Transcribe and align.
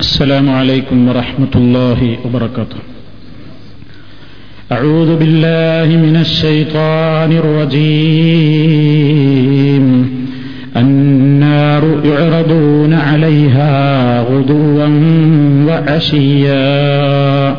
السلام 0.00 0.50
عليكم 0.50 1.08
ورحمة 1.08 1.54
الله 1.54 2.16
وبركاته. 2.24 2.76
أعوذ 4.72 5.16
بالله 5.16 5.96
من 5.96 6.16
الشيطان 6.16 7.32
الرجيم. 7.32 8.24
النار 10.76 12.00
يعرضون 12.04 12.94
عليها 12.94 14.22
غدوا 14.22 14.88
وعشيا. 15.68 17.56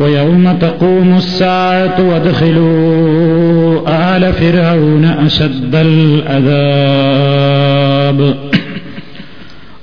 ويوم 0.00 0.52
تقوم 0.60 1.14
الساعة 1.16 2.08
وادخلوا 2.08 3.80
آل 4.16 4.32
فرعون 4.32 5.04
أشد 5.04 5.74
العذاب 5.74 6.62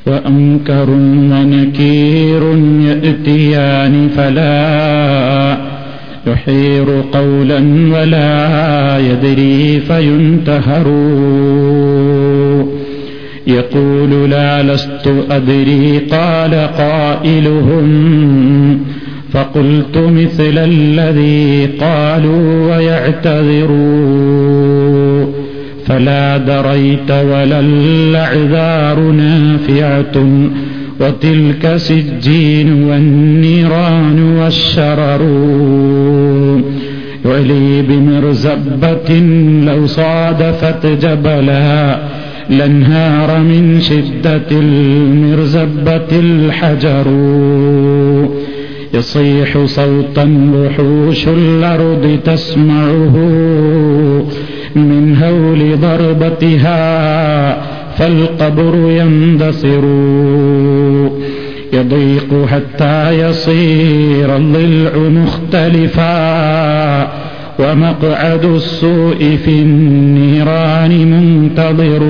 وأنكر 0.10 0.90
ونكير 1.32 2.44
يأتيان 2.88 4.10
فلا 4.18 5.58
يحير 6.28 6.86
قولا 7.12 7.60
ولا 7.94 8.98
يدري 9.00 9.80
فينتهر. 9.80 10.88
يقول 13.48 14.30
لا 14.30 14.64
لست 14.64 15.14
أدري 15.32 15.98
قال 16.12 16.56
قائلهم 16.78 17.90
فقلت 19.32 19.98
مثل 19.98 20.58
الذي 20.58 21.70
قالوا 21.82 22.76
ويعتذروا 22.76 24.20
فلا 25.90 26.38
دريت 26.38 27.12
ولا 27.12 27.60
الأعذار 27.60 29.00
نافعة. 29.00 30.26
وتلك 31.00 31.76
سجين 31.76 32.84
والنيران 32.84 34.24
والشرر. 34.24 35.22
يعلي 37.26 37.82
بمرزبة 37.82 39.20
لو 39.66 39.86
صادفت 39.86 40.86
جبلا. 40.86 42.00
لانهار 42.50 43.40
من 43.40 43.78
شدة 43.82 44.42
المرزبة 44.52 46.20
الحجر. 46.20 47.08
يصيح 48.94 49.66
صوتا 49.66 50.52
وحوش 50.54 51.28
الأرض 51.28 52.20
تسمعه. 52.26 53.16
من 54.76 55.18
هول 55.24 55.80
ضربتها 55.80 57.58
فالقبر 57.98 58.76
يندصر. 58.76 59.84
يضيق 61.74 62.48
حتى 62.52 63.30
يصير 63.30 64.36
الضلع 64.38 65.10
مختلفا 65.10 66.10
ومقعد 67.60 68.46
السوء 68.46 69.38
في 69.46 69.52
النيران 69.52 70.92
منتظر. 71.12 72.04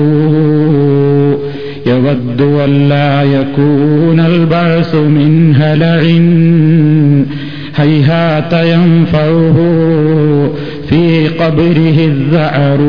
يود 1.86 2.40
ولا 2.40 3.22
يكون 3.22 4.20
البعث 4.20 4.94
من 4.94 5.54
هلع 5.56 6.02
هيهات 7.76 8.52
ينفعه 8.52 9.56
في 10.89 11.01
قبره 11.39 11.97
الذعر 12.07 12.81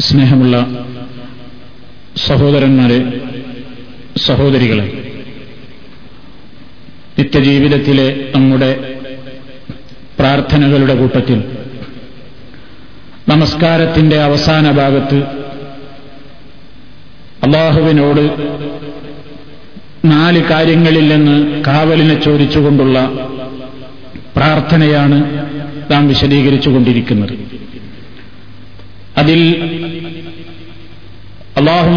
സ്നേഹമുള്ള 0.00 0.56
സഹോദരന്മാരെ 2.26 2.98
സഹോദരികളെ 4.26 4.86
നിത്യജീവിതത്തിലെ 7.18 8.06
നമ്മുടെ 8.34 8.70
പ്രാർത്ഥനകളുടെ 10.18 10.94
കൂട്ടത്തിൽ 10.94 11.38
നമസ്കാരത്തിന്റെ 13.28 14.22
അവസാന 14.22 14.70
ഭാഗത്ത് 14.70 15.18
അള്ളാഹുവിനോട് 17.42 18.24
നാല് 20.04 20.40
കാര്യങ്ങളിൽ 20.44 21.08
നിന്ന് 21.08 21.36
കാവലിനെ 21.62 22.14
ചോദിച്ചുകൊണ്ടുള്ള 22.20 22.98
പ്രാർത്ഥനയാണ് 24.43 25.47
നാം 25.91 26.09
അതിൽ 29.17 29.63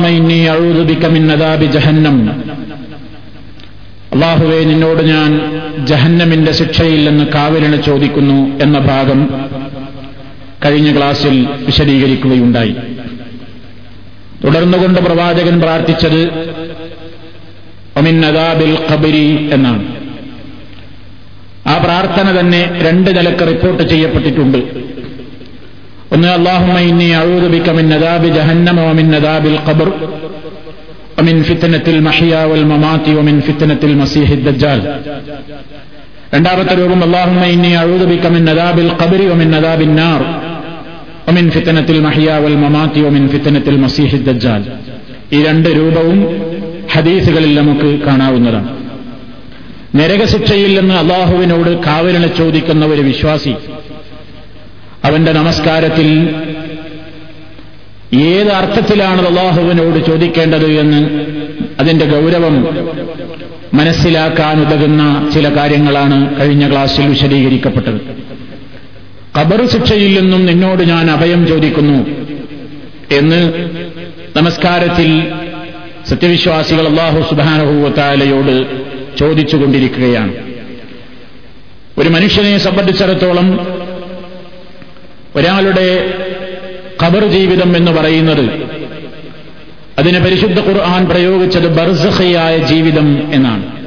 ഇന്നി 0.09 0.45
അഴുതുബിക്കമിൻ 0.45 1.33
അദാബി 1.33 1.67
ജഹന്നം. 1.67 2.31
അള്ളാഹുവെ 4.13 4.65
നിന്നോട് 4.65 5.03
ഞാൻ 5.03 5.61
ജഹന്നമിന്റെ 5.87 6.53
ശിക്ഷയിൽ 6.53 7.09
നിന്ന് 7.09 7.25
കാവലിനെ 7.25 7.77
ചോദിക്കുന്നു 7.77 8.59
എന്ന 8.61 8.79
ഭാഗം 8.79 9.29
കഴിഞ്ഞ 10.65 10.97
ക്ലാസ്സിൽ 10.97 11.47
വിശദീകരിക്കുകയുണ്ടായി. 11.67 12.77
തുടർന്നുകൊണ്ട് 14.45 15.01
പ്രവാചകൻ 15.01 15.61
പ്രാർത്ഥിച്ചത് 15.61 16.55
ഒമിൻ 17.97 18.27
അദാബിൽ 18.27 18.79
ഖബരി 18.91 19.51
എന്നാണ്. 19.53 19.96
ആ 21.72 21.76
പ്രാർത്ഥന 21.86 22.28
തന്നെ 22.38 22.62
രണ്ട് 22.86 23.10
നിലക്ക് 23.18 23.44
റിപ്പോർട്ട് 23.52 23.84
ചെയ്യപ്പെട്ടിട്ടുണ്ട് 23.92 24.60
ഒന്ന് 26.14 26.30
അള്ളാഹുമ്മ 26.38 26.78
ഇന്നി 26.90 27.08
അഴൂദബിക്ക 27.20 27.70
മിൻ 27.80 27.88
അദാബി 27.98 28.30
ജഹന്നമ 28.38 28.80
വമിൻ 28.90 29.10
അദാബിൽ 29.20 29.60
ഖബർ 29.68 29.90
ومن 31.18 31.38
فتنة 31.50 31.86
المحيا 31.96 32.42
والممات 32.52 33.06
ومن 33.18 33.36
فتنة 33.48 33.82
المسيح 33.90 34.28
الدجال 34.32 34.80
രണ്ടാമത്തെ 36.36 36.74
രൂപം 36.82 37.00
അള്ളാഹുമ്മ 37.08 37.44
ഇന്നി 37.56 37.72
അഴൂദബിക്ക 37.82 38.26
മിൻ 38.36 38.44
അദാബിൽ 38.54 38.92
ഖബരി 39.00 39.26
വമിൻ 39.32 39.50
അദാബിൻ 39.60 39.92
നാർ 40.00 40.22
ومن 41.28 41.46
فتنة 41.56 41.88
المحيا 41.96 42.36
والممات 42.44 42.96
ومن 43.06 43.24
فتنة 43.34 43.66
المسيح 43.74 44.10
الدجال 44.20 44.62
ഈ 45.36 45.38
രണ്ട് 45.48 45.70
രൂപവും 45.80 46.18
ഹദീസുകളിൽ 46.94 47.52
നമുക്ക് 47.60 47.90
കാണാവുന്നതാണ് 48.08 48.70
നരകശിക്ഷയിൽ 49.97 50.81
നിന്ന് 50.81 50.95
അള്ളാഹുവിനോട് 50.95 51.83
കാവലിനെ 51.87 52.29
ചോദിക്കുന്ന 52.29 52.85
ഒരു 52.87 53.01
വിശ്വാസി 53.01 53.55
അവന്റെ 55.05 55.33
നമസ്കാരത്തിൽ 55.33 56.09
ഏത് 58.31 58.51
അർത്ഥത്തിലാണ് 58.51 59.27
അള്ളാഹുവിനോട് 59.27 60.07
ചോദിക്കേണ്ടത് 60.07 60.67
എന്ന് 60.81 61.01
അതിന്റെ 61.81 62.07
ഗൗരവം 62.07 62.55
മനസ്സിലാക്കാൻ 63.75 64.61
ഉതകുന്ന 64.61 65.03
ചില 65.35 65.57
കാര്യങ്ങളാണ് 65.57 66.39
കഴിഞ്ഞ 66.41 66.71
ക്ലാസ്സിൽ 66.71 67.07
വിശദീകരിക്കപ്പെട്ടത്. 67.07 67.99
കബർ 69.39 69.67
ശിക്ഷയിൽ 69.67 70.21
നിന്നും 70.21 70.47
നിന്നോട് 70.47 70.83
ഞാൻ 70.83 71.11
അഭയം 71.11 71.47
ചോദിക്കുന്നു 71.47 71.99
എന്ന് 73.13 73.41
നമസ്കാരത്തിൽ 74.37 75.11
സത്യവിശ്വാസികൾ 76.07 76.87
അള്ളാഹു 76.87 77.21
സുബാനഹൂവത്താലയോട് 77.31 78.57
ചോദിച്ചുകൊണ്ടിരിക്കുകയാണ്. 79.19 80.35
ഒരു 81.99 82.09
മനുഷ്യനെ 82.09 82.59
സംബന്ധിച്ചിടത്തോളം 82.59 83.67
ഒരാളുടെ 85.37 86.15
ഖബർ 87.03 87.27
ജീവിതം 87.27 87.77
എന്ന് 87.77 87.93
പറയുന്നത് 87.93 88.67
അതിനെ 89.99 90.21
പരിശുദ്ധ 90.21 90.61
ഖുർആൻ 90.61 91.07
പ്രയോഗിച്ചത് 91.07 91.77
ബർസഹയായ 91.77 92.59
ജീവിതം 92.59 93.33
എന്നാണ്. 93.33 93.87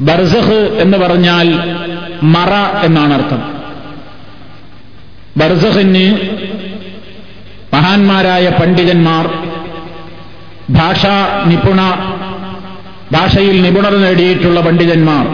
ബർസഹ് 0.00 0.78
എന്ന് 0.78 0.98
പറഞ്ഞാൽ 0.98 1.54
മറ 2.22 2.52
എന്നാണ് 2.84 3.14
അർത്ഥം. 3.14 3.56
ബർസഹിന് 5.36 6.18
മഹാന്മാരായ 7.74 8.48
പണ്ഡിതന്മാർ 8.48 9.30
ഭാഷാ 10.70 11.44
നിപുണ 11.46 11.80
ഭാഷയിൽ 13.11 13.55
നിപുണർ 13.65 13.93
നേടിയിട്ടുള്ള 13.99 14.59
പണ്ഡിതന്മാർ 14.61 15.25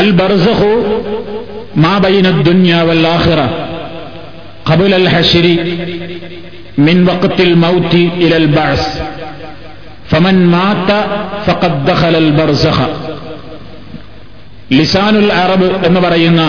അൽ 0.00 0.10
ബർസഖു 0.20 0.72
മാ 1.84 1.94
ബൈന 2.04 2.28
ദുന്യ 2.42 2.74
വൽ 2.88 3.04
ആഖിറ 3.14 3.40
قبل 4.70 4.92
الحشر 4.96 5.46
من 6.78 6.96
وقت 7.04 7.38
الموت 7.40 7.94
إلى 8.16 8.36
البعث 8.36 8.84
فمن 10.10 10.36
مات 10.48 10.90
فقد 11.46 11.72
دخل 11.84 12.14
البرزخ 12.16 12.78
ലിസാനുൽ 14.70 15.30
അറബ് 15.34 15.68
എന്ന് 15.86 16.00
പറയുന്ന 16.00 16.42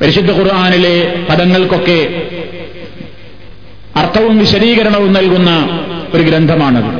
പരിശുദ്ധ 0.00 0.30
ഖുർആാനിലെ 0.30 0.96
പദങ്ങൾക്കൊക്കെ 1.28 2.00
അർത്ഥവും 3.94 4.34
വിശദീകരണവും 4.38 5.12
നൽകുന്ന 5.12 5.50
ഒരു 6.14 6.22
ഗ്രന്ഥമാണത് 6.22 6.90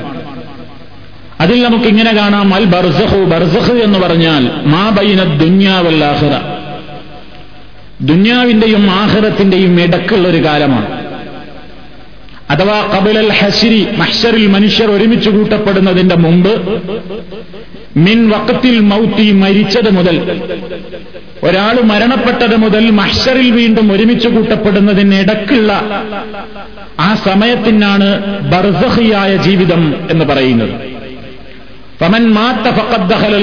അതിൽ 1.42 1.64
നമുക്ക് 1.64 1.86
ഇങ്ങനെ 1.86 2.14
കാണാം 2.14 2.54
അൽ 2.54 2.66
ബർസഹു 2.66 3.18
ബർസഹ് 3.18 3.72
എന്ന് 3.72 4.00
പറഞ്ഞാൽ 4.00 4.44
മാ 4.66 4.90
ബൈന 4.90 5.24
ദുന്യാവല്ലാഹിറ 5.24 6.36
ദുന്യാവിന്റെയും 8.02 8.92
ആഹിറത്തിന്റെയും 8.92 9.82
ഇടക്കുള്ള 9.82 10.28
ഒരു 10.28 10.46
കാലമാണ്. 10.46 10.88
അഥവാ 12.50 12.98
കബിലൽ 12.98 13.32
ഹസിരി 13.32 13.88
മഹ്ഷറിൽ 13.98 14.48
മനുഷ്യർ 14.48 14.92
ഒരുമിച്ച് 14.92 15.30
കൂട്ടപ്പെടുന്നതിന്റെ 15.30 16.16
മുമ്പ് 16.16 16.54
മിൻ 17.98 18.30
വക്കത്തിൽ 18.30 18.80
മൗത്തി 18.80 19.32
മരിച്ചത് 19.32 19.90
മുതൽ 19.94 20.42
ഒരാൾ 21.44 21.76
മരണപ്പെട്ടത് 21.82 22.56
മുതൽ 22.56 22.90
മഹ്ഷറിൽ 22.90 23.52
വീണ്ടും 23.52 23.92
ഒരുമിച്ച് 23.92 24.28
കൂട്ടപ്പെടുന്നതിന് 24.28 25.16
ഇടക്കുള്ള 25.16 25.72
ആ 27.00 27.16
സമയത്തിനാണ് 27.16 28.10
ബർസഹിയായ 28.52 29.36
ജീവിതം 29.36 29.96
എന്ന് 30.12 30.26
പറയുന്നത്. 30.26 30.95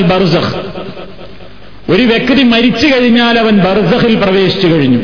ബർസഖ്. 0.02 0.54
ഒരു 1.92 2.02
വ്യക്തി 2.02 2.42
മരിച്ചു 2.42 2.86
കഴിഞ്ഞാൽ 2.86 3.38
അവൻ 3.38 3.58
ബർസഖിൽ 3.58 4.14
പ്രവേശിച്ചു 4.14 4.66
കഴിഞ്ഞു. 4.66 4.98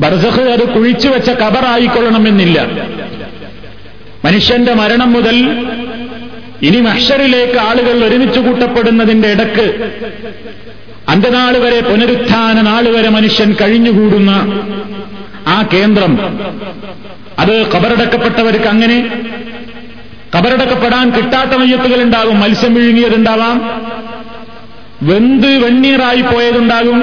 ബർസഖ് 0.00 0.48
അത് 0.48 0.68
കുഴിച്ചു 0.68 1.08
വെച്ച 1.08 1.30
കബറായിക്കൊള്ളണമെന്നില്ല 1.30 2.66
മനുഷ്യന്റെ 4.24 4.74
മരണം 4.74 5.12
മുതൽ 5.12 5.36
ഇനി 6.62 6.76
മഷറിലേക്ക് 6.76 7.58
ആളുകൾ 7.58 8.04
ഒരുമിച്ച് 8.04 8.40
കൂട്ടപ്പെടുന്നതിന്റെ 8.40 9.28
ഇടയ്ക്ക് 9.28 9.90
അന്ത്യനാൾ 11.08 11.56
വരെ 11.56 11.80
പുനരുത്ഥാന 11.80 12.60
നാൾ 12.62 12.88
വരെ 12.88 13.08
മനുഷ്യൻ 13.08 13.56
കഴിഞ്ഞുകൂടുന്ന 13.60 14.30
ആ 15.46 15.62
കേന്ദ്രം 15.62 16.12
അത് 17.38 17.66
കബറടക്കപ്പെട്ടവർക്ക് 17.66 18.64
അങ്ങനെ 18.64 19.08
കബറടക്കപ്പെടാൻ 20.36 21.10
കിട്ടാത്ത 21.10 21.50
മയ്യത്തുകൾ 21.50 22.02
ഉണ്ടാകും 22.02 22.40
മത്സ്യം 22.40 22.74
വിഴുങ്ങിയതുണ്ടാവാം. 22.74 23.82
വെന്ത് 25.02 25.46
വെണ്ണീറായി 25.46 26.22
പോയതുണ്ടാകും. 26.22 27.02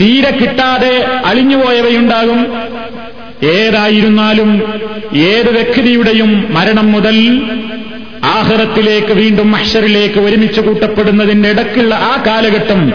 തീരെ 0.00 0.30
കിട്ടാതെ 0.30 1.04
അളിഞ്ഞുപോയവയുണ്ടാകും 1.24 2.40
ഏതായിരുന്നാലും 3.46 4.62
ഏത് 5.16 5.50
വ്യക്തിയുടെയും 5.50 6.46
മരണം 6.50 6.92
മുതൽ 6.92 7.42
ആഹ്റത്തിലേക്ക് 8.24 9.12
വീണ്ടും 9.12 9.50
മഷറിലേക്ക് 9.52 10.18
ഒരുമിച്ച് 10.18 10.60
കൂട്ടപ്പെടുന്നതിന്റെ 10.60 11.50
ഇടക്കുള്ള 11.50 11.94
ആ 11.94 12.22
കാലഘട്ടം 12.26 12.92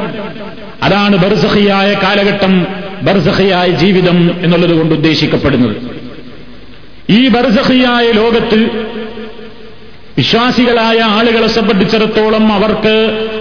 അതാണ് 0.84 1.16
ബർസഹിയായ 1.16 1.94
കാലഘട്ടം 2.04 2.68
ബർസഹിയായ 3.02 3.68
ജീവിതം 3.68 4.32
എന്നുള്ളത് 4.44 4.76
കൊണ്ട് 4.78 4.96
ഉദ്ദേശിക്കപ്പെടുന്നത്. 4.96 5.99
ഈ 7.10 7.28
ബർസഹിയായ 7.28 8.12
ലോകത്ത് 8.12 8.90
വിശ്വാസികളായ 10.18 11.00
ആളുകളെ 11.00 11.48
സംബന്ധിച്ചിടത്തോളം 11.48 12.54
അവർക്ക് 12.54 12.96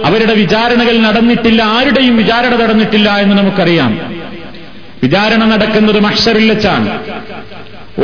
അവരുടെ 0.05 0.33
വിചാരണകൾ 0.33 0.97
നടന്നിട്ടില്ല 0.97 1.61
ആരുടെയും 1.63 2.17
വിചാരണ 2.17 2.55
നടന്നിട്ടില്ല 2.55 3.09
എന്ന് 3.17 3.37
നമുക്കറിയാം. 3.37 4.15
വിചാരണ 5.03 5.45
നടക്കുന്നത് 5.45 5.99
മഹ്ഷറിൽ 5.99 6.49
വെച്ചാണ്. 6.49 7.03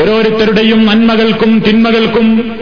ഓരോരുത്തരുടെയും 0.02 0.86
നന്മകൾക്കും 0.86 1.64
തിന്മകൾക്കും 1.68 2.56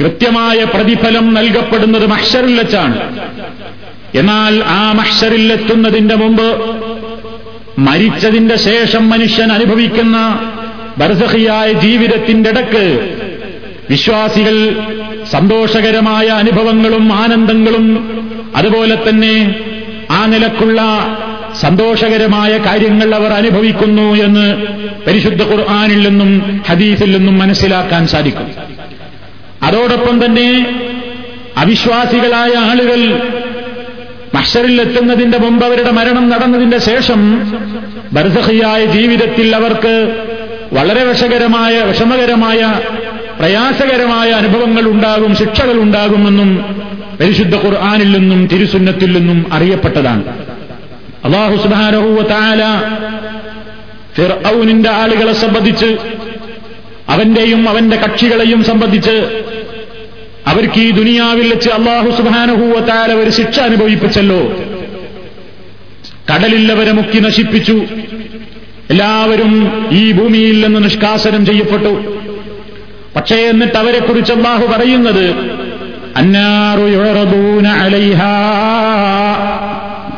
കൃത്യമായ 0.00 0.64
പ്രതിഫലം 0.64 1.34
നൽകപ്പെടുന്നത് 1.34 2.06
മഹ്ഷറിൽ 2.06 2.58
വെച്ചാണ്. 2.58 2.96
എന്നാൽ 4.14 4.64
ആ 4.64 4.92
മഹ്ഷറിൽ 4.92 5.52
എത്തുന്നതിന്റെ 5.52 6.14
മുമ്പ് 6.14 6.48
മരിച്ചതിന്റെ 7.78 8.56
ശേഷം 8.56 9.10
മനുഷ്യൻ 9.10 9.52
അനുഭവിക്കുന്ന 9.52 10.16
ബർസഹിയായ 10.98 11.72
ജീവിതത്തിന്റെ 11.72 12.50
ഇടയ്ക്ക് 12.50 12.84
വിശ്വാസികൾ 13.90 14.56
സന്തോഷകരമായ 15.30 16.26
അനുഭവങ്ങളും 16.26 17.12
ആനന്ദങ്ങളും 17.14 17.86
അതുപോലെ 18.56 18.96
തന്നെ 19.08 19.34
ആ 20.10 20.26
നിലക്കുള്ള 20.26 20.80
സന്തോഷകരമായ 21.60 22.58
കാര്യങ്ങൾ 22.58 23.14
അവർ 23.14 23.32
അനുഭവിക്കുന്നു 23.32 24.14
എന്ന് 24.16 24.46
പരിശുദ്ധ 25.06 25.42
ഖുർആാനിൽ 25.42 26.08
നിന്നും 26.08 26.30
ഹദീസിൽ 26.68 27.10
നിന്നും 27.16 27.38
മനസ്സിലാക്കാൻ 27.38 28.06
സാധിക്കും. 28.06 28.48
അതോടൊപ്പം 29.62 30.24
തന്നെ 30.24 30.48
അവിശ്വാസികളായ 31.56 32.52
ആളുകൾ 32.70 33.00
മഷറിൽ 34.34 34.80
എത്തുന്നതിന്റെ 34.80 35.38
മുമ്പ് 35.38 35.66
അവരുടെ 35.66 35.90
മരണം 35.90 36.28
നടന്നതിന്റെ 36.28 36.78
ശേഷം 36.80 37.20
ബർസഹിയായ 38.12 38.84
ജീവിതത്തിൽ 38.86 39.56
അവർക്ക് 39.56 39.94
വളരെ 40.72 41.04
വിഷകരമായ 41.04 41.80
വിഷമകരമായ 41.80 42.80
പ്രയാസകരമായ 43.38 44.30
അനുഭവങ്ങൾ 44.30 44.82
ഉണ്ടാകും 44.82 45.36
ശിക്ഷകൾ 45.36 45.72
ഉണ്ടാകുമെന്നും 45.72 46.50
പരിശുദ്ധ 47.20 47.56
ഖുർആാനിൽ 47.56 48.18
നിന്നും 48.18 48.46
തിരുസുന്നത്തിൽ 48.46 49.18
നിന്നും 49.18 49.46
അറിയപ്പെട്ടതാണ്. 49.52 50.24
അള്ളാഹു 51.24 51.56
സുബാനഹൂവ 51.56 52.30
ആളുകളെ 54.88 55.32
സംബന്ധിച്ച് 55.32 55.96
അവന്റെയും 57.08 57.68
അവന്റെ 57.68 57.96
കക്ഷികളെയും 57.96 58.64
സംബന്ധിച്ച് 58.64 59.42
അവർക്ക് 60.46 60.80
ഈ 60.80 60.90
ദുനിയാവിൽ 60.90 61.54
വെച്ച് 61.54 61.70
അള്ളാഹു 61.70 62.10
സുബാനഹൂവ 62.10 62.80
ഒരു 63.22 63.30
ശിക്ഷ 63.30 63.60
അനുഭവിപ്പിച്ചല്ലോ. 63.60 64.40
കടലില്ലവരെ 66.34 66.92
മുക്കി 66.92 67.18
നശിപ്പിച്ചു. 67.18 67.86
എല്ലാവരും 68.89 69.51
ഈ 69.93 70.11
ഭൂമിയിൽ 70.11 70.57
നിന്ന് 70.65 70.79
നിഷ്കാസനം 70.85 71.41
ചെയ്യപ്പെട്ടു 71.49 71.93
പക്ഷേ 73.15 73.37
എന്നിട്ട് 73.51 73.77
അവരെക്കുറിച്ച് 73.81 74.33
അള്ളാഹു 74.37 74.65
പറയുന്നത് 74.73 75.25
അന്നാറു 76.17 76.85
യുറദൂന 76.97 77.67
അലൈഹാ 77.83 78.33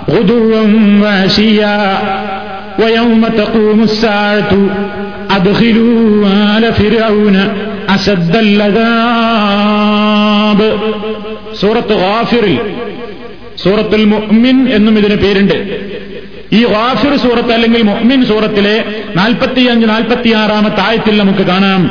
غدوا 0.10 0.62
وعشيا 1.02 1.78
ويوم 2.82 3.22
تقوم 3.38 3.80
الساعة 3.84 4.52
أدخلوا 5.30 6.00
آل 6.50 6.64
فرعون 6.74 7.36
أشد 7.90 8.34
العذاب 9.26 10.60
സൂറത്ത് 11.62 11.96
ഗാഫിറിൽ 12.02 12.56
സൂറത്തുൽ 13.64 14.04
മുഅ്മിൻ 14.14 14.58
എന്നും 14.78 14.94
ഇതിന് 15.00 15.18
പേരുണ്ട് 15.24 15.56
ഈ 16.53 16.65
വാഫിർ 16.65 17.17
സൂറത്ത് 17.17 17.53
അല്ലെങ്കിൽ 17.53 17.83
മുഅ്മിൻ 17.83 18.25
സൂറത്തിലെ 18.25 18.85
നാൽപ്പത്തിയഞ്ച് 19.17 19.89
നാൽപ്പത്തിയാറാമത്തെ 19.89 20.81
ആയത്തിൽ 20.81 21.19
നമുക്ക് 21.19 21.39
കാണാം. 21.39 21.83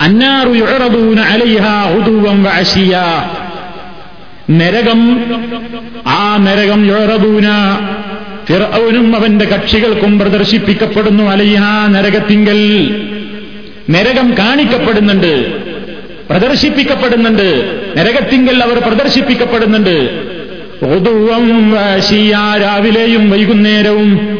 അന്നാറു 0.00 0.52
യുറദൂന 0.52 1.20
അലൈഹ 1.20 1.92
ഉദുവം 1.96 2.42
വഅശിയ. 2.42 3.02
നരകം 4.50 5.20
ആ 6.06 6.36
നരകം 6.36 6.86
യുഴറബൂന 6.86 7.48
ഫിർഔനും 8.48 9.16
അവന്റെ 9.16 9.44
കക്ഷികൾക്കും 9.44 10.18
പ്രദർശിപ്പിക്കപ്പെടുന്നു 10.18 11.22
അലൈഹ 11.22 11.62
നരകത്തിങ്കൽ. 11.88 12.60
നരകം 13.90 14.34
കാണിക്കപ്പെടുന്നുണ്ട് 14.38 15.32
പ്രദർശിപ്പിക്കപ്പെടുന്നുണ്ട് 16.28 17.48
നരകത്തിങ്കൽ 17.96 18.62
അവർ 18.62 18.78
പ്രദർശിപ്പിക്കപ്പെടുന്നുണ്ട്. 18.80 19.96
ഒതുവം 20.82 21.70
വാശിയ 21.70 22.36
രാവിലെയും 22.62 23.30
വൈകുന്നേരവും. 23.30 24.38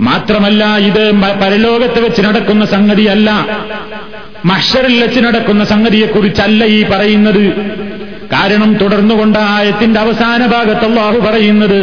മാത്രമല്ല 0.00 0.76
ഇത് 0.76 1.12
പരലോകത്ത് 1.40 2.00
വെച്ച് 2.00 2.22
നടക്കുന്ന 2.22 2.64
സംഗതിയല്ല. 2.64 3.46
മഷറിൽ 4.44 5.02
വെച്ച് 5.04 5.20
നടക്കുന്ന 5.20 5.64
സംഗതിയെക്കുറിച്ചല്ല 5.64 6.64
ഈ 6.64 6.84
പറയുന്നത്. 6.84 7.44
കാരണം 8.32 8.74
തുടർന്നുകൊണ്ട് 8.74 9.38
ആയത്തിന്റെ 9.38 10.00
അവസാന 10.00 10.46
ഭാഗത്ത് 10.46 10.84
അള്ളാഹു 10.84 11.18
പറയുന്നത് 11.18 11.80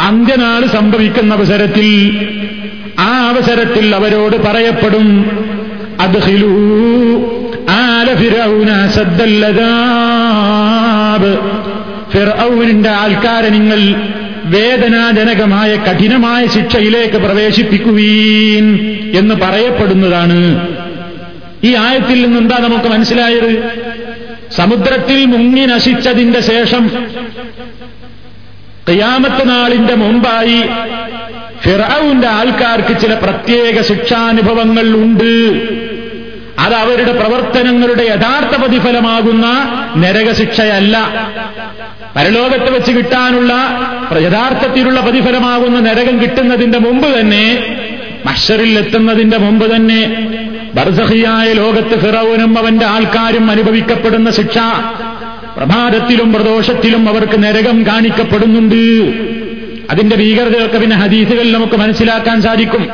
അന്ത്യനാൾ 0.00 0.66
സംഭവിക്കുന്ന 0.66 1.34
അവസരത്തിൽ 1.34 1.88
ആ 2.98 3.28
അവസരത്തിൽ 3.28 3.94
അവരോട് 3.94 4.36
പറയപ്പെടും 4.36 5.06
അദ്ഖിലൂ 6.00 6.52
ആല 7.68 8.14
ഫിറൗനിന്റെ 12.12 12.90
ആൾക്കാരെ 12.90 13.48
നിങ്ങൾ 13.48 13.94
വേദനാജനകമായ 14.44 15.76
കഠിനമായ 15.76 16.46
ശിക്ഷയിലേക്ക് 16.46 17.14
പ്രവേശിപ്പിക്കുവീൻ 17.14 18.96
എന്ന് 19.14 19.34
പറയപ്പെടുന്നതാണ്. 19.34 20.68
ഈ 21.64 21.74
ആയത്തിൽ 21.74 22.22
നിന്നെന്താ 22.22 22.56
നമുക്ക് 22.58 22.88
മനസ്സിലായത്? 22.88 23.78
സമുദ്രത്തിൽ 24.56 25.24
മുങ്ങി 25.24 25.66
നശിച്ചതിന്റെ 25.66 26.40
ശേഷം 26.40 27.06
കയ്യാമത്ത് 28.88 29.50
നാളിന്റെ 29.50 29.94
മുമ്പായി 29.94 30.62
ഫിറൌന്റെ 31.62 32.28
ആൾക്കാർക്ക് 32.28 33.00
ചില 33.00 33.14
പ്രത്യേക 33.14 33.80
ശിക്ഷാനുഭവങ്ങൾ 33.82 34.82
ഉണ്ട്. 34.82 35.60
അത് 36.58 36.74
അവരുടെ 36.74 37.12
പ്രവർത്തനങ്ങളുടെ 37.12 38.02
യഥാർത്ഥ 38.02 38.60
പ്രതിഫലമാകുന്ന 38.60 39.46
നരകശിക്ഷയല്ല. 39.96 40.96
പരലോകത്ത് 42.16 42.70
വെച്ച് 42.76 42.92
കിട്ടാനുള്ള 42.92 43.52
യഥാർത്ഥത്തിലുള്ള 44.20 45.00
പ്രതിഫലമാകുന്ന 45.00 45.80
നരകം 45.80 46.22
കിട്ടുന്നതിന്റെ 46.22 46.78
മുമ്പ് 46.78 47.20
തന്നെ 47.20 47.44
മഷറിൽ 48.26 48.78
എത്തുന്നതിന്റെ 48.78 49.38
മുമ്പ് 49.38 49.76
തന്നെ 49.76 50.00
ബർസഹിയായ 50.74 51.52
ലോകത്ത് 51.52 51.98
ഫിറവനും 52.00 52.58
അവന്റെ 52.58 52.86
ആൾക്കാരും 52.86 53.50
അനുഭവിക്കപ്പെടുന്ന 53.50 54.30
ശിക്ഷ 54.30 54.58
പ്രഭാതത്തിലും 55.56 56.32
പ്രദോഷത്തിലും 56.32 57.08
അവർക്ക് 57.08 57.42
നരകം 57.42 57.86
കാണിക്കപ്പെടുന്നുണ്ട്. 57.86 58.82
അതിന്റെ 59.90 60.16
ഭീകരതയൊക്കെ 60.16 60.78
പിന്നെ 60.78 60.96
ഹദീസുകളിൽ 60.96 61.52
നമുക്ക് 61.52 61.76
മനസ്സിലാക്കാൻ 61.76 62.42
സാധിക്കും. 62.42 62.88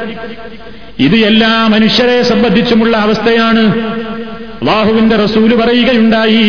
ഇത് 1.05 1.17
എല്ലാ 1.29 1.51
മനുഷ്യരെ 1.73 2.17
സംബന്ധിച്ചുമുള്ള 2.31 2.93
അവസ്ഥയാണ് 3.05 3.63
അള്ളാഹുവിന്റെ 4.61 5.17
റസൂല് 5.23 5.55
പറയുകയുണ്ടായി 5.61 6.45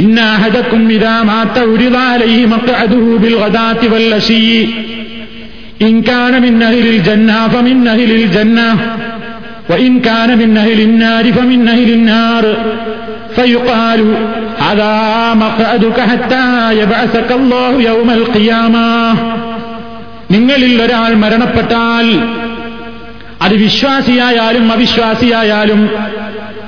ഇന്നാഹദക്കും 0.00 0.84
ഇതാ 0.94 1.16
മാത്ത 1.28 1.58
ഉരിതാലൈഹി 1.72 2.40
മക്അദുഹു 2.54 3.10
ബിൽ 3.24 3.36
ഗദാത്തി 3.42 3.88
വൽ 3.92 4.08
അശീ 4.16 4.38
ഇൻ 5.86 5.94
കാന 6.08 6.34
മിൻ 6.44 6.56
അഹ്ലിൽ 6.68 6.98
ജന്ന 7.08 7.32
ഫമിൻ 7.54 7.80
അഹ്ലിൽ 7.94 8.26
ജന്ന 8.36 8.60
وإن 9.70 9.92
كان 10.00 10.30
من 10.38 10.50
أهل 10.56 10.78
النار 10.80 11.24
فمن 11.32 11.68
أهل 11.68 11.88
النار 11.90 12.44
فيقال 13.36 14.00
هذا 14.58 14.94
مقعدك 15.36 15.98
حتى 16.02 16.46
يبعثك 16.80 17.30
الله 17.32 17.72
يوم 17.82 18.08
القيامة 18.12 18.88
നിങ്ങളിൽ 20.30 20.74
ഒരാൾ 20.84 21.10
മരണപ്പെട്ടാൽ 21.22 22.06
അത് 23.41 23.53
വിശ്വാസിയായാലും 23.53 24.71
അവിശ്വാസിയായാലും 24.71 25.89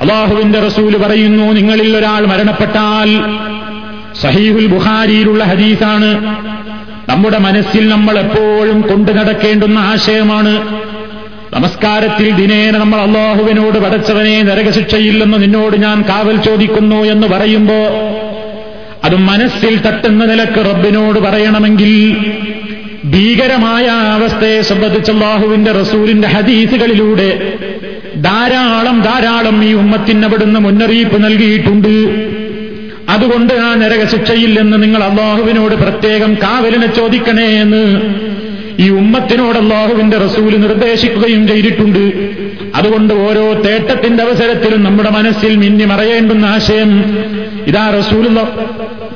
അള്ളാഹുവിന്റെ 0.01 0.59
റസൂൽ 0.59 0.97
പറയുന്നു 0.97 1.53
നിങ്ങളിൽ 1.53 1.97
ഒരാൾ 1.97 2.25
മരണപ്പെട്ടാൽ 2.25 3.09
സഹീഹുൽ 4.21 4.65
ബുഹാരിയിലുള്ള 4.65 5.43
ഹദീസാണ്. 5.43 6.09
നമ്മുടെ 7.09 7.37
മനസ്സിൽ 7.37 7.89
നമ്മൾ 7.89 8.19
എപ്പോഴും 8.19 8.81
കൊണ്ടു 8.81 9.11
നടക്കേണ്ടുന്ന 9.11 9.79
ആശയമാണ്. 9.79 10.81
നമസ്കാരത്തിൽ 11.53 12.31
ദിനേന 12.31 12.77
നമ്മൾ 12.77 13.01
അള്ളാഹുവിനോട് 13.01 13.79
പടച്ചവനെ 13.79 14.41
നരകശിക്ഷയില്ലെന്ന് 14.41 15.43
നിന്നോട് 15.43 15.77
ഞാൻ 15.77 16.01
കാവൽ 16.09 16.37
ചോദിക്കുന്നു 16.37 16.95
എന്ന് 16.95 17.27
പറയുമ്പോ 17.27 17.79
അത് 19.03 19.15
മനസ്സിൽ 19.15 19.77
തട്ടുന്ന 19.77 20.25
നിലയ്ക്ക് 20.25 20.65
റബ്ബിനോട് 20.65 21.19
പറയണമെങ്കിൽ 21.19 21.93
ഭീകരമായ 23.05 23.85
അവസ്ഥയെ 23.87 24.61
സംബന്ധിച്ച് 24.61 25.11
അള്ളാഹുവിന്റെ 25.11 25.71
റസൂലിന്റെ 25.71 26.27
ഹദീസുകളിലൂടെ 26.27 27.57
ധാരാളം 28.15 29.01
ധാരാളം 29.01 29.63
ഈ 29.63 29.73
ഉമ്മത്തിനവിടുന്ന് 29.73 30.59
മുന്നറിയിപ്പ് 30.59 31.23
നൽകിയിട്ടുണ്ട്. 31.23 31.93
അതുകൊണ്ട് 33.09 33.53
ആ 33.53 33.75
നരകശിക്ഷയില്ലെന്ന് 33.75 34.83
നിങ്ങൾ 34.83 35.03
അള്ളാഹുവിനോട് 35.03 35.75
പ്രത്യേകം 35.75 36.33
കാവലിനെ 36.33 36.87
ചോദിക്കണേ 36.87 37.61
എന്ന് 37.61 38.01
ഈ 38.79 38.89
ഉമ്മത്തിനോട് 38.89 39.57
അള്ളാഹുവിന്റെ 39.57 40.17
റസൂൽ 40.17 40.57
നിർദ്ദേശിക്കുകയും 40.57 41.47
ചെയ്തിട്ടുണ്ട്. 41.47 42.29
അതുകൊണ്ട് 42.75 43.13
ഓരോ 43.13 43.53
തേട്ടത്തിന്റെ 43.53 44.23
അവസരത്തിലും 44.23 44.83
നമ്മുടെ 44.83 45.09
മനസ്സിൽ 45.09 45.55
മിന്നി 45.55 45.85
മറയേണ്ടുന്ന 45.85 46.45
ആശയം 46.45 47.17
ഇതാ 47.67 47.89
റസൂൽ 47.97 48.37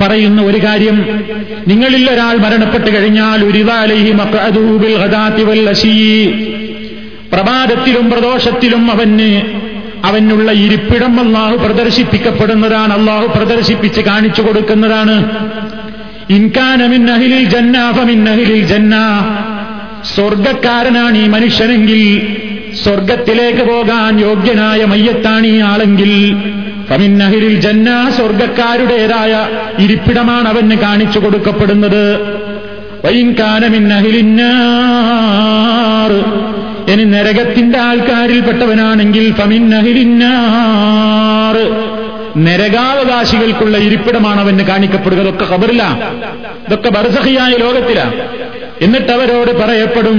പറയുന്ന 0.01 0.41
ഒരു 0.41 0.57
കാര്യം 0.57 1.19
നിങ്ങളിൽ 1.67 2.12
ഒരാൾ 2.12 2.38
മരണപ്പെട്ട് 2.38 2.97
കഴിഞ്ഞാൽ 2.97 3.45
ഉരിതാലി 3.45 4.12
അശീ. 5.69 6.25
പ്രഭാതത്തിലും 7.33 8.12
പ്രദോഷത്തിലും 8.12 8.91
അവന് 8.91 9.41
അവനുള്ള 10.05 10.51
ഇരിപ്പിടം 10.51 11.19
അള്ളാഹു 11.19 11.55
പ്രദർശിപ്പിക്കപ്പെടുന്നതാണ് 11.57 12.93
അള്ളാഹു 12.93 13.27
പ്രദർശിപ്പിച്ച് 13.27 14.01
കാണിച്ചു 14.01 14.41
കൊടുക്കുന്നതാണ്. 14.41 15.15
ഇൻകാനമിൻ 16.29 17.12
അഹിലിൽ 17.12 17.44
ജന്നാഫമിൻ 17.44 18.29
അഹിലിൽ 18.29 18.67
ജന്ന. 18.67 18.96
സ്വർഗക്കാരനാണ് 20.15 21.17
ഈ 21.17 21.27
മനുഷ്യനെങ്കിൽ 21.27 22.27
സ്വർഗത്തിലേക്ക് 22.84 23.62
പോകാൻ 23.62 24.20
യോഗ്യനായ 24.20 24.86
മയ്യത്താണ് 24.86 25.46
ഈ 25.46 25.60
ആളെങ്കിൽ 25.60 26.36
ഫമിൻ 26.89 27.24
അഹിലിൽ 27.24 27.60
ജന്ന 27.60 28.13
സ്വർഗക്കാരുടേതായ 28.17 29.48
ഇരിപ്പിടമാണ് 29.84 30.48
അവന് 30.48 30.72
കാണിച്ചു 30.72 31.20
കൊടുക്കപ്പെടുന്നത്. 31.20 32.20
വൈൻകാനമിൻ 33.05 33.94
അഹിലിന്നാർ 33.94 36.12
ഇനി 36.91 37.03
നരകത്തിന്റെ 37.03 37.79
ആൾക്കാരിൽപ്പെട്ടവനാണെങ്കിൽ 37.79 39.34
ഫമിൻ 39.34 39.75
അഹിലിന്നാർ 39.75 41.55
നരകാവകാശികൾക്കുള്ള 42.39 43.77
ഇരിപ്പിടമാണ് 43.77 44.39
അവന് 44.39 44.63
കാണിക്കപ്പെടുക 44.63 45.19
ഇതൊക്കെ 45.19 45.45
ഖബറില്ല 45.45 45.83
ഇതൊക്കെ 46.67 46.89
ബർസഹിയായ 46.89 47.53
ലോകത്തില 47.55 47.99
എന്നിട്ട് 48.81 49.11
അവരോട് 49.11 49.51
പറയപ്പെടും 49.51 50.17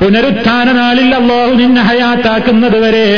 പുനരുത്ഥാന 0.00 0.68
നാളിൽ 0.72 1.08
അള്ളാഹു 1.14 1.52
നിന്നെ 1.52 1.82
ഹയാത്താക്കുന്നത് 1.82 2.78
വരെ 2.78 3.08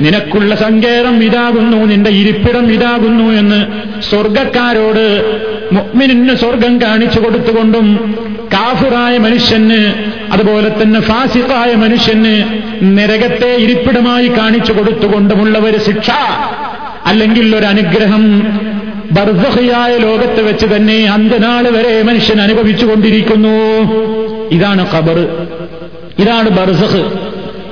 നിനക്കുള്ള 0.00 0.54
സങ്കേതം 0.54 1.24
ഇതാകുന്നു 1.24 1.76
നിന്റെ 1.76 2.10
ഇരിപ്പിടം 2.10 2.72
ഇതാകുന്നു 2.72 3.24
എന്ന് 3.24 3.66
സ്വർഗക്കാരോട് 4.02 5.40
മുഗ്മിനിന് 5.72 6.34
സ്വർഗം 6.34 6.82
കാണിച്ചു 6.82 7.20
കൊടുത്തുകൊണ്ടും 7.20 8.14
കാഫുറായ 8.52 9.18
മനുഷ്യന് 9.18 9.92
അതുപോലെ 10.32 10.82
തന്നെ 10.82 11.00
ഫാസിഫായ 11.00 11.74
മനുഷ്യന് 11.74 12.42
നരകത്തെ 12.82 13.54
ഇരിപ്പിടമായി 13.54 14.28
കാണിച്ചു 14.28 14.72
കൊടുത്തുകൊണ്ടുമുള്ള 14.72 15.58
ഒരു 15.58 15.78
ശിക്ഷ 15.78 16.10
അല്ലെങ്കിൽ 17.06 17.56
ഒരു 17.56 17.66
അനുഗ്രഹം 17.66 18.40
ബർസഹിയായ 19.12 19.96
ലോകത്ത് 19.96 20.42
വെച്ച് 20.42 20.66
തന്നെ 20.66 21.06
അന്ത്യനാൾ 21.06 21.68
വരെ 21.68 22.02
മനുഷ്യൻ 22.02 22.40
അനുഭവിച്ചു 22.40 22.86
കൊണ്ടിരിക്കുന്നു. 22.86 23.82
ഇതാണ് 24.50 24.86
ഖബർ. 24.94 25.48
ഇതാണ് 26.18 26.50
ബർസഹ്. 26.50 27.18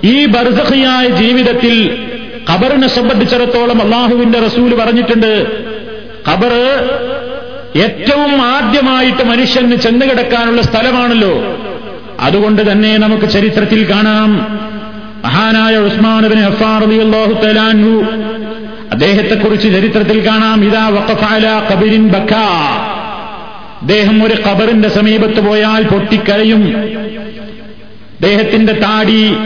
ഈ 0.05 0.27
ബർസഹിയായ 0.27 1.09
ജീവിതത്തിൽ 1.09 1.91
ഖബറിനെ 2.51 2.89
സംബന്ധിച്ചിടത്തോളം 2.89 3.83
അള്ളാഹുവിന്റെ 3.83 4.39
റസൂൽ 4.39 4.75
പറഞ്ഞിട്ടുണ്ട്. 4.75 5.47
ഖബർ 6.29 6.53
ഏറ്റവും 7.77 8.43
ആദ്യമായിട്ട് 8.43 9.23
മനുഷ്യന് 9.23 9.77
ചെന്നുകിടക്കാനുള്ള 9.77 10.63
സ്ഥലമാണല്ലോ. 10.63 11.59
അതുകൊണ്ട് 12.21 12.73
തന്നെ 12.73 12.97
നമുക്ക് 12.97 13.31
ചരിത്രത്തിൽ 13.31 13.91
കാണാം. 13.91 14.35
മഹാനായ 15.25 15.77
ഉസ്മാനബിന് 15.77 16.41
അള്ളാഹു 16.41 17.33
തലാൻഹു 17.33 18.05
അദ്ദേഹത്തെക്കുറിച്ച് 18.91 19.69
ചരിത്രത്തിൽ 19.69 20.27
കാണാം. 20.27 20.65
ഇതാ 20.65 20.89
വക്കഫാല 20.89 21.69
കബിരിൻ 21.73 22.09
ബക്ക. 22.09 22.33
അദ്ദേഹം 23.83 24.25
ഒരു 24.25 24.35
ഖബറിന്റെ 24.49 24.89
സമീപത്ത് 24.89 25.41
പോയാൽ 25.41 25.83
പൊട്ടിക്കരയും. 25.85 26.77
അദ്ദേഹത്തിന്റെ 28.13 28.73
താടി 28.73 29.37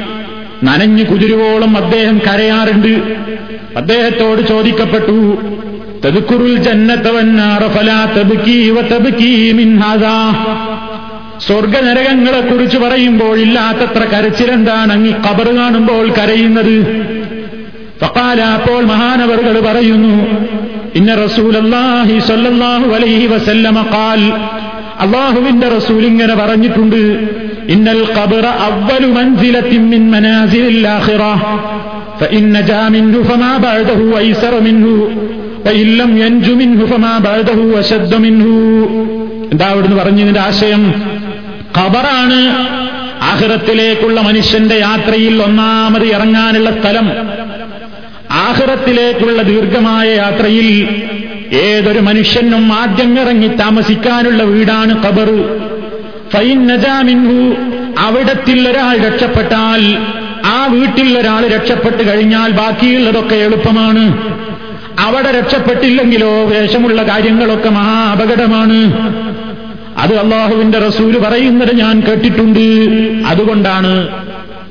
നനഞ്ഞു 0.66 1.04
കുതിരുവോളം 1.04 1.76
അദ്ദേഹം 1.76 2.16
കരയാറുണ്ട്. 2.26 2.94
അദ്ദേഹത്തോട് 3.76 4.40
ചോദിക്കപ്പെട്ടു 4.48 5.18
തെതുക്കുറുൽ 6.04 6.54
സ്വർഗനരകങ്ങളെ 11.46 12.40
കുറിച്ച് 12.40 12.78
പറയുമ്പോൾ 12.78 13.38
ഇല്ലാത്തത്ര 13.38 14.02
കരച്ചിലെന്താണ് 14.12 14.92
അങ്ങ് 14.92 15.12
കബർ 15.24 15.48
കാണുമ്പോൾ 15.56 16.04
കരയുന്നത്? 16.18 16.76
ഫക്കാല 18.00 18.40
അപ്പോൾ 18.58 18.82
മഹാനവറുകൾ 18.84 19.56
പറയുന്നു 19.60 20.14
ഇന്ന 20.94 21.14
റസൂലല്ലാഹി 21.14 22.18
സല്ലല്ലാഹു 22.18 22.88
അലൈഹി 22.94 23.26
വസല്ലമ 23.26 23.80
ഖാൽ. 23.94 24.22
അള്ളാഹുവിന്റെ 25.00 25.68
റസൂൽ 25.68 26.02
ഇങ്ങനെ 26.06 26.34
പറഞ്ഞിട്ടുണ്ട് 26.34 27.02
ഇന്നൽ 27.73 28.03
ഖബറ 28.15 28.45
അവ്വലു 28.65 29.09
മൻസിലത്തിൻ 29.17 29.83
മിൻ 29.91 30.03
മനാസിലിൽ 30.13 30.87
ആഖിറ 30.91 31.23
فإن 32.21 32.43
نجا 32.49 32.83
منه 32.89 33.15
فما 33.23 33.53
بعده 33.59 33.99
أيسر 34.17 34.53
منه 34.61 34.85
وإن 35.65 35.87
لم 35.93 36.11
ينج 36.17 36.45
منه 36.53 36.79
فما 36.85 37.13
بعده 37.19 37.59
أشد 37.75 38.11
منه 38.17 38.45
എന്താ 39.51 39.65
അവിടുന്ന് 39.71 39.97
പറഞ്ഞതിന്റെ 40.01 40.41
ആശയം 40.41 40.83
ഖബറാണ് 41.77 42.39
ആഹ്റത്തിലേക്കുള്ള 43.31 44.17
മനുഷ്യന്റെ 44.21 44.77
യാത്രയിൽ 44.79 45.35
ഒന്നാമത് 45.47 46.05
ഇറങ്ങാനുള്ള 46.15 46.69
സ്ഥലം 46.77 47.07
ആഹ്റത്തിലേക്കുള്ള 48.41 49.39
ദീർഘമായ 49.49 50.07
യാത്രയിൽ 50.15 50.67
ഏതൊരു 51.61 52.01
മനുഷ്യനും 52.09 52.65
ആദ്യം 52.73 53.11
ഇറങ്ങി 53.23 53.49
താമസിക്കാനുള്ള 53.61 54.41
വീടാണ് 54.51 54.93
ഖബർ 55.03 55.29
ഫൈൻ 56.32 56.66
നജാമിൻഹു 56.66 57.38
അവിടത്തിൽ 57.98 58.68
ഒരാൾ 58.68 58.96
രക്ഷപ്പെട്ടാൽ 58.98 59.82
ആ 60.44 60.66
വീട്ടിൽ 60.66 61.18
ഒരാൾ 61.18 61.48
രക്ഷപ്പെട്ട് 61.48 62.02
കഴിഞ്ഞാൽ 62.08 62.50
ബാക്കിയുള്ളതൊക്കെ 62.50 63.34
എളുപ്പമാണ്. 63.34 64.04
അവിടെ 64.98 65.30
രക്ഷപ്പെട്ടില്ലെങ്കിലോ 65.38 66.44
വേഷമുള്ള 66.44 67.02
കാര്യങ്ങളൊക്കെ 67.02 67.68
മഹാ 67.68 68.12
അപകടമാണ് 68.12 68.78
അത് 69.98 70.14
അള്ളാഹുവിന്റെ 70.14 70.78
റസൂൽ 70.78 71.18
പറയുന്നത് 71.18 71.76
ഞാൻ 71.76 72.00
കേട്ടിട്ടുണ്ട്. 72.00 72.64
അതുകൊണ്ടാണ് 73.26 74.08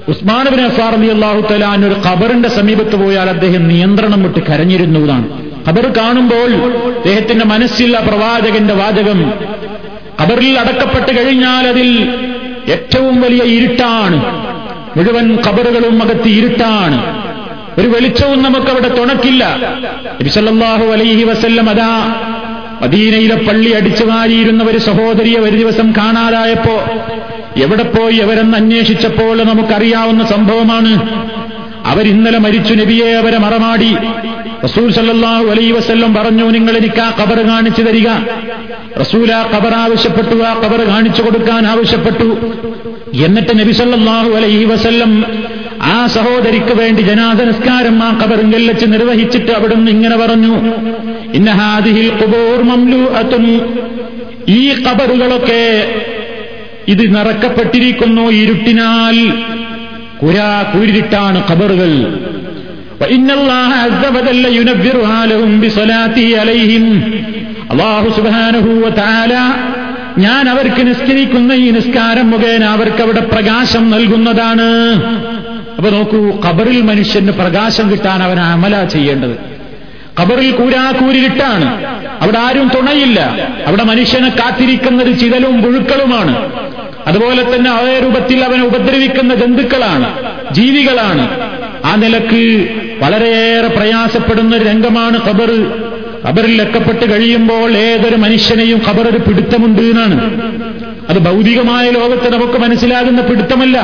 ഉസ്മാനബിൻ 0.08 0.60
അലി 0.62 1.08
അള്ളാഹു 1.08 1.54
തലാൻ 1.54 1.86
ഒരു 1.86 1.96
ഖബറിന്റെ 2.08 2.50
സമീപത്ത് 2.50 2.96
പോയാൽ 2.96 3.30
അദ്ദേഹം 3.30 3.68
നിയന്ത്രണം 3.68 4.24
വിട്ട് 4.24 4.40
കരഞ്ഞിരുന്നതാണ്. 4.40 5.28
ഖബർ 5.70 5.86
കാണുമ്പോൾ 5.98 6.50
അദ്ദേഹത്തിന്റെ 6.96 7.46
മനസ്സില്ല 7.46 8.00
പ്രവാചകന്റെ 8.00 8.74
വാചകം 8.74 9.20
ഖബറിൽ 10.22 10.60
അടക്കപ്പെട്ട് 10.60 11.18
കഴിഞ്ഞാൽ 11.20 11.68
അതിൽ 11.68 11.90
ഏറ്റവും 12.68 13.22
വലിയ 13.22 13.44
ഇരുട്ടാണ്. 13.44 14.18
മുഴുവൻ 14.98 15.38
ഖബറുകളും 15.48 16.04
അകത്ത് 16.04 16.28
ഇരുട്ടാണ്. 16.28 17.26
ഒരു 17.80 17.88
വെളിച്ചവും 17.88 18.44
നമുക്കവിടെ 18.44 18.88
തുണക്കില്ല. 18.88 19.58
നബിസല്ലാഹു 20.22 20.86
അലൈഹി 20.86 21.24
വസല്ലം 21.24 21.70
അതാ 21.70 22.16
മദീനയിലെ 22.82 23.36
പള്ളി 23.36 23.70
അടിച്ചു 23.70 24.06
മാറിയിരുന്ന 24.06 24.64
ഒരു 24.64 24.78
സഹോദരിയെ 24.78 25.40
ഒരു 25.40 25.58
ദിവസം 25.58 25.94
കാണാതായപ്പോ 25.98 26.84
എവിടെ 27.64 27.84
പോയി 27.84 28.18
അവരെന്ന് 28.18 28.58
അന്വേഷിച്ചപ്പോൾ 28.58 29.44
നമുക്കറിയാവുന്ന 29.44 30.26
സംഭവമാണ്. 30.26 30.94
അവരിന്നലെ 31.86 32.38
മരിച്ചു 32.38 32.74
നബിയെ 32.74 33.12
അവരെ 33.12 33.38
മറമാടി. 33.38 33.96
റസൂൽ 34.66 34.88
സല്ലാഹു 34.98 35.46
അലൈ 35.54 35.66
വസ്ല്ലം 35.78 36.12
പറഞ്ഞു 36.14 36.46
നിങ്ങൾ 36.56 36.74
എനിക്ക് 36.82 37.02
ആ 37.06 37.10
കബർ 37.20 37.40
കാണിച്ചു 37.50 37.82
തരിക. 37.88 38.10
റസൂൽ 39.02 39.28
ആ 39.40 39.42
കബർ 39.54 39.74
ആവശ്യപ്പെട്ടു 39.84 40.36
ആ 40.50 40.54
കബർ 40.64 40.82
കാണിച്ചു 40.92 41.22
കൊടുക്കാൻ 41.22 41.64
ആവശ്യപ്പെട്ടു. 41.74 42.30
എന്നിട്ട് 43.26 43.54
നബി 43.60 43.74
സല്ലാഹു 43.82 44.32
അലൈഹി 44.40 44.66
വസല്ലം 44.74 45.12
ആ 45.96 45.98
സഹോദരിക്ക് 46.16 46.74
വേണ്ടി 46.82 47.02
ജനാദ 47.10 47.40
നിസ്കാരം 47.50 47.98
ആ 48.04 48.10
കബറിങ്കൽ 48.22 48.64
വെച്ച് 48.70 48.86
നിർവഹിച്ചിട്ട് 48.94 49.52
അവിടുന്ന് 49.58 49.90
ഇങ്ങനെ 49.96 50.18
പറഞ്ഞു 50.24 50.54
ഇന്നഹാദിഹിൽ 51.40 52.10
കുബൂർ 52.22 52.60
ഈ 54.60 54.62
കബറുകളൊക്കെ 54.86 55.64
ഇത് 56.94 57.04
നിറക്കപ്പെട്ടിരിക്കുന്നു 57.16 58.26
ഇരുട്ടിനാൽ 58.42 59.18
കുരാ 60.22 60.50
കുരിട്ടാണ് 60.74 61.40
ഖബറുകൾ. 61.50 61.94
ഞാൻ 70.18 70.50
അവർക്ക് 70.50 70.88
നിസ്കരിക്കുന്ന 70.88 71.54
ഈ 71.54 71.72
നിസ്കാരം 71.72 72.32
മുഖേന 72.32 72.64
അവർക്ക് 72.64 73.04
അവിടെ 73.04 73.20
പ്രകാശം 73.20 73.92
നൽകുന്നതാണ്. 73.92 74.96
അപ്പൊ 75.78 75.90
നോക്കൂ 75.90 76.40
ഖബറിൽ 76.46 76.82
മനുഷ്യന് 76.82 77.32
പ്രകാശം 77.32 77.92
കിട്ടാൻ 77.92 78.24
അവൻ 78.24 78.40
അമല 78.40 78.86
ചെയ്യേണ്ടത്. 78.86 79.38
ഖബറിൽ 80.22 80.52
കൂരാക്കൂരിട്ടാണ് 80.52 81.86
അവിടെ 82.22 82.40
ആരും 82.40 82.72
തുണയില്ല. 82.76 83.50
അവിടെ 83.68 83.84
മനുഷ്യനെ 83.84 84.30
കാത്തിരിക്കുന്നത് 84.30 85.20
ചിതലും 85.20 85.62
പുഴുക്കളുമാണ്. 85.62 86.52
അതുപോലെ 87.08 87.56
തന്നെ 87.56 87.72
അതേ 87.72 88.00
രൂപത്തിൽ 88.00 88.44
അവനെ 88.44 88.64
ഉപദ്രവിക്കുന്ന 88.64 89.36
ജന്തുക്കളാണ് 89.36 90.14
ജീവികളാണ്. 90.52 91.45
ആ 91.86 91.96
നിലയ്ക്ക് 91.96 92.44
വളരെയേറെ 93.02 93.68
പ്രയാസപ്പെടുന്ന 93.68 94.56
ഒരു 94.56 94.66
രംഗമാണ് 94.66 95.18
ഖബർ. 95.28 95.52
ഖബറിൽ 96.28 96.62
എക്കപ്പെട്ട് 96.62 97.06
കഴിയുമ്പോൾ 97.14 97.78
ഏതൊരു 97.78 98.16
മനുഷ്യനെയും 98.16 98.82
ഖബർ 98.88 99.08
ഒരു 99.10 99.18
പിടുത്തമുണ്ട് 99.18 99.82
എന്നാണ്. 99.82 100.16
അത് 101.10 101.20
ഭൗതികമായ 101.20 101.90
ലോകത്ത് 101.90 102.34
നമുക്ക് 102.34 102.58
മനസ്സിലാകുന്ന 102.58 103.22
പിടുത്തമല്ല. 103.22 103.78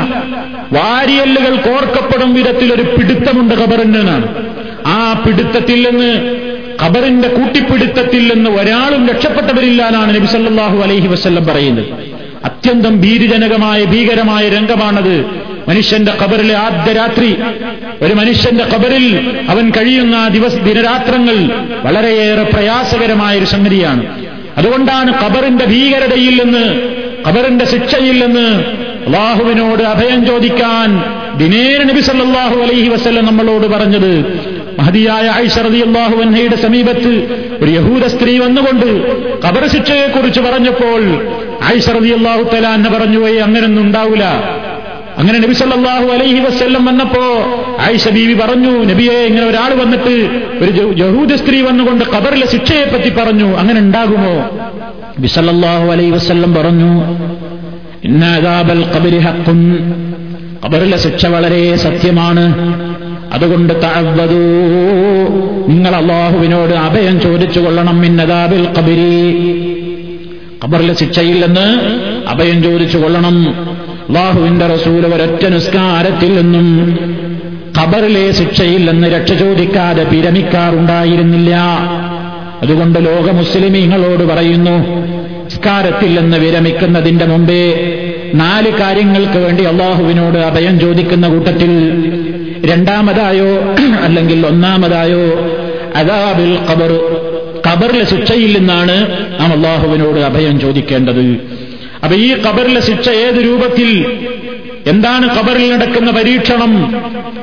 വാരിയല്ലുകൾ 0.73 1.55
കോർക്കപ്പെടും 1.55 2.33
വിധത്തിൽ 2.33 2.73
ഒരു 2.73 2.81
പിടുത്തമുണ്ട് 2.81 3.55
ഖബറിന് 3.55 3.97
എന്നാണ്. 3.97 4.27
ആ 4.87 5.23
പിടുത്തത്തിൽ 5.25 5.89
നിന്ന് 5.89 6.11
ഖബറിന്റെ 6.83 7.27
കൂട്ടിപ്പിടുത്തത്തിൽ 7.27 8.33
നിന്ന് 8.33 8.49
ഒരാളും 8.49 9.07
രക്ഷപ്പെട്ടവരില്ല 9.07 9.83
എന്നാണ് 9.83 10.15
നബി 10.15 10.25
സല്ലല്ലാഹു 10.25 10.77
അലൈഹി 10.77 11.07
വസല്ലം 11.07 11.45
പറയുന്നത്. 11.45 11.85
അത്യന്തം 12.45 13.01
ഭീരുജനകമായ 13.01 13.83
ഭീകരമായ 13.83 14.49
രംഗമാണത്. 14.49 15.15
മനുഷ്യന്റെ 15.69 16.11
ഖബറിലെ 16.21 16.55
ആദ്യ 16.55 16.93
രാത്രി 16.93 17.29
ഒരു 18.01 18.13
മനുഷ്യന്റെ 18.13 18.63
ഖബറിൽ 18.63 19.05
അവൻ 19.49 19.69
കഴിയുന്ന 19.69 20.27
ദിവസ 20.27 20.55
ദിനരാത്രങ്ങൾ 20.55 21.37
വളരെയേറെ 21.85 22.43
പ്രയാസകരമായ 22.43 23.37
ഒരു 23.37 23.45
സംഗതിയാണ്. 23.45 24.03
അതുകൊണ്ടാണ് 24.57 25.11
ഖബറിന്റെ 25.23 25.65
ഭീകരതയിൽ 25.65 26.43
നിന്ന് 26.43 26.65
ഖബറിന്റെ 27.27 27.65
ശിക്ഷയിൽ 27.65 28.25
നിന്ന് 28.25 28.47
അള്ളാഹുവിനോട് 29.07 29.83
അഭയം 29.83 30.25
ചോദിക്കാൻ 30.25 30.89
ദിനേന 31.37 31.83
നബി 31.83 32.01
സല്ലാഹു 32.01 32.57
അലൈഹി 32.61 32.87
വസല്ലം 32.87 33.25
നമ്മളോട് 33.25 33.67
പറഞ്ഞത്. 33.67 34.13
മഹതിയായ 34.79 35.25
ഐഷറതി 35.43 35.79
അള്ളാഹു 35.79 36.15
വന്നയുടെ 36.15 36.55
സമീപത്ത് 36.55 37.11
ഒരു 37.63 37.71
യഹൂദ 37.71 38.05
സ്ത്രീ 38.07 38.37
വന്നുകൊണ്ട് 38.39 38.89
ഖബർ 39.45 39.63
ശിക്ഷയെക്കുറിച്ച് 39.67 40.39
പറഞ്ഞപ്പോൾ 40.39 41.01
ഐഷറതി 41.73 42.09
അള്ളാഹു 42.09 42.43
തലാന്ന് 42.43 42.89
പറഞ്ഞു 42.89 43.19
പോയി 43.19 43.35
അങ്ങനൊന്നും 43.35 43.83
ഉണ്ടാവില്ല 43.83 44.25
അങ്ങനെ 45.21 45.39
നബി 45.39 45.53
സല്ലാഹു 45.53 46.07
അലൈഹി 46.15 46.39
വസ്ല്ലം 46.39 46.85
വന്നപ്പോ 46.85 47.23
ആയിഷ 47.85 48.07
ബീവി 48.09 48.33
പറഞ്ഞു 48.33 48.71
നബിയെ 48.91 49.17
ഇങ്ങനെ 49.29 49.45
ഒരാൾ 49.45 49.73
വന്നിട്ട് 49.81 50.13
ഒരു 50.61 50.71
യഹൂദ 51.01 51.33
സ്ത്രീ 51.41 51.61
വന്നുകൊണ്ട് 51.61 52.03
കബറിലെ 52.13 52.47
ശിക്ഷയെ 52.47 52.85
പറ്റി 52.85 53.09
പറഞ്ഞു 53.09 53.57
അങ്ങനെ 53.57 53.79
ഉണ്ടാകുമോ? 53.79 54.33
നബി 55.17 55.27
സല്ലല്ലാഹു 55.27 55.87
അലൈഹി 55.91 56.11
വസ്ല്ലം 56.11 56.53
പറഞ്ഞു 56.53 56.91
ഖബറിലെ 60.65 60.97
ശിക്ഷ 60.97 61.25
വളരെ 61.25 61.75
സത്യമാണ്. 61.75 62.45
അതുകൊണ്ട് 63.33 63.73
തഅവ്വദൂ 63.83 64.41
നിങ്ങൾ 65.69 65.95
അള്ളാഹുവിനോട് 65.95 66.73
അഭയം 66.87 67.19
ചോദിച്ചു 67.19 67.59
കൊള്ളണം 67.59 68.05
ഇന്നതാബിൽ 68.05 68.67
ഖബരി. 68.77 69.13
ഖബറിലെ 70.63 70.93
അഭയം 72.27 72.63
ചോദിച്ചു 72.63 72.97
കൊള്ളണം 72.97 73.37
അള്ളാഹുവിന്റെ 74.11 74.65
റസൂൽ 74.67 75.03
ഒരൊറ്റ 75.07 75.43
നിസ്കാരത്തിൽ 75.53 76.31
നിന്നും 76.39 76.65
ഖബറിലെ 77.77 78.23
ശിക്ഷയിൽ 78.39 78.81
നിന്ന് 78.89 79.07
രക്ഷ 79.13 79.31
ചോദിക്കാതെ 79.41 80.03
വിരമിക്കാറുണ്ടായിരുന്നില്ല. 80.11 81.53
അതുകൊണ്ട് 82.63 82.97
ലോക 83.07 83.27
മുസ്ലിമീങ്ങളോട് 83.37 84.23
പറയുന്നു 84.31 84.73
നിസ്കാരത്തിൽ 85.45 86.11
നിന്ന് 86.19 86.37
വിരമിക്കുന്നതിന്റെ 86.43 87.25
മുമ്പേ 87.25 87.63
നാല് 88.41 88.69
കാര്യങ്ങൾക്ക് 88.81 89.39
വേണ്ടി 89.45 89.63
അള്ളാഹുവിനോട് 89.71 90.37
അഭയം 90.49 90.75
ചോദിക്കുന്ന 90.83 91.27
കൂട്ടത്തിൽ 91.27 91.71
രണ്ടാമതായോ 92.71 93.49
അല്ലെങ്കിൽ 94.05 94.39
ഒന്നാമതായോ 94.51 95.23
അദാബിൽ 96.01 96.53
ഖബർ 96.69 96.91
ഖബറിലെ 97.67 98.05
ശിക്ഷയിൽ 98.13 98.51
നിന്നാണ് 98.57 98.97
നാം 99.39 99.51
അള്ളാഹുവിനോട് 99.57 100.19
അഭയം 100.29 100.55
ചോദിക്കേണ്ടത്. 100.59 101.25
അപ്പൊ 102.03 102.15
ഈ 102.15 102.33
ഖബറിലെ 102.33 102.81
ശിക്ഷ 102.81 103.09
ഏത് 103.09 103.45
രൂപത്തിൽ? 103.45 104.19
എന്താണ് 104.87 105.39
ഖബറിൽ 105.39 105.75
നടക്കുന്ന 105.75 106.11
പരീക്ഷണം? 106.11 106.95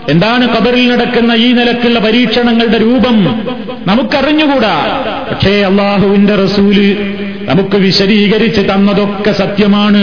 എന്താണ് 0.09 0.57
ഖബറിൽ 0.57 0.95
നടക്കുന്ന 0.95 1.33
ഈ 1.33 1.53
നിലക്കുള്ള 1.53 1.99
പരീക്ഷണങ്ങളുടെ 1.99 2.79
രൂപം? 2.79 3.45
നമുക്കറിഞ്ഞുകൂടാ. 3.87 5.05
പക്ഷേ 5.31 5.63
അള്ളാഹുവിന്റെ 5.63 6.35
റസൂൽ 6.35 6.97
നമുക്ക് 7.41 7.77
വിശദീകരിച്ച് 7.77 8.61
തന്നതൊക്കെ 8.61 9.33
സത്യമാണ്. 9.33 10.03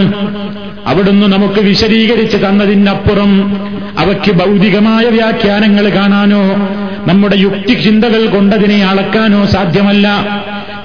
അവിടുന്ന് 0.88 1.28
നമുക്ക് 1.28 1.60
വിശദീകരിച്ച് 1.60 2.38
തന്നതിനപ്പുറം 2.38 3.58
അവയ്ക്ക് 4.00 4.32
ഭൗതികമായ 4.32 5.06
വ്യാഖ്യാനങ്ങൾ 5.06 5.89
കാണാനോ 5.89 6.70
നമ്മുടെ 7.08 7.36
യുക്തി 7.36 7.74
ചിന്തകൾ 7.74 8.26
കൊണ്ടതിനെ 8.26 8.86
അളക്കാനോ 8.86 9.46
സാധ്യമല്ല. 9.46 10.08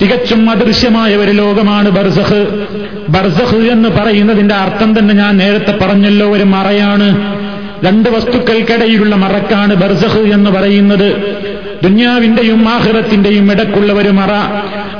തികച്ചും 0.02 0.50
അദൃശ്യമായ 0.50 1.16
ഒരു 1.16 1.30
ലോകമാണ് 1.30 1.90
ബർസഖ് 1.90 2.66
ബർസഖ് 3.08 3.70
എന്ന് 3.70 3.88
പറയുന്നതിന്റെ 3.88 4.54
അർത്ഥം 4.54 4.98
തന്നെ 4.98 5.14
ഞാൻ 5.14 5.36
നേരത്തെ 5.36 5.78
പറഞ്ഞല്ലോ 5.82 6.26
ഒരു 6.26 6.44
മറയാണ്. 6.44 7.08
രണ്ട് 7.84 8.08
വസ്തുക്കൾക്കിടയിലുള്ള 8.08 9.14
മറക്കാണ് 9.16 9.74
ബർസഖ് 9.74 10.32
എന്ന് 10.32 10.50
പറയുന്നത്. 10.50 11.08
ദുന്യാവിന്റെയും 11.82 12.68
ആഹ്റത്തിന്റെയും 12.68 13.52
ഇടക്കുള്ള 13.52 13.92
ഒരു 13.92 14.08
മറ. 14.08 14.32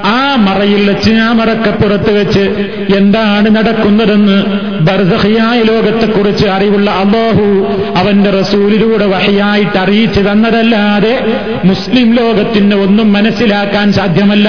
ആ 0.05 0.37
മറയിൽ 0.37 0.91
വെച്ച് 0.91 1.11
ആ 1.11 1.33
മറക്കപ്പുറത്ത് 1.33 2.11
വെച്ച് 2.21 2.71
എന്താണ് 2.97 3.57
നടക്കുന്നതെന്ന് 3.57 4.45
ബർസഹിയായ 4.81 5.63
ലോകത്തെക്കുറിച്ച് 5.63 6.47
അറിവുള്ള 6.47 6.91
അള്ളാഹു 6.91 7.67
അവന്റെ 7.97 8.31
റസൂലിലൂടെ 8.31 9.07
വഹയായിട്ട് 9.07 9.79
അറിയിച്ചു 9.79 10.21
തന്നതല്ലാതെ 10.21 11.37
മുസ്ലിം 11.65 12.15
ലോകത്തിന് 12.15 12.75
ഒന്നും 12.75 13.13
മനസ്സിലാക്കാൻ 13.13 13.93
സാധ്യമല്ല. 13.93 14.49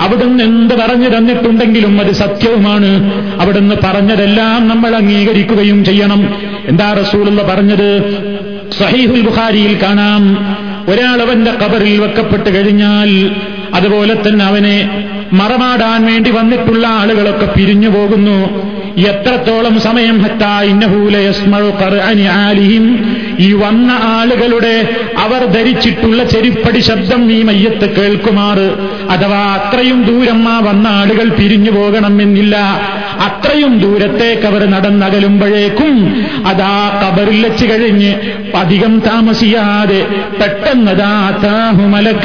അവിടുന്ന് 0.00 0.44
എന്ത് 0.44 0.74
പറഞ്ഞു 0.74 1.16
തന്നിട്ടുണ്ടെങ്കിലും 1.16 2.00
അത് 2.00 2.12
സത്യവുമാണ്. 2.12 3.12
അവിടുന്ന് 3.40 3.74
പറഞ്ഞതെല്ലാം 3.84 4.68
നമ്മൾ 4.68 4.96
അംഗീകരിക്കുകയും 4.96 5.84
ചെയ്യണം. 5.84 6.34
എന്താ 6.66 6.92
റസൂലുള്ള 6.92 7.42
പറഞ്ഞത്? 7.42 8.04
സഹീഹുൽ 8.78 9.20
ബുഖാരിയിൽ 9.20 9.78
കാണാം. 9.82 10.22
ഒരാൾ 10.88 11.22
അവന്റെ 11.22 11.50
കബറിൽ 11.50 12.00
വെക്കപ്പെട്ട് 12.00 12.50
കഴിഞ്ഞാൽ 12.56 13.10
അതുപോലെ 13.74 14.14
തന്നെ 14.14 14.44
അവനെ 14.44 14.76
മറമാടാൻ 15.32 16.06
വേണ്ടി 16.06 16.30
വന്നിട്ടുള്ള 16.30 16.86
ആളുകളൊക്കെ 16.86 17.46
പിരിഞ്ഞു 17.46 17.88
പോകുന്നു. 17.88 18.38
എത്രത്തോളം 18.98 19.80
സമയം 19.80 20.22
ഈ 23.38 23.52
വന്ന 23.52 23.90
ആളുകളുടെ 24.02 24.94
അവർ 25.18 25.44
ധരിച്ചിട്ടുള്ള 25.44 26.24
ചെരിപ്പടി 26.24 26.80
ശബ്ദം 26.80 27.32
ഈ 27.32 27.42
മയ്യത്ത് 27.42 27.96
കേൾക്കുമാറ്. 27.96 28.68
അഥവാ 29.10 29.42
അത്രയും 29.54 30.02
ദൂരം 30.02 30.48
ആ 30.48 30.58
വന്ന 30.58 30.86
ആളുകൾ 30.88 31.28
പിരിഞ്ഞു 31.28 31.70
പോകണമെന്നില്ല. 31.70 32.56
അത്രയും 33.26 33.78
ദൂരത്തേക്ക് 33.78 34.46
അവർ 34.46 34.64
നടന്നകലുമ്പോഴേക്കും 34.70 36.24
അതാ 36.46 37.02
കബറിൽ 37.02 37.46
വെച്ച് 37.46 37.66
കഴിഞ്ഞ് 37.66 38.14
അധികം 38.56 39.00
താമസിയാതെ 39.00 40.00
പെട്ടെന്നതാ 40.40 41.14
താഹുമലക്കാൻ 41.44 42.22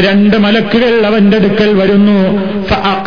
രണ്ട് 0.00 0.36
മലക്കുകൾ 0.36 1.06
അവന്റെ 1.06 1.36
അടുക്കൽ 1.36 1.74
വരുന്നു. 1.74 2.38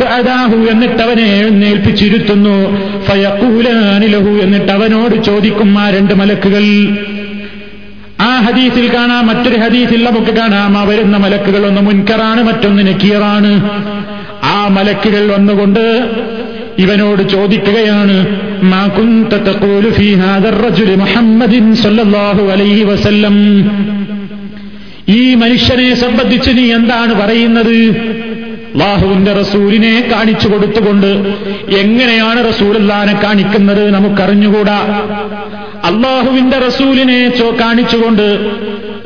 അതാഹു 0.04 0.56
എന്നിട്ട് 0.56 1.02
അവനെ 1.02 1.24
എഴുന്നേൽപ്പിച്ചിരുത്തുന്നു. 1.24 2.80
ഫയക്കൂലാനിലഹു 3.02 4.30
എന്നിട്ട് 4.30 4.72
അവനോട് 4.72 5.24
ചോദിക്കും 5.24 5.78
ആ 5.78 5.90
രണ്ട് 5.90 6.14
മലക്കുകൾ. 6.14 6.64
ആ 8.20 8.40
ഹദീസിൽ 8.40 8.94
കാണാം 8.94 9.26
മറ്റൊരു 9.26 9.56
ഹദീസിൽ 9.56 10.04
നമുക്ക് 10.04 10.30
കാണാം. 10.30 10.78
ആ 10.78 10.82
വരുന്ന 10.82 11.16
മലക്കുകൾ 11.16 11.66
ഒന്ന് 11.66 11.80
മുൻകറാണ് 11.80 12.42
മറ്റൊന്ന് 12.42 12.86
നക്കീറാണ് 12.86 13.70
ആ 14.44 14.68
മലക്കുകൾ 14.68 15.32
വന്നുകൊണ്ട് 15.32 16.10
ഇവനോട് 16.78 17.28
ചോദിക്കുകയാണ് 17.28 18.26
മാ 18.62 18.86
കുന്ത 18.86 19.32
തഖൂലു 19.32 19.90
ഫീ 19.90 20.14
ഹാദർ 20.14 20.62
റജുലി 20.62 20.94
മുഹമ്മദിൻ 20.94 21.74
സല്ലല്ലാഹു 21.74 22.50
അലൈഹി 22.50 22.82
വസല്ലം? 22.82 23.36
ഈ 25.08 25.34
മനുഷ്യനെ 25.34 25.94
സംബന്ധിച്ച് 25.94 26.50
നീ 26.50 26.72
എന്താണ് 26.72 27.14
പറയുന്നത്? 27.14 27.76
അള്ളാഹുവിന്റെ 28.74 29.32
റസൂലിനെ 29.32 30.08
കാണിച്ചു 30.12 30.48
കൊടുത്തുകൊണ്ട് 30.48 31.06
എങ്ങനെയാണ് 31.78 32.48
റസൂലല്ലാനെ 32.48 33.20
കാണിക്കുന്നത് 33.22 33.90
നമുക്കറിഞ്ഞുകൂടാ? 33.90 34.78
അള്ളാഹുവിന്റെ 35.84 36.58
റസൂലിനെ 36.58 37.28
ചോ 37.28 37.56
കാണിച്ചുകൊണ്ട് 37.60 38.50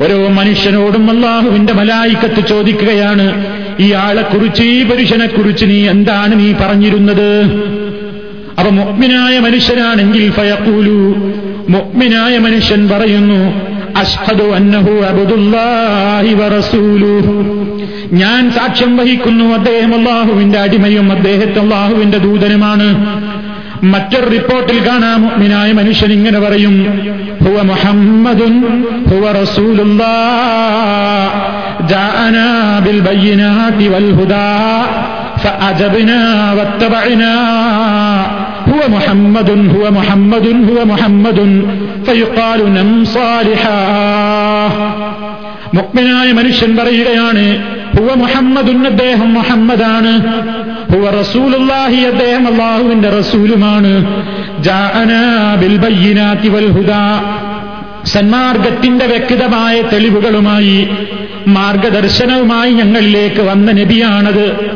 ഓരോ 0.03 0.27
മനുഷ്യനോടും 0.27 1.09
അള്ളാഹുവിന്റെ 1.09 1.73
മലായിക്കത്ത് 1.73 2.47
ചോദിക്കുകയാണ് 2.47 3.45
ഈ 3.79 3.91
ആളെക്കുറിച്ച് 3.91 4.63
ഈ 4.63 4.83
പുരുഷനെക്കുറിച്ച് 4.83 5.65
നീ 5.65 5.89
എന്താണ് 5.89 6.39
നീ 6.39 6.53
പറഞ്ഞിരുന്നത്? 6.53 7.43
അപ്പൊ 8.59 8.71
മുഗ്മിനായ 8.71 9.39
മനുഷ്യനാണെങ്കിൽ 9.39 10.31
ഫയക്കൂലു 10.31 10.99
മുഗ്മിനായ 11.69 12.37
മനുഷ്യൻ 12.37 12.89
പറയുന്നു 12.89 13.70
അഷ്ഹദു 13.95 14.53
അന്നഹു 14.55 15.03
അബ്ദുല്ലാഹി 15.09 16.33
വറസൂലുഹു 16.33 17.35
ഞാൻ 18.13 18.51
സാക്ഷ്യം 18.51 18.97
വഹിക്കുന്നു 18.97 19.53
അദ്ദേഹം 19.53 19.95
അള്ളാഹുവിന്റെ 19.95 20.59
അടിമയും 20.59 21.11
അദ്ദേഹത്തെ 21.11 21.59
അള്ളാഹുവിന്റെ 21.59 22.17
ദൂതനുമാണ്. 22.17 22.87
മറ്റൊരു 23.93 24.27
റിപ്പോർട്ടിൽ 24.29 24.77
കാണാം 24.87 25.21
മുഅ്മിനായ 25.21 25.71
മനുഷ്യൻ 25.71 26.11
ഇങ്ങനെ 26.11 26.39
പറയും 26.39 26.75
ഹുവ 27.45 27.63
മുഹമ്മദുൻ 27.63 28.53
ഹുവ 29.11 29.31
റസൂലുള്ളാ 29.41 30.13
ജാഅനാ 31.85 32.45
ബിൽ 32.85 33.01
ബയ്യിനാതി 33.01 33.87
വൽ 33.93 34.15
ഹുദാ 34.19 34.45
ഫഅജബ്നാ 35.43 36.19
വത്തബഅനാ. 36.57 37.31
ഹുവ 38.65 38.81
മുഹമ്മദുൻ 38.87 39.69
ഹുവ 39.73 39.89
മുഹമ്മദുൻ 39.89 40.57
ഹുവ 40.67 40.83
മുഹമ്മദുൻ. 40.83 41.51
ഫയുഖാലു 42.05 42.63
നം 42.63 43.05
മുക്മിനായ 45.73 46.31
മനുഷ്യൻ 46.31 46.77
പറയുകയാണ് 46.77 47.63
ഹുവ 47.97 48.13
മുഹമ്മദുൻ 48.13 48.87
അദ്ദേഹം 48.87 49.33
മുഹമ്മദാണ്. 49.33 50.13
ഹുവ 50.93 51.09
റസൂലുല്ലാഹി 51.09 51.95
അദ്ദേഹം 51.95 52.47
അള്ളാഹുവിന്റെ 52.47 53.09
റസൂലുമാണ്. 53.09 54.23
സന്മാർഗത്തിന്റെ 58.05 59.05
വ്യക്തമായ 59.05 59.81
തെളിവുകളുമായി 59.81 60.89
മാർഗദർശനവുമായി 61.47 62.73
ഞങ്ങളിലേക്ക് 62.73 63.41
വന്ന 63.41 63.71
നബിയാണത്. 63.71 64.71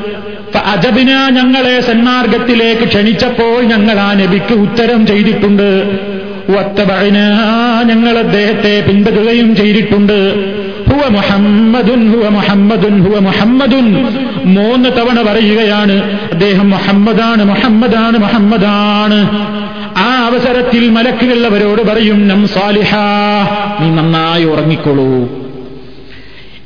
അജബിന 0.66 1.30
ഞങ്ങളെ 1.30 1.82
സന്മാർഗത്തിലേക്ക് 1.82 2.88
ക്ഷണിച്ചപ്പോൾ 2.88 3.62
ഞങ്ങൾ 3.62 4.00
ആ 4.00 4.14
നബിക്ക് 4.14 4.54
ഉത്തരം 4.54 5.08
ചെയ്തിട്ടുണ്ട്. 5.08 6.00
ഞങ്ങൾ 7.89 8.17
അദ്ദേഹത്തെ 8.17 8.84
പിന്തുടരുകയും 8.88 9.55
ചെയ്തിട്ടുണ്ട്. 9.55 10.17
ഹുവ 10.89 11.08
മുഹമ്മദുൻ 11.10 12.01
ഹുവ 12.12 12.29
മുഹമ്മദുൻ 12.29 13.03
ഹുവ 13.05 13.19
മുഹമ്മദുൻ. 13.19 13.86
മൂന്ന് 14.45 14.89
തവണ 14.89 15.17
പറയുകയാണ് 15.27 15.95
അദ്ദേഹം 16.31 16.69
മുഹമ്മദാണ് 16.69 17.43
മുഹമ്മദാണ് 17.45 18.17
മുഹമ്മദാണ്. 18.17 19.19
ആ 19.97 20.08
അവസരത്തിൽ 20.27 20.89
മലക്കിലുള്ളവരോട് 20.89 21.81
പറയും 21.89 22.27
നം 22.27 22.47
സാലിഹ 22.47 22.95
നീ 23.81 23.88
നന്നായി 23.95 24.43
ഉറങ്ങിക്കൊള്ളൂ 24.43 25.10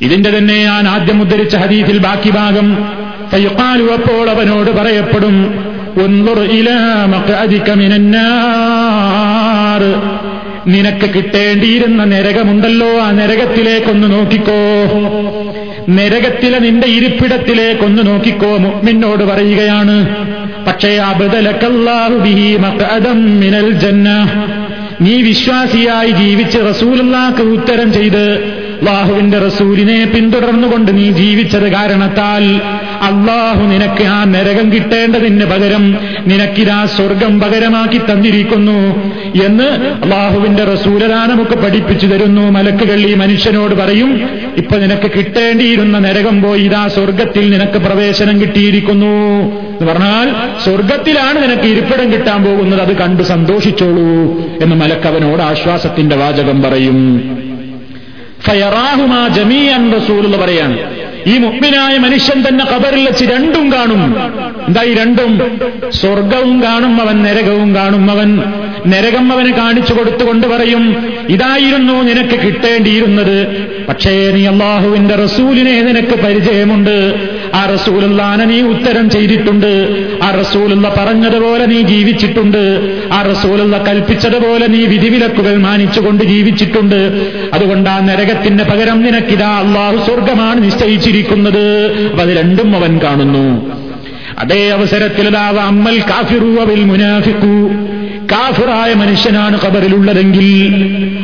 ഇതിന്റെ 0.01 0.29
തന്നെ 0.37 0.57
ഞാൻ 0.63 0.87
ആദ്യം 0.87 1.21
ഉദ്ധരിച്ച 1.21 1.55
ഹദീസിൽ 1.55 1.97
ബാക്കി 1.97 2.29
ഭാഗം. 2.29 2.67
അപ്പോൾ 3.93 4.29
അവനോട് 4.29 4.71
പറയപ്പെടും 4.77 5.35
നിനക്ക് 10.67 11.13
കിട്ടേണ്ടിയിരുന്ന 11.13 12.03
നരകമുണ്ടല്ലോ 12.03 12.99
ആ 12.99 13.11
നരകത്തിലേക്കൊന്ന് 13.11 14.11
നോക്കിക്കോ. 14.11 14.79
നരകത്തിലെ 15.89 16.59
നിന്റെ 16.59 16.87
ഇരിപ്പിടത്തിലേക്കൊന്ന് 16.87 18.07
നോക്കിക്കോ 18.07 18.57
മുഅ്മിനോട് 18.57 19.23
പറയുകയാണ്. 19.23 20.15
പക്ഷേ 20.65 20.97
മിനൽ 23.39 23.71
ജന്ന. 23.71 24.09
നീ 25.01 25.21
വിശ്വാസിയായി 25.21 26.11
ജീവിച്ച് 26.11 26.57
റസൂലുള്ളാക്ക് 26.69 27.41
ഉത്തരം 27.41 27.93
ചെയ്ത് 27.93 28.39
ബാഹുവിന്റെ 28.81 29.39
റസൂലിനെ 29.39 30.05
പിന്തുടർന്നുകൊണ്ട് 30.05 30.97
നീ 30.97 31.11
ജീവിച്ചത് 31.11 31.71
കാരണത്താൽ 31.71 32.61
അള്ളാഹു 33.01 33.61
നിനക്ക് 33.61 34.03
ആ 34.03 34.23
നരകം 34.23 34.71
കിട്ടേണ്ടതിന് 34.73 35.45
പകരം 35.45 35.97
നിനക്കിതാ 36.27 36.85
സ്വർഗം 36.85 37.39
പകരമാക്കി 37.39 37.97
തന്നിരിക്കുന്നു 37.97 38.79
എന്ന് 39.45 39.67
അള്ളാഹുവിന്റെ 40.03 40.63
റസൂലതാ 40.63 41.19
പഠിപ്പിച്ചു 41.63 42.07
തരുന്നു. 42.07 42.41
മലക്കുകൾ 42.41 42.99
ഈ 42.99 43.13
മനുഷ്യനോട് 43.13 43.75
പറയും 43.75 44.29
ഇപ്പൊ 44.57 44.77
നിനക്ക് 44.77 45.11
കിട്ടേണ്ടിയിരുന്ന 45.11 45.99
നരകം 45.99 46.41
പോയി 46.41 46.61
ഇതാ 46.61 46.87
സ്വർഗത്തിൽ 46.87 47.49
നിനക്ക് 47.49 47.77
പ്രവേശനം 47.77 48.41
കിട്ടിയിരിക്കുന്നു. 48.41 49.15
എന്ന് 49.79 49.91
പറഞ്ഞാൽ 49.91 50.27
സ്വർഗത്തിലാണ് 50.63 51.43
നിനക്ക് 51.43 51.63
ഇരിപ്പിടം 51.63 52.13
കിട്ടാൻ 52.13 52.43
പോകുന്നത്. 52.43 52.81
അത് 52.81 52.95
കണ്ടു 52.97 53.23
സന്തോഷിച്ചോളൂ 53.23 54.09
എന്ന് 54.61 54.75
മലക്കവനോട് 54.75 55.41
ആശ്വാസത്തിന്റെ 55.41 56.15
വാചകം 56.15 56.61
പറയും. 56.61 56.97
ഫയറാഹുമാ 58.41 59.27
ജമീ 59.27 59.59
ജമീഅൻ 59.59 59.91
റസൂൽ 59.93 60.25
എന്ന് 60.25 60.37
പറയാണ് 60.37 60.77
ഈ 61.27 61.37
മുഗ്മിനായ 61.37 61.97
മനുഷ്യൻ 61.97 62.43
തന്നെ 62.47 62.65
കബറിൽ 62.65 63.05
വെച്ച് 63.05 63.25
രണ്ടും 63.25 63.71
കാണും. 63.71 64.15
എന്താ 64.67 64.83
ഈ 64.83 64.93
രണ്ടും? 64.93 65.61
സ്വർഗവും 65.91 66.63
കാണും 66.63 67.01
അവൻ 67.01 67.23
നരകവും 67.23 67.75
കാണും 67.75 68.11
അവൻ. 68.11 68.43
നരകം 68.87 69.33
അവന് 69.33 69.53
കാണിച്ചു 69.53 69.93
കൊടുത്തുകൊണ്ട് 69.93 70.47
പറയും 70.47 71.13
ഇതായിരുന്നു 71.29 71.93
നിനക്ക് 71.93 72.39
കിട്ടേണ്ടിയിരുന്നത്. 72.45 73.47
പക്ഷേ 73.89 74.31
നീ 74.31 74.47
അള്ളാഹുവിന്റെ 74.47 75.15
റസൂലിനെ 75.15 75.81
നിനക്ക് 75.81 76.23
പരിചയമുണ്ട്. 76.23 77.27
ആ 77.53 77.65
റസൂലുള്ളാനെ 77.65 78.45
നീ 78.45 78.61
ഉത്തരം 78.61 79.09
ചെയ്തിട്ടുണ്ട്. 79.09 80.05
ആ 80.23 80.31
റസൂലുള്ള 80.31 80.95
പറഞ്ഞതുപോലെ 80.97 81.65
നീ 81.65 81.81
ജീവിച്ചിട്ടുണ്ട്. 81.81 82.93
ആ 83.13 83.21
റസൂലുള്ള 83.21 83.83
കൽപ്പിച്ചതുപോലെ 83.83 84.67
നീ 84.67 84.85
വിധിവിലക്കുകൾ 84.85 85.57
മാനിച്ചുകൊണ്ട് 85.57 86.23
ജീവിച്ചിട്ടുണ്ട്. 86.23 87.29
അതുകൊണ്ട് 87.53 87.89
ആ 87.89 87.99
നരകത്തിന് 87.99 88.63
പകരം 88.63 89.01
നിനക്കിതാ 89.01 89.49
അള്ളാഹു 89.49 90.05
സ്വർഗമാണ് 90.05 90.65
നിശ്ചയിച്ചിരിക്കുന്നത് 91.11 91.65
അപ്പൊ 92.09 92.23
അത് 92.23 92.37
രണ്ടും 92.37 92.75
അവൻ 92.75 92.99
കാണുന്നു. 93.03 93.45
അതേ 94.39 94.69
അവസരത്തിൽ 94.69 95.37
അമ്മൽ 95.37 95.99
കാഫിറുവൽ 95.99 96.83
മുനാഫിക്കു 96.83 97.53
കാഫിറായ 98.31 98.93
മനുഷ്യനാണ് 98.93 99.59
ഖബറിലുള്ളതെങ്കിൽ 99.65 100.47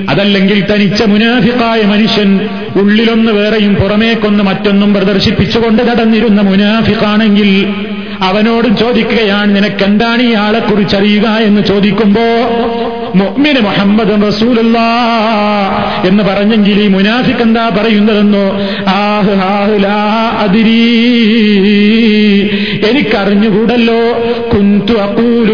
അതല്ലെങ്കിൽ 0.10 0.66
തനിച്ച 0.74 1.04
മുനാഫിക്കായ 1.04 1.82
മനുഷ്യൻ 1.82 2.30
ഉള്ളിലൊന്ന് 2.76 3.32
വേറെയും 3.32 3.76
പുറമേക്കൊന്ന് 3.76 4.44
മറ്റൊന്നും 4.44 4.94
പ്രദർശിപ്പിച്ചുകൊണ്ട് 4.94 5.84
നടന്നിരുന്ന 5.84 6.42
മുനാഫിക്കാണെങ്കിൽ 6.42 7.50
അവനോട് 8.22 8.78
ചോദിക്കുകയാണ് 8.80 9.56
നിനക്കെന്താണ് 9.56 10.22
ഈ 10.22 10.34
ആളെക്കുറിച്ചറിയുക 10.34 11.28
എന്ന് 11.48 11.62
ചോദിക്കുമ്പോ 11.62 12.28
മുഅ്മിന് 13.16 13.60
മുഹമ്മദ് 13.60 14.28
റസൂലുള്ള 14.28 14.78
എന്ന് 16.08 16.24
പറഞ്ഞെങ്കിൽ 16.24 16.80
ഈ 16.80 16.88
മുനാഫിക്ക് 16.88 17.42
എന്താ 17.42 17.70
പറയുന്നതെന്നോ? 17.70 18.46
ആഹ് 18.88 19.42
ആഹ് 19.42 19.84
ലാ 19.84 20.00
അതിരീ 20.40 20.82
എനിക്കറിഞ്ഞുകൂടല്ലോ. 22.90 24.02
കുന്തു 24.54 24.94
ആളുകൾ 24.94 25.54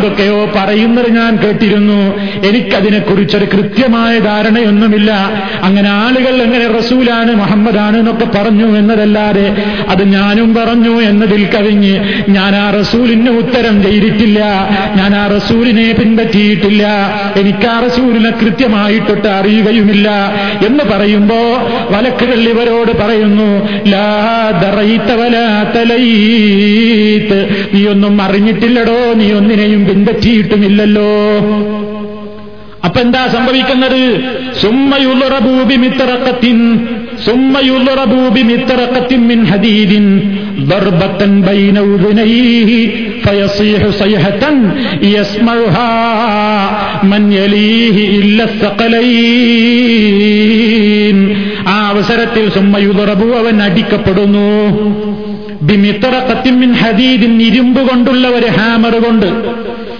എന്തൊക്കെയോ 0.00 0.52
പറയുന്നത് 0.56 1.12
ഞാൻ 1.12 1.36
കേട്ടിരുന്നു. 1.36 2.18
എനിക്കതിനെക്കുറിച്ചൊരു 2.46 3.44
കൃത്യമായ 3.44 4.18
ധാരണയൊന്നുമില്ല. 4.18 5.10
അങ്ങനെ 5.62 5.90
ആളുകൾ 5.90 6.42
എങ്ങനെ 6.42 6.66
റസൂലാണ് 6.66 7.36
മുഹമ്മദാണ് 7.36 7.96
എന്നൊക്കെ 7.96 8.24
പറഞ്ഞു 8.24 8.78
എന്നതല്ലാതെ 8.78 9.64
അത് 9.88 10.08
ഞാനും 10.08 10.54
പറഞ്ഞു 10.54 11.00
എന്നതിൽ 11.00 11.48
കവിഞ്ഞ് 11.54 12.04
ഞാൻ 12.28 12.56
ആ 12.56 12.70
റസൂലിന് 12.70 13.30
ഉത്തരം 13.30 13.82
ചെയ്തിട്ടില്ല. 13.82 14.40
ഞാൻ 14.96 15.14
ആ 15.14 15.26
റസൂലിനെ 15.36 15.92
പിൻപറ്റിയിട്ടില്ല. 15.92 16.86
എനിക്ക് 17.40 17.66
ആ 17.66 17.80
റസൂലിനെ 17.86 18.30
കൃത്യമായിട്ടൊട്ട് 18.30 19.28
അറിയുകയുമില്ല 19.28 20.10
എന്ന് 20.66 20.84
പറയുമ്പോ 20.84 21.36
വലക്കുകൾ 21.90 22.40
ഇവരോട് 22.48 22.92
പറയുന്നു 22.98 23.68
ലാ 23.88 24.06
ഒന്നും 27.90 28.22
അറിഞ്ഞിട്ടില്ലടോ 28.22 29.12
നീ 29.14 29.32
ഒന്നിനെയും 29.32 29.84
പിൻപറ്റിയിട്ടുമില്ലല്ലോ 29.99 31.11
അപ്പൊ 32.85 32.99
എന്താ 33.01 33.21
സംഭവിക്കുന്നത് 33.27 34.01
സുമ്മയുറബൂബി 34.61 35.75
മിത്തറക്കത്തിൻ 35.75 36.57
സുമ്മയുറബൂബി 37.25 38.41
മിത്തറക്കത്തിൻ 38.43 39.21
മിൻ 39.27 39.39
ഹദീദിൻ 39.45 40.05
ضربة 40.65 41.21
بين 41.45 41.77
أذنيه 41.77 42.69
فيصيح 43.23 43.89
صيحة 43.93 44.43
يسمعها 45.09 45.93
من 47.03 47.31
يليه 47.33 47.97
إلا 48.19 48.43
الثقلين 49.65 51.17
ആ 51.67 51.75
അവസരത്തിൽ 51.89 52.43
സുമ്മയുറബു 52.49 53.27
അവൻ 53.37 53.55
അടിക്കപ്പെടുന്നു 53.61 54.49
ബിമിത്തറക്കത്തിൻ 55.61 56.57
ഹദീദിൻ 56.73 57.33
ഇരുമ്പ് 57.41 57.81
കൊണ്ടുള്ള 57.89 58.25
ഒരു 58.27 58.49
ഹാമർ 58.57 58.93
കൊണ്ട് 58.99 59.29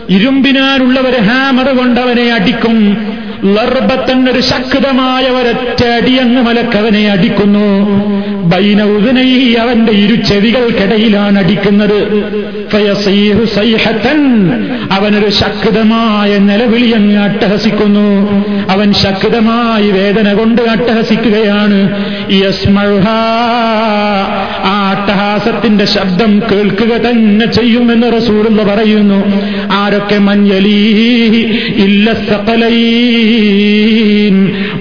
ഇരുമ്പിനാലുള്ള 0.08 1.00
ഒരു 1.00 1.16
ഹാമർ 1.16 1.76
കൊണ്ടവനെ 1.76 2.32
അടിക്കും. 2.32 2.96
ലർബത്തൻ 3.44 4.30
ഒരു 4.30 4.40
ശക്തമായ 4.40 5.24
ഒരൊറ്റ 5.24 5.84
അടിയങ്ങ് 5.84 6.42
മലക്കവനെ 6.42 7.10
അടിക്കുന്നു. 7.10 7.66
അവന്റെ 9.54 9.92
ഇരു 9.92 10.14
ചെവികൾക്കിടയിലാണ് 10.14 11.38
അടിക്കുന്നത്. 11.38 12.24
അവനൊരു 14.92 15.30
ശക്തമായ 15.30 16.38
നിലവിളി 16.38 16.90
അങ്ങ് 16.90 17.18
അട്ടഹസിക്കുന്നു. 17.18 18.30
അവൻ 18.70 18.92
ശക്തമായി 18.92 19.90
വേദന 19.90 20.32
കൊണ്ട് 20.32 20.62
അട്ടഹസിക്കുകയാണ്. 20.62 22.04
ആ 24.66 24.90
അട്ടഹാസത്തിന്റെ 24.90 25.84
ശബ്ദം 25.84 26.42
കേൾക്കുക 26.52 26.96
തന്നെ 26.96 27.46
ചെയ്യുമെന്ന് 27.46 28.16
റസൂറുള്ള 28.16 28.62
പറയുന്നു. 28.62 29.24
ആരൊക്കെ 29.72 30.18
മഞ്ഞലീ 30.18 30.90
ഇല്ല 31.84 32.10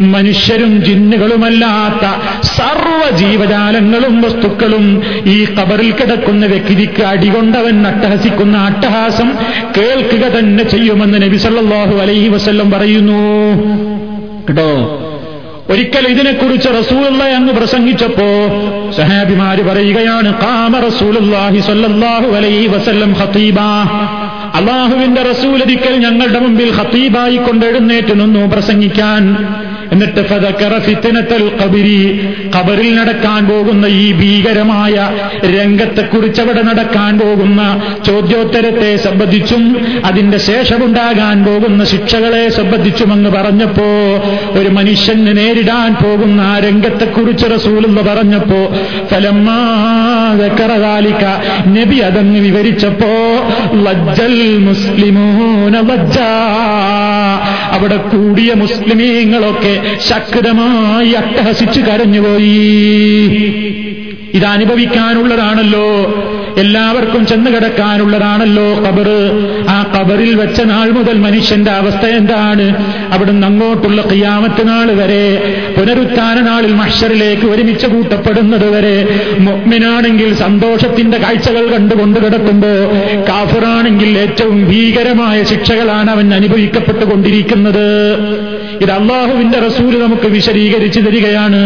മനുഷ്യരും 0.01 0.84
ജിന്നുകളുമല്ലാത്ത 0.84 2.05
സർവ 2.43 3.17
ജീവജാലങ്ങളും 3.60 4.22
വസ്തുക്കളും 4.22 4.86
ഈ 5.34 5.38
കബറിൽ 5.58 5.91
കിടക്കുന്ന 5.91 6.45
വ്യക്തിക്ക് 6.45 7.04
അടികൊണ്ടവൻ 7.04 7.88
അട്ടഹസിക്കുന്ന 7.88 8.56
അട്ടഹാസം 8.69 9.30
കേൾക്കുക 9.78 10.26
തന്നെ 10.38 10.63
ചെയ്യുമെന്ന് 10.63 11.17
നബി 11.22 11.38
സല്ലല്ലാഹു 11.38 11.95
അലൈഹി 12.04 12.30
വസ്ല്ലം 12.36 12.72
പറയുന്നു. 12.72 13.19
കേട്ടോ? 14.48 14.72
ഒരിക്കൽ 15.69 16.06
ഇതിനെക്കുറിച്ച് 16.08 16.69
റസൂലുള്ള 16.80 17.24
അങ്ങ് 17.39 17.54
പ്രസംഗിച്ചപ്പോ 17.54 18.30
സഹാബിമാര് 18.98 19.62
പറയുകയാണ് 19.69 20.30
കാമ 20.43 20.80
റസൂലുള്ളാഹി 20.88 21.60
സ്വല്ലല്ലാഹു 21.67 22.30
അലൈഹി 22.38 22.67
വസല്ലം 22.67 23.12
ഖതീബ 23.22 23.60
അള്ളാഹുവിന്റെ 24.60 25.24
റസൂൽ 25.32 25.58
ഒരിക്കൽ 25.63 25.95
ഞങ്ങളുടെ 26.06 26.39
മുമ്പിൽ 26.39 26.72
ഹത്തീബായി 26.80 27.38
കൊണ്ട് 27.38 27.65
എഴുന്നേറ്റ് 27.65 28.13
നിന്നു 28.22 28.41
പ്രസംഗിക്കാൻ. 28.54 29.24
എന്നിട്ട് 29.91 30.19
ഖബറിൽ 32.56 32.95
നടക്കാൻ 32.95 33.47
പോകുന്ന 33.47 33.86
ഈ 33.95 34.13
ഭീകരമായ 34.13 35.10
രംഗത്തെക്കുറിച്ച് 35.56 36.41
അവിടെ 36.41 36.62
നടക്കാൻ 36.62 37.19
പോകുന്ന 37.19 37.82
ചോദ്യോത്തരത്തെ 38.06 38.97
സംബന്ധിച്ചും 38.97 39.78
അതിന്റെ 40.06 40.39
ശേഷമുണ്ടാകാൻ 40.45 41.45
പോകുന്ന 41.45 41.86
ശിക്ഷകളെ 41.86 42.49
സംബന്ധിച്ചുമെന്ന് 42.49 43.30
പറഞ്ഞപ്പോ 43.30 43.88
ഒരു 44.60 44.69
മനുഷ്യന് 44.69 45.38
നേരിടാൻ 45.38 45.95
പോകുന്ന 45.95 46.41
ആ 46.41 46.60
രംഗത്തെക്കുറിച്ച് 46.60 47.52
റസൂലെന്ന് 47.52 48.02
പറഞ്ഞപ്പോ 48.02 48.75
ഫലമാലിക്ക 49.12 51.23
നബി 51.69 51.99
അതങ്ങ് 51.99 52.39
വിവരിച്ചപ്പോ 52.39 53.12
ലജ്ജൽ 53.84 54.60
മുസ്ലിമൂന 54.60 55.89
ലജ്ജ. 55.89 56.19
അവിടെ 57.71 57.97
കൂടിയ 58.08 58.54
മുസ്ലിമീങ്ങളൊക്കെ 58.54 59.79
ശക്തമായി 60.00 61.12
അട്ടഹസിച്ചു 61.12 61.82
കരഞ്ഞുപോയി. 61.82 62.58
ഇതനുഭവിക്കാനുള്ളതാണല്ലോ 64.34 65.88
എല്ലാവർക്കും 66.60 67.26
ചെന്ന് 67.26 67.50
കിടക്കാനുള്ളതാണല്ലോ 67.52 68.67
കബറ് 68.88 69.19
ആ 69.69 69.78
കബറിൽ 69.95 70.32
വെച്ച 70.36 70.62
നാൾ 70.62 70.88
മുതൽ 70.91 71.17
മനുഷ്യന്റെ 71.17 71.72
അവസ്ഥ 71.72 72.06
എന്താണ്? 72.19 72.65
അവിടുന്ന് 73.13 73.48
അങ്ങോട്ടുള്ള 73.48 74.02
കിയാമത്ത് 74.02 74.63
നാൾ 74.67 74.88
വരെ 74.91 75.26
പുനരുത്ഥാന 75.78 76.39
നാളിൽ 76.39 76.74
മഷറിലേക്ക് 76.74 77.45
ഒരുമിച്ച് 77.48 77.88
കൂട്ടപ്പെടുന്നത് 77.88 78.67
വരെ 78.76 78.95
മൊഗ്മിനാണെങ്കിൽ 79.39 80.34
സന്തോഷത്തിന്റെ 80.36 81.17
കാഴ്ചകൾ 81.17 81.65
കണ്ടുകൊണ്ട് 81.74 82.19
കിടക്കുമ്പോ 82.26 82.72
കാഫിറാണെങ്കിൽ 83.30 84.12
ഏറ്റവും 84.17 84.58
ഭീകരമായ 84.69 85.43
ശിക്ഷകളാണ് 85.43 86.12
അവൻ 86.12 86.34
അനുഭവിക്കപ്പെട്ടുകൊണ്ടിരിക്കുന്നത്. 86.34 87.88
ഇത് 88.82 88.91
അള്ളാഹുവിന്റെ 88.91 89.60
റസൂൽ 89.60 89.93
നമുക്ക് 90.04 90.28
വിശദീകരിച്ചു 90.28 91.00
തരികയാണ്. 91.00 91.62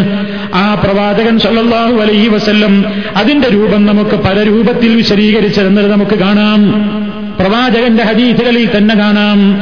ആ 0.54 0.66
പ്രവാചകൻ 0.84 1.36
സല്ലല്ലാഹു 1.40 1.96
അലൈഹി 2.04 2.28
വസല്ലം 2.28 2.74
അതിന്റെ 3.18 3.48
രൂപം 3.48 3.82
നമുക്ക് 3.86 4.16
പല 4.28 4.38
രൂപത്തിൽ 4.44 4.83
വിശദീകരിച്ചിരുന്നത് 4.88 5.92
നമുക്ക് 5.92 6.16
കാണാം. 6.16 6.72
പ്രവാചകന്റെ 7.40 8.04
ഹദീസുകളിൽ 8.04 8.70
തന്നെ 8.78 8.96
കാണാം. 8.96 9.58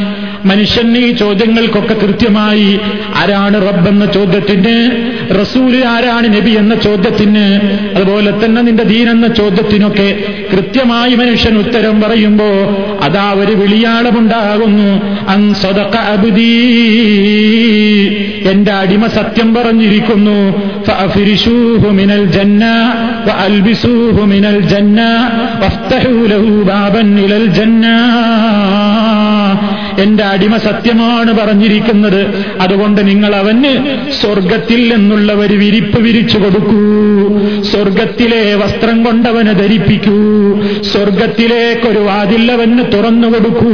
മനുഷ്യൻ 0.45 0.97
ഈ 0.97 1.12
ചോദ്യങ്ങൾക്കൊക്കെ 1.12 1.93
കൃത്യമായി 1.93 2.79
ആരാണ് 3.15 3.69
റബ്ബെന്ന 3.69 4.05
ചോദ്യത്തിന് 4.05 4.91
റസൂൽ 5.41 5.86
ആരാണ് 5.86 6.38
നബി 6.38 6.49
എന്ന 6.51 6.75
ചോദ്യത്തിന് 6.75 7.60
അതുപോലെ 7.95 8.45
തന്നെ 8.45 8.62
നിന്റെ 8.62 8.84
ദീൻ 8.84 9.10
എന്ന 9.10 9.27
ചോദ്യത്തിനൊക്കെ 9.27 10.23
കൃത്യമായി 10.51 11.15
മനുഷ്യൻ 11.15 11.57
ഉത്തരം 11.57 12.01
പറയുമ്പോ 12.01 12.45
അതാ 13.01 13.34
ഒരു 13.34 13.53
വിളിയാളമുണ്ടാകുന്നു. 13.53 15.17
അൻ 15.27 15.55
അബ്ദീ. 15.97 16.57
എന്റെ 18.51 18.71
അടിമ 18.71 19.07
സത്യം 19.07 19.55
പറഞ്ഞിരിക്കുന്നു. 19.55 20.70
ഫഅഫിരിശൂഹു 20.88 21.88
മിനൽ 22.00 22.22
الجنة 22.22 22.74
വഅൽബിസൂഹു 23.28 24.22
മിനൽ 24.32 24.58
الجنة 24.62 25.10
വഫ്തഹൂ 25.62 26.15
له 26.32 26.46
بابا 26.70 27.02
ഇലൽ 27.26 27.44
الجنة. 27.44 27.98
എന്റെ 30.04 30.24
അടിമ 30.24 30.58
സത്യമാണ് 30.58 31.32
പറഞ്ഞിരിക്കുന്നത്. 31.39 32.22
അതുകൊണ്ട് 32.62 33.08
നിങ്ങൾ 33.08 33.36
അവന് 33.36 33.72
സ്വർഗത്തിൽ 34.12 34.94
നിന്നുള്ള 34.94 35.34
ഒരു 35.34 35.54
വിരിപ്പ് 35.54 36.00
വിരിച്ചു 36.00 36.38
കൊടുക്കൂ. 36.38 36.82
സ്വർഗത്തിലെ 37.72 38.56
വസ്ത്രം 38.62 39.04
കൊണ്ടവന് 39.04 39.60
ധരിപ്പിക്കൂ. 39.60 40.20
സ്വർഗത്തിലേക്കൊരു 40.91 42.00
വാതില്ലവന് 42.00 42.84
തുറന്നു 42.94 43.28
കൊടുക്കൂ 43.28 43.74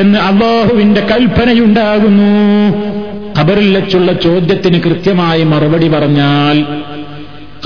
എന്ന് 0.00 0.18
അള്ളാഹുവിന്റെ 0.18 1.00
കൽപ്പനയുണ്ടാകുന്നു. 1.10 2.32
ഖബറിൽ 3.38 3.68
വെച്ചുള്ള 3.76 4.12
ചോദ്യത്തിന് 4.12 4.78
കൃത്യമായി 4.82 5.42
മറുപടി 5.44 5.88
പറഞ്ഞാൽ 5.88 6.56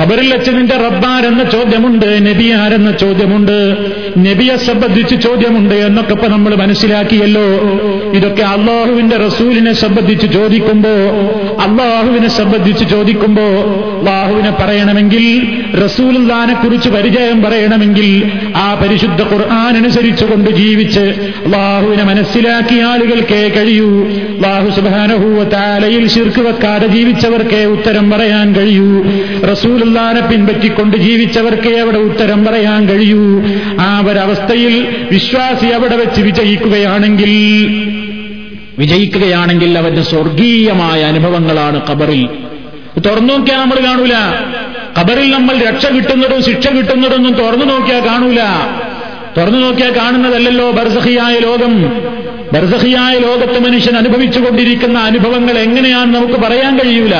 ഖബറിൽ 0.00 0.34
വെച്ച് 0.34 0.50
നിന്റെ 0.50 0.76
റബ്ബാരെന്ന 0.76 1.42
ചോദ്യമുണ്ട് 1.44 2.06
നബി 2.26 2.50
ആരെന്ന 2.50 2.90
ചോദ്യമുണ്ട് 2.92 3.56
നബിയെ 4.18 4.56
സംബന്ധിച്ച് 4.56 5.16
ചോദ്യമുണ്ട് 5.22 5.74
എന്നൊക്കെ 5.74 6.12
ഇപ്പൊ 6.12 6.28
നമ്മൾ 6.28 6.54
മനസ്സിലാക്കിയല്ലോ. 6.54 7.44
ഇതൊക്കെ 8.12 8.42
അള്ളാഹുവിന്റെ 8.42 9.16
റസൂലിനെ 9.16 9.72
സംബന്ധിച്ച് 9.72 10.26
ചോദിക്കുമ്പോ 10.32 10.94
അള്ളാഹുവിനെ 11.66 12.28
സംബന്ധിച്ച് 12.28 12.84
ചോദിക്കുമ്പോ 12.90 13.46
അള്ളാഹുവിനെ 13.98 14.50
പറയണമെങ്കിൽ 14.50 15.24
റസൂൽദാനെ 15.84 16.54
കുറിച്ച് 16.54 16.88
പരിചയം 16.88 17.42
പറയണമെങ്കിൽ 17.42 18.08
ആ 18.56 18.74
പരിശുദ്ധ 18.82 19.22
ഖുർആൻ 19.22 19.76
അനുസരിച്ചുകൊണ്ട് 19.76 20.50
ജീവിച്ച് 20.50 21.04
അള്ളാഹുവിനെ 21.46 22.04
മനസ്സിലാക്കിയ 22.04 22.82
ആളുകൾക്കേ 22.82 23.42
കഴിയൂ. 23.48 23.90
അള്ളാഹു 24.36 24.80
സുബാനഹൂവ 24.80 25.44
താലയിൽ 25.44 26.06
ശിർക്ക് 26.08 26.40
വെക്കാതെ 26.40 26.86
ജീവിച്ചവർക്കേ 26.86 27.64
ഉത്തരം 27.64 28.10
പറയാൻ 28.10 28.54
കഴിയൂ. 28.54 28.90
റസൂലുള്ളാനെ 29.82 30.20
പിൻപറ്റിക്കൊണ്ട് 30.30 30.96
ജീവിച്ചവർക്ക് 30.96 31.70
എവിടെ 31.82 31.98
ഉത്തരം 32.08 32.40
പറയാൻ 32.44 32.80
കഴിയൂ? 32.88 33.22
ആ 33.80 33.88
ഒരവസ്ഥയിൽ 34.08 34.74
വിശ്വാസി 35.12 35.68
അവിടെ 35.76 35.96
വെച്ച് 35.96 36.20
വിജയിക്കുകയാണെങ്കിൽ 36.20 37.32
വിജയിക്കുകയാണെങ്കിൽ 38.78 39.78
അവന്റെ 39.78 40.02
സ്വർഗീയമായ 40.02 41.00
അനുഭവങ്ങളാണ് 41.02 41.78
കബറിൽ 41.90 42.22
തുറന്നു 43.06 43.32
നോക്കിയാൽ 43.34 43.58
നമ്മൾ 43.60 43.78
കാണൂല. 43.86 44.14
കബറിൽ 44.98 45.28
നമ്മൾ 45.34 45.54
രക്ഷ 45.68 45.84
കിട്ടുന്നതും 45.86 46.40
ശിക്ഷ 46.42 46.66
കിട്ടുന്നതൊന്നും 46.68 47.34
തുറന്നു 47.34 47.66
നോക്കിയാൽ 47.72 48.02
കാണൂല. 48.06 48.40
തുറന്നു 49.36 49.58
നോക്കിയാൽ 49.58 49.90
കാണുന്നതല്ലല്ലോ 49.96 50.70
ബർസഹിയായ 50.70 51.38
ലോകം. 51.38 51.82
ബർസഹിയായ 52.52 53.18
ലോകത്ത് 53.18 53.64
മനുഷ്യൻ 53.64 53.96
അനുഭവിച്ചുകൊണ്ടിരിക്കുന്ന 53.96 54.98
അനുഭവങ്ങൾ 54.98 55.58
എങ്ങനെയാണ് 55.58 56.14
നമുക്ക് 56.14 56.34
പറയാൻ 56.34 56.78
കഴിയൂല. 56.78 57.14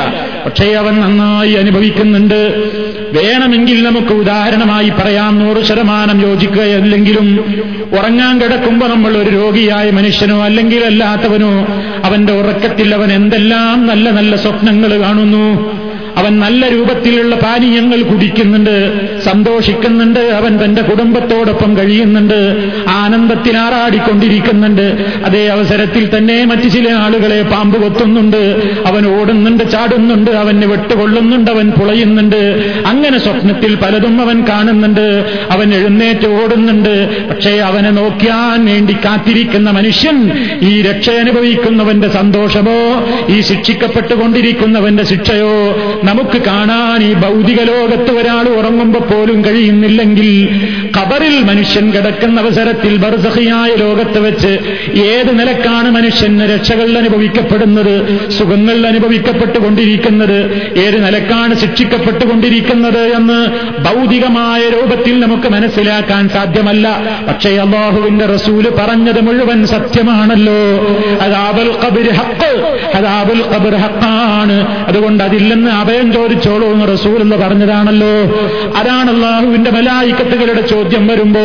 പക്ഷേ 0.44 0.72
അവൻ 0.72 1.00
നന്നായി 1.00 1.52
അനുഭവിക്കുന്നുണ്ട്. 1.52 2.70
വേണമെങ്കിൽ 3.12 3.82
നമുക്ക് 3.82 4.12
ഉദാഹരണമായി 4.12 4.88
പറയാം 4.88 5.38
നൂറ് 5.38 5.64
ശതമാനം 5.64 6.22
യോജിക്കുകയല്ലെങ്കിലും 6.22 7.44
ഉറങ്ങാൻ 7.92 8.40
കിടക്കുമ്പോൾ 8.40 8.86
നമ്മൾ 8.86 9.16
ഒരു 9.16 9.30
രോഗിയായ 9.30 9.90
മനുഷ്യനോ 9.90 10.44
അല്ലെങ്കിൽ 10.44 10.84
അല്ലാത്തവനോ 10.84 11.66
അവന്റെ 12.04 12.32
ഉറക്കത്തിൽ 12.32 12.94
അവൻ 12.94 13.12
എന്തെല്ലാം 13.12 13.86
നല്ല 13.86 14.10
നല്ല 14.10 14.36
സ്വപ്നങ്ങൾ 14.36 14.98
കാണുന്നു. 15.00 15.81
അവൻ 16.16 16.38
നല്ല 16.38 16.68
രൂപത്തിലുള്ള 16.68 17.34
പാനീയങ്ങൾ 17.36 18.02
കുടിക്കുന്നുണ്ട് 18.02 18.74
സന്തോഷിക്കുന്നുണ്ട് 19.20 20.20
അവൻ 20.20 20.64
തന്റെ 20.64 20.82
കുടുംബത്തോടൊപ്പം 20.82 21.76
കഴിയുന്നുണ്ട് 21.78 22.40
ആനന്ദത്തിൽ 22.88 23.56
ആറാടിക്കൊണ്ടിരിക്കുന്നുണ്ട്. 23.58 24.86
അതേ 25.24 25.46
അവസരത്തിൽ 25.46 26.04
തന്നെ 26.16 26.44
മറ്റു 26.44 26.68
ചില 26.68 26.90
ആളുകളെ 26.90 27.42
പാമ്പ് 27.42 27.82
കൊത്തുന്നുണ്ട് 27.82 28.42
അവൻ 28.86 29.06
ഓടുന്നുണ്ട് 29.06 29.64
ചാടുന്നുണ്ട് 29.70 30.30
അവന് 30.30 30.66
വെട്ടുകൊള്ളുന്നുണ്ട് 30.66 31.50
അവൻ 31.50 31.70
പുളയുന്നുണ്ട്. 31.70 32.40
അങ്ങനെ 32.86 33.18
സ്വപ്നത്തിൽ 33.18 33.74
പലതും 33.74 34.20
അവൻ 34.20 34.44
കാണുന്നുണ്ട് 34.48 35.06
അവൻ 35.50 35.74
എഴുന്നേറ്റ് 35.74 36.28
ഓടുന്നുണ്ട്. 36.42 36.94
പക്ഷേ 37.28 37.50
അവനെ 37.50 37.90
നോക്കിയാൻ 37.90 38.64
വേണ്ടി 38.66 38.96
കാത്തിരിക്കുന്ന 39.04 39.70
മനുഷ്യൻ 39.70 40.16
ഈ 40.62 40.82
രക്ഷ 40.82 41.10
അനുഭവിക്കുന്നവന്റെ 41.10 42.08
സന്തോഷമോ 42.08 42.78
ഈ 43.28 43.40
ശിക്ഷിക്കപ്പെട്ടുകൊണ്ടിരിക്കുന്നവന്റെ 43.40 45.04
ശിക്ഷയോ 45.04 45.54
നമുക്ക് 46.04 46.38
കാണാൻ 46.42 47.02
ഈ 47.02 47.12
ഭൗതിക 47.14 47.60
ലോകത്ത് 47.62 48.10
ഒരാൾ 48.10 48.44
ഉറങ്ങുമ്പോൾ 48.48 49.02
പോലും 49.02 49.44
കഴിയുന്നില്ലെങ്കിൽ 49.44 50.30
ഖബറിൽ 50.98 51.42
മനുഷ്യൻ 51.42 51.90
കിടക്കുന്ന 51.92 52.40
അവസരത്തിൽ 52.40 52.96
ബർസഹിയായ 52.96 53.74
ലോകത്ത് 53.74 54.18
വെച്ച് 54.18 54.58
ഏത് 55.00 55.38
നിലക്കാണ് 55.38 55.90
മനുഷ്യന് 55.90 56.54
രക്ഷകൾ 56.54 56.98
അനുഭവിക്കപ്പെടുന്നത് 56.98 57.94
സുഖങ്ങൾ 58.30 58.86
അനുഭവിക്കപ്പെട്ടുകൊണ്ടിരിക്കുന്നത് 58.86 60.36
ഏത് 60.78 61.04
നിലക്കാണ് 61.04 61.54
ശിക്ഷിക്കപ്പെട്ടുകൊണ്ടിരിക്കുന്നത് 61.54 63.02
എന്ന് 63.16 63.38
ഭൗതികമായ 63.82 64.68
രൂപത്തിൽ 64.68 65.20
നമുക്ക് 65.20 65.48
മനസ്സിലാക്കാൻ 65.48 66.28
സാധ്യമല്ല. 66.28 66.86
പക്ഷേ 67.28 67.50
അള്ളാഹുവിന്റെ 67.50 68.26
റസൂൽ 68.26 68.68
പറഞ്ഞത് 68.68 69.20
മുഴുവൻ 69.20 69.66
സത്യമാണല്ലോ. 69.66 70.60
അതാബൽ 71.20 71.70
കബിർ 71.84 72.12
ഹക്ക് 72.12 72.52
അതാബുൽ 72.96 73.42
കബിർ 73.42 73.74
ഹക്കാണ് 73.74 74.86
അതുകൊണ്ട് 74.88 75.24
അതില്ലെന്ന് 75.24 75.70
അഭയം 75.70 76.12
ചോദിച്ചോളൂ 76.12 76.66
എന്ന് 76.68 76.92
റസൂൽ 76.92 77.20
എന്ന് 77.20 77.36
പറഞ്ഞതാണല്ലോ. 77.36 78.14
അതാണ് 78.76 79.10
അള്ളാഹുവിന്റെ 79.10 79.70
മലായിക്കത്തുകളുടെ 79.70 80.60
ചോദ്യം. 80.60 80.81
വരുമ്പോ 80.90 81.44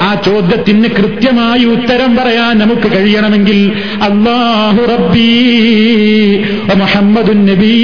ആ 0.00 0.14
ചോദ്യത്തിന് 0.14 0.88
കൃത്യമായി 0.88 1.64
ഉത്തരം 1.64 2.16
പറയാൻ 2.16 2.58
നമുക്ക് 2.58 2.92
കഴിയണമെങ്കിൽ 2.92 3.72
അള്ളാഹു 4.02 4.80
റബ്ബീ 4.92 5.28
മുഹമ്മദുൻ 6.74 7.46
നബീ. 7.46 7.74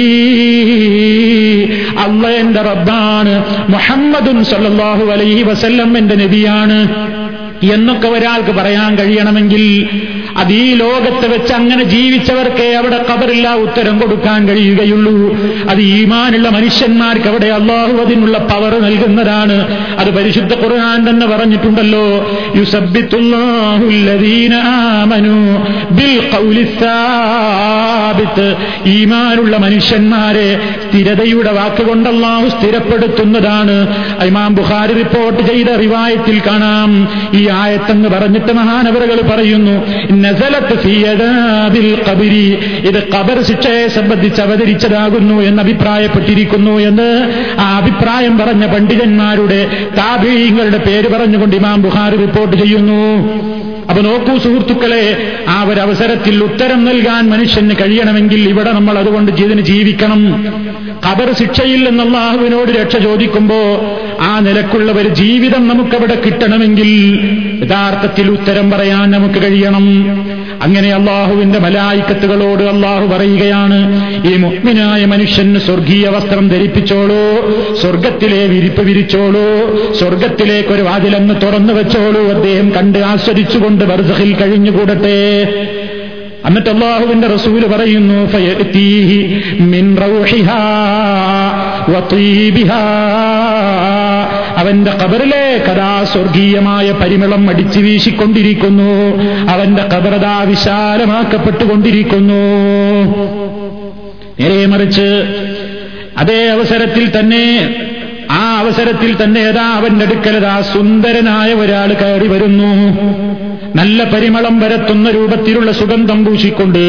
അള്ള 1.97 2.27
എന്റെ 2.35 2.61
റബ്ബാണ് 2.61 3.33
മുഹമ്മദുൻ 3.69 4.43
സല്ലാഹു 4.43 5.11
അലൈഹി 5.11 5.43
വസല്ലം 5.43 5.97
എന്റെ 5.97 6.15
നബിയാണ് 6.15 6.79
എന്നൊക്കെ 7.71 8.07
ഒരാൾക്ക് 8.07 8.51
പറയാൻ 8.51 8.97
കഴിയണമെങ്കിൽ 8.97 9.63
അത് 10.37 10.53
ഈ 10.53 10.73
ലോകത്ത് 10.73 11.33
വെച്ച് 11.33 11.53
അങ്ങനെ 11.53 11.83
ജീവിച്ചവർക്കേ 11.83 12.73
അവിടെ 12.73 13.05
കബറില്ല 13.11 13.53
ഉത്തരം 13.55 13.99
കൊടുക്കാൻ 13.99 14.47
കഴിയുകയുള്ളൂ. 14.47 15.33
അത് 15.69 15.81
ഈമാനുള്ള 15.81 16.49
മനുഷ്യന്മാർക്ക് 16.49 17.27
അവിടെ 17.27 17.47
അള്ളാഹു 17.47 17.91
അതിനുള്ള 17.91 18.37
പവർ 18.37 18.81
നൽകുന്നതാണ്. 18.81 19.77
അത് 19.99 20.15
പരിശുദ്ധ 20.15 20.53
ഖുർആൻ 20.53 21.09
തന്നെ 21.09 21.27
പറഞ്ഞിട്ടുണ്ടല്ലോ 21.27 22.09
ഈമാനുള്ള 28.85 29.57
മനുഷ്യന്മാരെ 29.57 30.59
സ്ഥിരതയുടെ 30.89 31.51
വാക്കുകൊണ്ട് 31.51 32.09
അള്ളാഹു 32.09 32.49
സ്ഥിരപ്പെടുത്തുന്നതാണ്. 32.49 33.77
ഇമാം 34.23 34.55
ബുഖാരി 34.55 34.93
റിപ്പോർട്ട് 34.93 35.43
ചെയ്ത 35.43 35.67
റിവായത്തിൽ 35.67 36.41
കാണാം. 36.47 37.07
ഈ 37.33 37.49
ആയത്തെന്ന് 37.49 38.09
പറഞ്ഞിട്ട് 38.09 38.53
മഹാനവറുകൾ 38.53 39.21
പറയുന്നു 39.21 40.09
ഇത് 42.87 43.09
കബർ 43.15 43.43
ശിക്ഷയെ 43.43 43.87
സംബന്ധിച്ച് 43.87 44.41
അവതരിച്ചതാകുന്നു 44.41 45.41
എന്ന് 45.41 45.63
അഭിപ്രായപ്പെട്ടിരിക്കുന്നു 45.63 46.71
എന്ന് 46.71 47.09
ആ 47.59 47.77
അഭിപ്രായം 47.77 48.37
പറഞ്ഞ 48.37 48.65
പണ്ഡിതന്മാരുടെ 48.65 49.67
താപീയങ്ങളുടെ 49.97 50.77
പേര് 50.77 51.07
പറഞ്ഞുകൊണ്ട് 51.07 51.55
ഇമാം 51.55 51.81
ബുഹാർ 51.81 52.11
റിപ്പോർട്ട് 52.11 52.55
ചെയ്യുന്നു. 52.55 53.01
അപ്പൊ 53.89 54.01
നോക്കൂ 54.01 54.37
സുഹൃത്തുക്കളെ 54.37 55.33
ആ 55.47 55.63
ഒരു 55.69 55.79
അവസരത്തിൽ 55.79 56.43
ഉത്തരം 56.43 56.85
നൽകാൻ 56.85 57.29
മനുഷ്യന് 57.29 57.75
കഴിയണമെങ്കിൽ 57.81 58.49
ഇവിടെ 58.49 58.71
നമ്മൾ 58.71 58.99
അതുകൊണ്ട് 58.99 59.31
ജീവിക്കണം. 59.61 60.21
കബർ 61.09 61.33
ശിക്ഷയിൽ 61.33 61.89
നിന്നുള്ള 61.89 62.17
ആഹുവിനോട് 62.17 62.69
രക്ഷ 62.69 62.97
ചോദിക്കുമ്പോ 62.97 63.59
ആ 64.19 64.39
നിലക്കുള്ള 64.39 64.91
ഒരു 64.91 65.09
ജീവിതം 65.09 65.67
നമുക്കവിടെ 65.67 66.21
കിട്ടണമെങ്കിൽ 66.25 66.89
യഥാർത്ഥത്തിൽ 67.63 68.31
ഉത്തരം 68.31 68.71
പറയാൻ 68.71 69.11
നമുക്ക് 69.11 69.39
കഴിയണം. 69.43 69.85
അങ്ങനെ 70.61 70.93
അള്ളാഹുവിന്റെ 70.93 71.59
മലായിക്കത്തുകളോട് 71.59 72.63
അള്ളാഹു 72.63 73.05
പറയുകയാണ് 73.07 73.77
ഈ 74.27 74.35
മുഗ്മിനായ 74.37 75.05
മനുഷ്യന് 75.05 75.59
സ്വർഗീയ 75.59 76.07
വസ്ത്രം 76.07 76.47
ധരിപ്പിച്ചോളൂ 76.49 77.21
സ്വർഗത്തിലെ 77.81 78.45
വിരിപ്പ് 78.47 78.81
വിരിച്ചോളൂ 78.81 79.45
സ്വർഗത്തിലേക്ക് 79.99 80.69
ഒരു 80.69 80.81
വാതിലങ്ങ് 80.81 81.41
തുറന്നു 81.41 81.73
വെച്ചോളൂ 81.73 82.23
അദ്ദേഹം 82.31 82.69
കണ്ട് 82.75 82.99
ആസ്വദിച്ചുകൊണ്ട് 82.99 83.85
ബർസഹിൽ 83.85 84.33
കഴിഞ്ഞുകൂടട്ടെ. 84.33 85.19
എന്നിട്ട് 86.45 86.69
അള്ളാഹുവിന്റെ 86.69 87.27
റസൂൽ 87.27 87.67
പറയുന്നു 87.67 88.31
മിൻ 89.63 89.95
അവന്റെ 94.57 94.91
കബറിലെ 94.91 95.63
കഥാ 95.67 96.03
സ്വർഗീയമായ 96.03 96.91
പരിമളം 96.91 97.49
അടിച്ചു 97.49 97.79
വീശിക്കൊണ്ടിരിക്കുന്നു. 97.79 99.21
അവന്റെ 99.51 99.83
കബറതാ 99.83 100.41
വിശാലമാക്കപ്പെട്ടുകൊണ്ടിരിക്കുന്നു. 100.41 102.41
നേരെ 104.39 104.65
മറിച്ച് 104.65 105.23
അതേ 106.17 106.47
അവസരത്തിൽ 106.47 107.19
തന്നെ 107.19 107.75
ആ 108.31 108.59
അവസരത്തിൽ 108.59 109.23
തന്നെ 109.23 109.41
ഏതാ 109.41 109.61
അവന്റെ 109.61 110.05
അടുക്കലതാ 110.05 110.63
സുന്ദരനായ 110.73 111.53
ഒരാൾ 111.53 111.93
കയറി 111.93 112.27
വരുന്നു. 112.27 112.99
നല്ല 113.75 114.03
പരിമളം 114.03 114.59
വരത്തുന്ന 114.59 115.09
രൂപത്തിലുള്ള 115.09 115.71
സുഗന്ധം 115.71 116.25
പൂശിക്കൊണ്ട് 116.25 116.83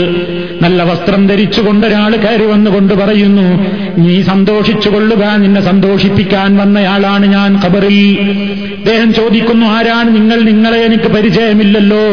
നല്ല 0.63 0.83
വസ്ത്രം 0.83 1.27
ധരിച്ചുകൊണ്ട് 1.27 1.87
ഒരാൾ 1.87 2.17
കയറി 2.17 2.47
വന്നുകൊണ്ട് 2.47 2.95
പറയുന്നു 2.95 3.47
നീ 3.99 4.23
സന്തോഷിച്ചുകൊള്ളുക 4.23 5.37
നിന്നെ 5.37 5.61
സന്തോഷിപ്പിക്കാൻ 5.61 6.57
വന്നയാളാണ് 6.57 7.27
ഞാൻ 7.27 7.61
ഖബറിൽ. 7.65 8.19
അദ്ദേഹം 8.77 9.13
ചോദിക്കുന്നു 9.15 9.67
ആരാണ് 9.67 10.15
നിങ്ങൾ? 10.15 10.41
നിങ്ങളെ 10.41 10.85
എനിക്ക് 10.85 11.09
പരിചയമില്ലല്ലോ. 11.09 12.05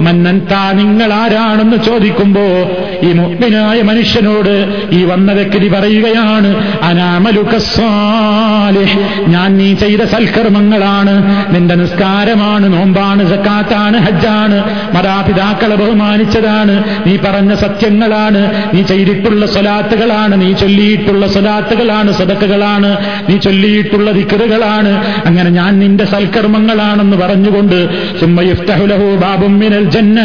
മന്നൻതാ 0.00 0.72
നിങ്ങൾ 0.72 1.12
ആരാണെന്ന് 1.12 1.84
ചോദിക്കുമ്പോ 1.84 2.70
ഈ 3.02 3.12
മുഗ്നായ 3.12 3.82
മനുഷ്യനോട് 3.82 4.66
ഈ 4.92 5.04
വന്ന 5.04 5.32
വ്യക്തി 5.32 5.68
പറയുകയാണ് 5.68 6.54
അനാമലുക്കസ്വാലിഹ് 6.88 9.28
ഞാൻ 9.28 9.58
നീ 9.58 9.74
ചെയ്ത 9.74 10.04
സൽക്കർമ്മങ്ങളാണ് 10.04 11.44
നിന്റെ 11.54 11.74
നിസ്കാരമാണ് 11.74 12.72
നോമ്പാണ് 12.72 13.28
സക്കാത്താണ് 13.28 13.98
ഹജ്ജാണ് 13.98 14.64
മാതാപിതാക്കളെ 14.94 15.74
ബഹുമാനിച്ചതാണ് 15.74 16.84
നീ 17.06 17.16
പറഞ്ഞ 17.16 17.54
സത്യങ്ങളാണ് 17.54 18.70
നീ 18.74 18.82
ചെയ്തിട്ടുള്ള 18.82 19.46
സ്വലാത്തുകളാണ് 19.46 20.42
നീ 20.42 20.52
ചൊല്ലിയിട്ടുള്ള 20.52 21.26
സ്വലാത്തുകളാണ് 21.26 22.12
സദക്കുകളാണ് 22.12 22.96
നീ 23.28 23.38
ചൊല്ലിയിട്ടുള്ള 23.38 24.12
ദിക്കറുകളാണ് 24.12 25.02
അങ്ങനെ 25.26 25.50
ഞാൻ 25.50 25.78
നിന്റെ 25.78 26.04
സൽക്കർമ്മങ്ങളാണെന്ന് 26.04 27.16
പറഞ്ഞുകൊണ്ട് 27.16 27.88
സുമ്മയുഫ്തഹുലഹു 28.20 29.16
ബാബും 29.16 29.58
മിനൽ 29.58 29.87
ജന്ന. 29.90 30.20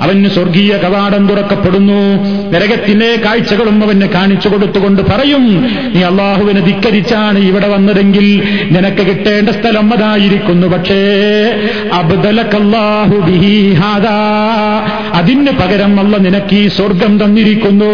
അവന് 0.00 0.28
സ്വർഗീയ 0.28 0.76
കവാടം 0.76 1.26
തുറക്കപ്പെടുന്നു. 1.26 2.00
നരകത്തിലെ 2.50 3.16
കാഴ്ചകളും 3.24 3.84
അവന് 3.84 4.00
കാണിച്ചു 4.00 4.48
കൊടുത്തുകൊണ്ട് 4.48 5.02
പറയും 5.02 5.44
നീ 5.94 6.02
അള്ളാഹുവിനെ 6.02 6.60
ധിക്കരിച്ചാണ് 6.60 7.38
ഇവിടെ 7.38 7.68
വന്നതെങ്കിൽ 7.68 8.42
നിനക്ക് 8.70 9.02
കിട്ടേണ്ട 9.06 9.50
സ്ഥലം 9.50 9.94
അതായിരിക്കുന്നു. 9.94 10.66
പക്ഷേ 10.66 11.00
അബ്ദലക്കല്ലാഹു 11.92 13.16
അതിന് 15.14 15.50
പകരം 15.50 16.00
അല്ല 16.00 16.16
നിനക്ക് 16.16 16.54
ഈ 16.54 16.68
സ്വർഗം 16.68 17.24
തന്നിരിക്കുന്നു. 17.24 17.92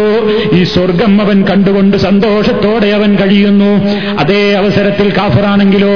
ഈ 0.59 0.63
സ്വർഗം 0.63 1.21
അവൻ 1.21 1.43
കണ്ടുകൊണ്ട് 1.43 1.97
സന്തോഷത്തോടെ 1.97 2.87
അവൻ 2.87 3.15
കഴിയുന്നു. 3.15 3.71
അതേ 4.19 4.53
അവസരത്തിൽ 4.53 5.13
കാഫറാണെങ്കിലോ 5.17 5.95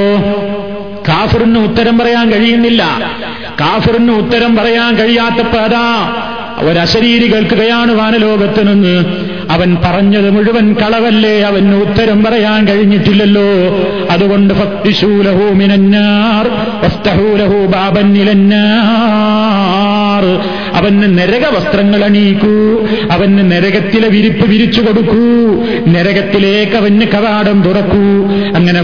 കാഫറിന് 1.07 1.59
ഉത്തരം 1.59 1.97
പറയാൻ 1.97 2.31
കഴിയുന്നില്ല. 2.31 2.83
കാഫിറിന് 3.61 4.11
ഉത്തരം 4.11 4.55
പറയാൻ 4.55 4.95
കഴിയാത്തപ്പോ 4.95 5.59
അതാ 5.59 6.11
ഒരശരീരി 6.59 7.33
കേൾക്കുകയാണ് 7.33 7.91
വാനലോകത്ത് 7.91 8.67
നിന്ന് 8.67 9.05
അവൻ 9.51 9.77
പറഞ്ഞത് 9.85 10.29
മുഴുവൻ 10.31 10.73
കളവല്ലേ 10.73 11.41
അവന് 11.41 11.75
ഉത്തരം 11.75 12.23
പറയാൻ 12.23 12.67
കഴിഞ്ഞിട്ടില്ലല്ലോ. 12.67 13.47
അതുകൊണ്ട് 14.11 14.53
അവന് 20.73 21.17
നരക 21.17 21.55
വസ്ത്രങ്ങൾ 21.55 22.03
അണിയിക്കൂ. 22.05 22.87
അവന് 23.11 23.51
നരകത്തിലെ 23.51 24.07
വിരിപ്പ് 24.07 24.49
വിരിച്ചു 24.49 24.81
കൊടുക്കൂ. 24.81 25.63
നരകത്തിലേക്ക് 25.87 26.75
അവന് 26.75 27.01
കവാടം 27.01 27.61
തുറക്കൂ. 27.61 28.27
അങ്ങനെ. 28.55 28.81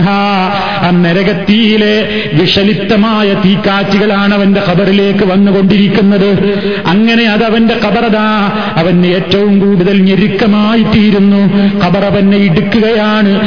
ആ 0.00 0.90
നരകത്തിയിലെ 0.90 2.08
വിഷലിപ്തമായ 2.34 3.34
തീക്കാറ്റുകളാണ് 3.44 4.34
അവന്റെ 4.34 4.62
ഖബറിലേക്ക് 4.70 5.24
വന്നുകൊണ്ടിരിക്കുന്നത്. 5.24 6.30
അങ്ങനെ 6.86 7.24
അത് 7.24 7.44
അവന്റെ 7.44 7.74
ഖബറതാ. 7.74 8.50
അവന് 8.76 9.06
ഏറ്റവും 9.06 9.60
കൂടുതൽ 9.60 10.02
ഞെരുക്കമായി 10.02 10.82
തീരുന്നു 10.82 11.54
ഖബർ 11.84 12.04
ഇടുക്കുകയാണ്. 12.34 13.40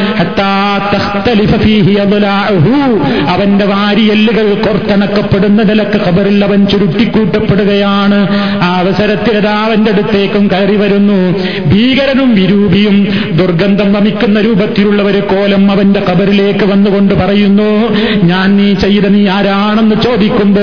അവന്റെ 3.30 3.66
വാരിയെല്ലുകൾ 3.66 4.54
കൊർത്തണക്കപ്പെടുന്ന 4.54 5.64
നിലയ്ക്ക് 5.64 5.98
ഖബറിൽ 6.18 6.46
അവൻ 6.46 6.66
ചുരുട്ടിക്കൂട്ടപ്പെടുകയാണ്. 6.66 8.28
ആ 8.64 8.80
അവസരത്തിൽ 8.80 9.48
അവന്റെ 9.48 9.92
അടുത്തേക്കും 9.92 10.50
കയറി 10.54 10.76
വരുന്നു. 10.76 11.40
ഭീകരനും 11.68 12.36
വിരൂപിയും 12.36 13.08
ദുർഗന്ധം 13.32 13.94
വമിക്കുന്ന 13.94 14.42
രൂപത്തിലുള്ള 14.42 15.04
ഒരു 15.04 15.18
കോലം 15.18 15.72
അവന്റെ 15.72 16.02
ഖബറിലേക്ക് 16.10 16.66
വന്നുകൊണ്ട് 16.66 17.14
പറയുന്നു 17.14 17.94
ഞാൻ 18.24 18.58
നീ 18.58 18.74
ചെയ്ത 18.74 19.04
നീ 19.04 19.28
ആരാണെന്ന് 19.28 19.96
ചോദിക്കുമ്പോ 20.06 20.62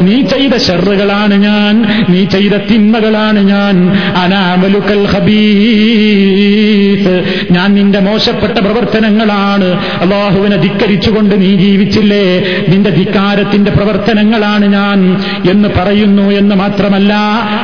നീ 0.00 0.22
ചെയ്ത 0.22 0.56
ഷെറുകളാണ് 0.56 1.34
ഞാൻ 1.34 2.04
നീ 2.08 2.24
ചെയ്ത 2.24 2.52
തിന്മകളാണ് 2.70 3.48
ഞാൻ. 3.48 3.92
അനാമലുക്കൽ 4.16 5.06
ഹബീസ് 5.06 7.22
ഞാൻ 7.50 7.74
നിന്റെ 7.74 7.98
മോശപ്പെട്ട 7.98 8.52
പ്രവർത്തനങ്ങളാണ്. 8.52 9.80
അള്ളാഹുവിനെ 10.02 10.56
ധിക്കരിച്ചുകൊണ്ട് 10.56 11.40
നീ 11.40 11.56
ജീവിച്ചില്ലേ? 11.56 12.44
നിന്റെ 12.68 12.90
ധിക്കാരത്തിന്റെ 12.90 13.70
പ്രവർത്തനങ്ങളാണ് 13.70 14.72
ഞാൻ. 14.72 14.91
ഞാൻ 14.92 15.16
എന്ന് 15.50 15.68
പറയുന്നു 15.78 16.22
എന്ന് 16.22 16.54
മാത്രമല്ല 16.54 17.14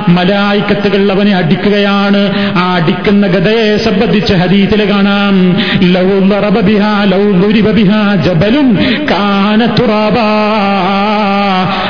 മലായിക്കത്തുകൾ 0.08 1.12
അവനെ 1.12 1.36
അടിക്കുകയാണ്. 1.36 2.58
ആ 2.58 2.74
അടിക്കുന്ന 2.74 3.26
ഗതയെ 3.26 3.76
സംബന്ധിച്ച് 3.76 4.34
ഹദീത്തിൽ 4.34 4.90
കാണാം. 4.90 5.56
ജബലും 8.22 8.78
കാനത്തുറാബ 9.10 10.14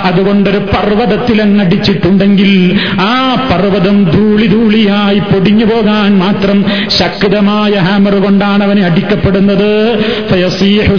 അതുകൊണ്ടൊരു 0.05 0.59
പർവതത്തിലങ്ങടിച്ചിട്ടുണ്ടെങ്കിൽ 0.59 2.79
ആ 3.01 3.47
പർവതം 3.51 4.05
ധൂളി 4.05 4.47
ധൂളിയായി 4.47 5.19
പൊടിഞ്ഞു 5.19 5.65
പോകാൻ 5.65 6.19
മാത്രം 6.19 6.65
ശക്തമായ 6.89 7.71
ഹാമർ 7.71 8.15
കൊണ്ടാണ് 8.15 8.65
അവനെ 8.65 8.83
അടിക്കപ്പെടുന്നത്. 8.83 9.99
ഫയസീഹു 10.29 10.97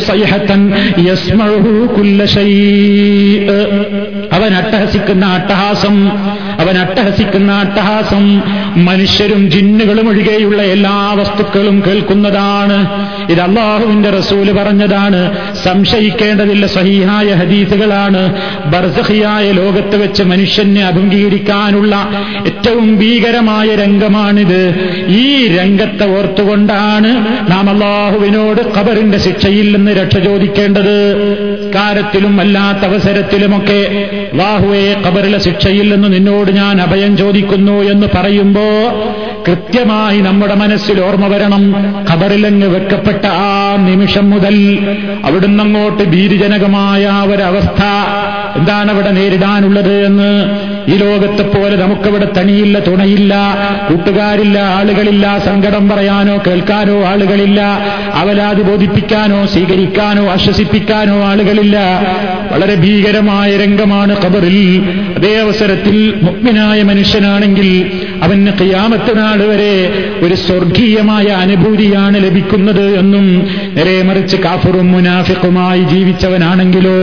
യസ്മഹു 0.99 1.93
കുല്ലശൈ 1.97 2.49
അവൻ 4.33 4.55
അട്ടഹസിക്കുന്ന 4.55 5.25
അട്ടഹാസം 5.25 6.09
അവൻ 6.59 6.77
അട്ടഹസിക്കുന്ന 6.77 7.51
അട്ടഹാസം 7.51 8.41
മനുഷ്യരും 8.85 9.51
ജിന്നുകളും 9.51 10.09
ഒഴികെയുള്ള 10.09 10.61
എല്ലാ 10.61 11.13
വസ്തുക്കളും 11.13 11.83
കേൾക്കുന്നതാണ്. 11.87 12.87
ഇത് 13.31 13.39
അള്ളാഹുവിന്റെ 13.39 14.09
റസൂൽ 14.09 14.51
പറഞ്ഞതാണ്. 14.51 15.37
സംശയിക്കേണ്ടതില്ല 15.63 16.65
സഹിഹായ 16.65 17.33
ഹദീസുകളാണ്. 17.33 18.33
ബർസഹിയായ 18.65 19.51
ലോകത്ത് 19.51 19.95
വെച്ച് 19.95 20.23
മനുഷ്യനെ 20.23 20.85
അഭിമുഖീകരിക്കാനുള്ള 20.85 22.09
ഏറ്റവും 22.45 22.97
ഭീകരമായ 22.97 23.75
രംഗമാണിത്. 23.75 24.75
ഈ 25.07 25.47
രംഗത്തെ 25.57 26.19
ഓർത്തുകൊണ്ടാണ് 26.19 27.25
നാം 27.51 27.69
അള്ളാഹുവിനോട് 27.69 28.77
ഖബറിന്റെ 28.77 29.17
ശിക്ഷയിൽ 29.17 29.75
നിന്ന് 29.75 29.91
രക്ഷ 29.91 30.17
ചോദിക്കേണ്ടത്. 30.17 31.15
കാലത്തിലും 31.75 32.39
അല്ലാത്ത 32.41 32.91
അവസരത്തിലുമൊക്കെ 32.91 34.09
അള്ളാഹുവെ 34.33 35.01
കബറിലെ 35.07 35.39
ശിക്ഷയിൽ 35.39 35.93
നിന്ന് 35.93 36.13
നിന്നോട് 36.13 36.51
ഞാൻ 36.51 36.81
അഭയം 36.81 37.17
ചോദിക്കുന്നു 37.17 37.83
എന്ന് 37.83 38.07
പറയുമ്പോ 38.15 38.65
കൃത്യമായി 39.47 40.19
നമ്മുടെ 40.19 40.55
മനസ്സിൽ 40.55 41.01
ഓർമ്മ 41.01 41.27
വരണം. 41.27 41.63
ഖബറിലങ്ങ് 42.11 42.67
വെക്കപ്പെട്ട 42.67 43.25
ആ 43.25 43.75
നിമിഷം 43.79 44.29
മുതൽ 44.29 44.55
അവിടുന്ന് 45.25 45.63
അങ്ങോട്ട് 45.63 46.03
ഭീതിജനകമായ 46.03 47.03
ഒരവസ്ഥ 47.27 47.81
എന്താണ് 48.57 48.91
അവിടെ 48.91 49.11
നേരിടാനുള്ളത് 49.11 50.05
എന്ന് 50.05 50.29
ഈ 50.89 50.97
ലോകത്തെ 50.97 51.43
പോലെ 51.43 51.75
നമുക്കവിടെ 51.75 52.27
തണിയില്ല 52.37 52.79
തുണയില്ല 52.79 53.33
കൂട്ടുകാരില്ല 53.89 54.57
ആളുകളില്ല 54.77 55.37
സങ്കടം 55.45 55.89
പറയാനോ 55.89 56.35
കേൾക്കാനോ 56.47 57.03
ആളുകളില്ല 57.03 57.61
അവലാതി 58.13 58.61
ബോധിപ്പിക്കാനോ 58.61 59.45
സ്വീകരിക്കാനോ 59.45 60.29
ആശ്വസിപ്പിക്കാനോ 60.29 61.23
ആളുകളില്ല. 61.23 61.77
വളരെ 62.51 62.75
ഭീകരമായ 62.75 63.57
രംഗമാണ് 63.57 64.15
ഖബറിൽ. 64.23 64.57
അതേ 65.17 65.39
അവസരത്തിൽ 65.39 66.13
മുഗ്മിനായ 66.21 66.83
മനുഷ്യനാണെങ്കിൽ 66.83 67.69
അവന് 68.23 68.51
കയ്യാമത്തെ 68.61 69.13
നാൾ 69.13 69.39
വരെ 69.51 69.73
ഒരു 70.25 70.35
സ്വർഗീയമായ 70.35 71.27
അനുഭൂതിയാണ് 71.43 72.23
ലഭിക്കുന്നത് 72.25 72.85
എന്നും 72.99 73.25
നേരെ 73.75 74.03
മറിച്ച് 74.03 74.37
കാഫറും 74.37 74.91
മുനാഫിക്കുമായി 74.91 75.83
ജീവിച്ചവനാണെങ്കിലോ 75.83 76.97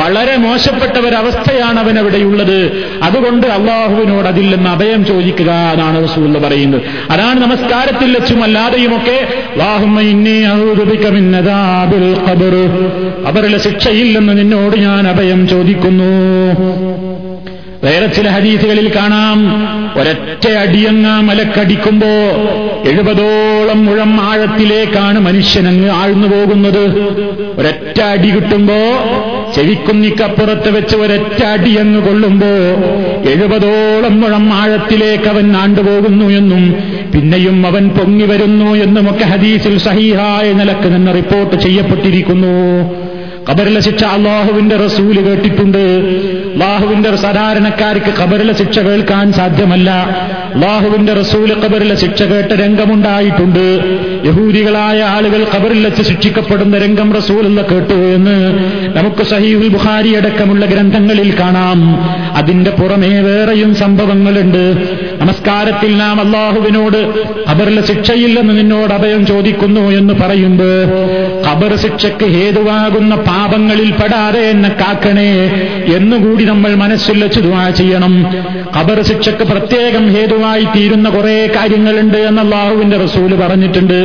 വളരെ 0.00 0.36
മോശപ്പെട്ട 0.36 0.96
ഒരവസ്ഥയാണ് 0.98 1.78
അവൻ 1.80 1.98
അവിടെയുള്ളത് 1.98 2.58
അതുകൊണ്ട് 3.02 3.46
അള്ളാഹുവിനോട് 3.46 4.28
അതിൽ 4.28 4.54
നിന്ന് 4.54 4.70
അഭയം 4.70 5.06
ചോദിക്കുക 5.06 5.50
എന്നാണ് 5.50 6.04
റസൂൽ 6.04 6.38
പറയുന്നത്. 6.38 6.82
അതാണ് 7.10 7.40
നമസ്കാരത്തിൽ 7.40 8.16
വെച്ചും 8.18 8.44
ഖബറിലെ 13.28 13.58
ശിക്ഷയിൽ 13.58 14.18
നിന്ന് 14.18 14.38
നിന്നോട് 14.38 14.76
ഞാൻ 14.76 15.08
അഭയം 15.08 15.48
ചോദിക്കുന്നു. 15.48 16.12
വേറെ 17.84 18.06
ചില 18.06 18.28
ഹദീസുകളിൽ 18.28 18.92
കാണാം 18.96 19.38
ഒരൊറ്റ 20.00 20.48
അടിയങ്ങ 20.48 21.06
മലക്കടിക്കുമ്പോ 21.20 22.08
എഴുപതോളം 22.90 23.86
മുഴം 23.86 24.20
ആഴത്തിലേക്കാണ് 24.20 25.18
മനുഷ്യനങ്ങ് 25.18 25.90
ആഴ്ന്നു 25.90 26.28
പോകുന്നത്. 26.28 26.84
ഒരൊറ്റ 27.58 28.00
അടി 28.00 28.28
കിട്ടുമ്പോ 28.28 28.80
ചെവിക്കുന്നിക്കപ്പുറത്ത് 29.58 30.76
വെച്ച് 30.76 30.96
ഒരൊറ്റ 30.96 31.42
അടിയെന്ന് 31.44 32.00
കൊള്ളുമ്പോ 32.00 32.50
എഴുപതോളം 33.30 34.20
മുഴം 34.20 34.52
ആഴത്തിലേക്ക് 34.52 35.28
അവൻ 35.28 35.56
ആണ്ടുപോകുന്നു 35.56 36.26
എന്നും 36.30 36.64
പിന്നെയും 37.14 37.66
അവൻ 37.66 37.88
പൊങ്ങി 37.88 38.24
വരുന്നു 38.24 38.70
എന്നുമൊക്കെ 38.76 39.24
ഹദീസിൽ 39.24 39.78
സഹീഹായ 39.78 40.52
നിലയ്ക്ക് 40.52 40.88
നിന്ന് 40.94 41.14
റിപ്പോർട്ട് 41.14 41.56
ചെയ്യപ്പെട്ടിരിക്കുന്നു. 41.56 42.54
ഖബറിലെ 43.50 43.80
ശിക്ഷ 43.80 44.04
അള്ളാഹുവിന്റെ 44.04 44.76
റസൂൽ 44.76 45.20
കേട്ടിട്ടുണ്ട്. 45.20 45.78
അള്ളാഹുവിന്റെ 46.54 47.16
സാധാരണക്കാർക്ക് 47.16 48.20
ഖബറിലെ 48.20 48.54
ശിക്ഷ 48.54 48.78
കേൾക്കാൻ 48.78 49.32
സാധ്യമല്ല. 49.32 49.90
അള്ളാഹുവിന്റെ 50.54 51.12
റസൂൽ 51.12 51.52
ഖബറിലെ 51.64 51.94
ശിക്ഷ 51.94 52.22
കേട്ട 52.22 52.52
രംഗമുണ്ടായിട്ടുണ്ട്. 52.52 53.80
യഹൂദികളായ 54.24 55.02
ആളുകൾ 55.02 55.46
ഖബറിൽ 55.54 55.84
വെച്ച് 55.84 56.02
ശിക്ഷിക്കപ്പെടുന്ന 56.02 56.78
രംഗം 56.78 57.12
റസൂലെന്ന് 57.12 57.62
കേട്ടു 57.62 57.94
എന്ന് 57.94 58.58
നമുക്ക് 58.96 59.22
സഹീഹുൽ 59.22 59.68
ബുഖാരി 59.68 60.14
അടക്കമുള്ള 60.14 60.66
ഗ്രന്ഥങ്ങളിൽ 60.66 61.34
കാണാം. 61.40 61.80
അതിന്റെ 62.36 62.70
പുറമേ 62.70 63.20
വേറെയും 63.20 63.74
സംഭവങ്ങളുണ്ട്. 63.74 64.78
നമസ്കാരത്തിൽ 65.20 65.98
നാം 65.98 66.20
അള്ളാഹുവിനോട് 66.20 67.24
ഖബറിലെ 67.50 67.86
ശിക്ഷയില്ലെന്ന് 67.86 68.58
നിന്നോട് 68.58 68.92
അഭയം 68.94 69.26
ചോദിക്കുന്നു 69.26 69.80
എന്ന് 69.80 70.14
പറയുമ്പോ 70.14 70.64
ഖബർ 71.50 71.76
ശിക്ഷയ്ക്ക് 71.76 72.24
ഹേതുവാകുന്ന 72.24 73.14
പാപങ്ങളിൽ 73.38 73.90
പെടാതെ 73.92 74.40
എന്നെ 74.50 74.68
കാക്കണേ 74.68 75.30
എന്നുകൂടി 75.96 76.44
നമ്മൾ 76.44 76.74
മനസ്സിൽ 76.74 77.16
വെച്ച് 77.24 77.40
ദുആ 77.40 77.70
ചെയ്യണം. 77.70 78.14
ഖബർ 78.76 78.98
ശിക്ഷക്ക് 79.02 79.44
പ്രത്യേകം 79.44 80.04
ഹേതുവായി 80.14 80.64
തീരുന്ന 80.64 81.08
കുറെ 81.08 81.36
കാര്യങ്ങളുണ്ട് 81.56 82.16
എന്ന് 82.16 82.42
അള്ളാഹുവിന്റെ 82.42 82.96
റസൂൽ 82.96 83.34
പറഞ്ഞിട്ടുണ്ട്. 83.34 83.98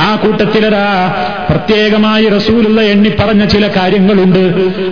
ആ 0.00 0.08
കൂട്ടത്തിലതാ 0.16 0.86
പ്രത്യേകമായി 1.54 2.26
റസൂലുള്ള 2.26 2.80
എണ്ണി 2.80 3.08
പറഞ്ഞ 3.08 3.44
ചില 3.44 3.68
കാര്യങ്ങളുണ്ട്. 3.68 4.44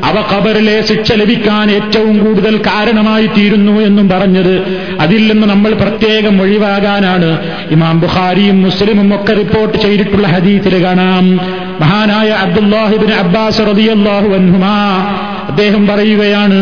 അവ 0.04 0.24
ഖബറിലെ 0.32 0.82
ശിക്ഷ 0.82 1.12
ലഭിക്കാൻ 1.12 1.70
ഏറ്റവും 1.70 2.18
കൂടുതൽ 2.18 2.56
കാരണമായി 2.56 3.26
തീരുന്നു 3.26 3.80
എന്നും 3.80 4.08
പറഞ്ഞത്. 4.08 4.54
അതിൽ 5.00 5.32
നിന്ന് 5.32 5.46
നമ്മൾ 5.46 5.72
പ്രത്യേകം 5.72 6.42
ഒഴിവാകാനാണ്. 6.42 7.38
ഇമാം 7.70 8.00
ബുഖാരിയും 8.00 8.62
മുസ്ലിമും 8.62 9.14
ഒക്കെ 9.14 9.32
റിപ്പോർട്ട് 9.32 9.78
ചെയ്തിട്ടുള്ള 9.78 10.28
ഹദീസിൽ 10.28 10.84
കാണാം. 10.84 11.36
മഹാനായ 11.80 12.28
അബ്ദുല്ലാഹിബിൻ 12.28 13.12
അബ്ബാസ് 13.12 13.58
റളിയല്ലാഹു 13.58 14.28
അൻഹുമാ 14.34 14.76
അദ്ദേഹം 15.48 15.86
പറയുകയാണ് 15.86 16.58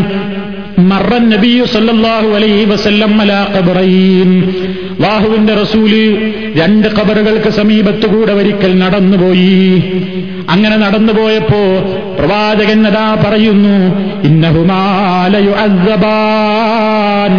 മറ 0.89 1.19
നബി 1.19 1.65
അലൈഹി 2.35 2.65
വസല്ലം 2.65 3.21
റസൂൽ 5.61 5.93
രണ്ട് 6.61 6.89
ഖബറുകൾക്ക് 6.89 7.51
സമീപത്തുകൂടെ 7.51 8.33
ഒരിക്കൽ 8.33 8.79
നടന്നുപോയി. 8.79 9.83
അങ്ങനെ 10.51 10.77
നടന്നുപോയപ്പോ 10.77 11.63
പ്രവാചകൻ 12.19 12.87
അതാ 12.87 13.17
പറയുന്നു 13.25 13.77
ഇന്നഹുമാലയു 14.23 15.51
അസബാൻ 15.51 17.33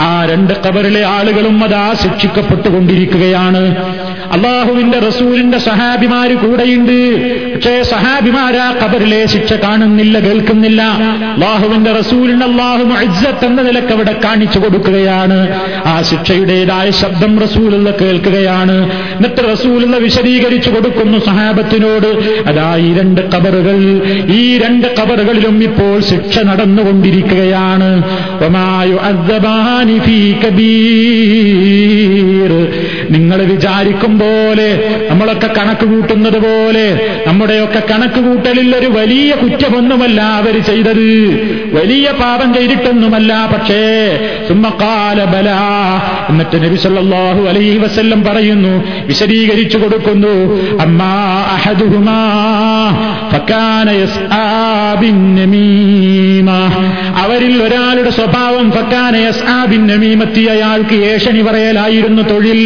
ആ 0.00 0.24
രണ്ട് 0.24 0.54
കബറിലെ 0.66 1.06
ആളുകളും 1.06 1.64
അതാ 1.64 1.94
ശിക്ഷിക്കപ്പെട്ടുകൊണ്ടിരിക്കുകയാണ്. 2.02 3.62
അള്ളാഹുവിന്റെ 4.32 4.98
റസൂലിന്റെ 4.98 5.58
സഹാബിമാര് 5.58 6.34
കൂടെയുണ്ട്. 6.34 6.96
പക്ഷേ 7.54 7.82
സഹാബിമാരാ 7.82 8.74
കബറിലെ 8.84 9.26
ശിക്ഷ 9.26 9.52
കാണുന്നില്ല 9.52 10.20
കേൾക്കുന്നില്ല. 10.20 10.82
അള്ളാഹുവിന്റെ 10.82 11.92
റസൂലിന്റെ 11.92 12.46
അള്ളാഹു 12.46 12.84
അജ്ജത്ത് 12.98 13.44
എന്ന 13.44 13.62
നിലയ്ക്ക് 13.62 13.92
അവിടെ 13.92 14.14
കാണിച്ചു 14.24 14.58
കൊടുക്കുകയാണ്. 14.58 15.54
ആ 15.86 16.02
ശിക്ഷയുടേതായ 16.02 16.90
ശബ്ദം 16.90 17.38
റസൂലുള്ള 17.38 17.90
കേൾക്കുകയാണ്. 17.90 18.92
എന്നിട്ട് 18.92 19.52
റസൂലുള്ള 19.52 19.96
വിശദീകരിച്ചു 19.96 20.70
കൊടുക്കുന്നു 20.70 21.18
സഹാബത്തിനോട്. 21.18 22.06
അതാ 22.48 22.76
ഈ 22.76 22.94
രണ്ട് 22.98 23.20
കബറുകൾ 23.30 24.02
ഈ 24.32 24.58
രണ്ട് 24.58 24.96
കബറുകളിലും 24.96 25.62
ഇപ്പോൾ 25.62 26.00
ശിക്ഷ 26.00 26.38
നടന്നുകൊണ്ടിരിക്കുകയാണ്. 26.38 28.02
നിങ്ങൾ 33.10 33.42
വിചാരിക്കും 33.42 34.15
പോലെ 34.22 34.68
നമ്മളൊക്കെ 35.10 35.48
കണക്ക് 35.58 35.86
കൂട്ടുന്നത് 35.92 36.38
പോലെ 36.46 36.86
നമ്മുടെയൊക്കെ 37.28 37.82
കണക്ക് 37.90 38.20
കൂട്ടലിൽ 38.26 38.70
ഒരു 38.80 38.88
വലിയ 38.98 39.30
കുറ്റമൊന്നുമല്ല 39.42 40.20
അവർ 40.40 40.56
ചെയ്തത്. 40.68 41.08
വലിയ 41.78 42.06
പാപം 42.20 42.48
ചെയ്തിട്ടൊന്നുമല്ല 42.56 43.32
പക്ഷേ 43.52 43.82
സുമ്മക്കാല 44.48 45.18
ബല 45.34 45.48
എന്നിട്ട് 46.30 46.56
നബി 46.64 46.78
സല്ലല്ലാഹു 46.84 47.42
അലൈഹി 47.52 47.78
വസല്ലം 47.84 48.20
പറയുന്നു 48.28 48.74
വിശദീകരിച്ചു 49.10 49.78
കൊടുക്കുന്നു 49.84 50.34
അമ്മാ 50.86 51.12
അഹദുഹുമാ 51.56 52.20
അവരിൽ 57.22 57.56
ഒരാളുടെ 57.66 58.12
സ്വഭാവം 58.18 58.66
ഫക്കാനയസ് 58.76 59.44
ആ 59.54 59.58
ബിന്നമീമത്തി 59.70 60.42
അയാൾക്ക് 60.54 60.96
ഏഷണി 61.10 61.42
പറയലായിരുന്നു 61.48 62.22
തൊഴിൽ. 62.32 62.62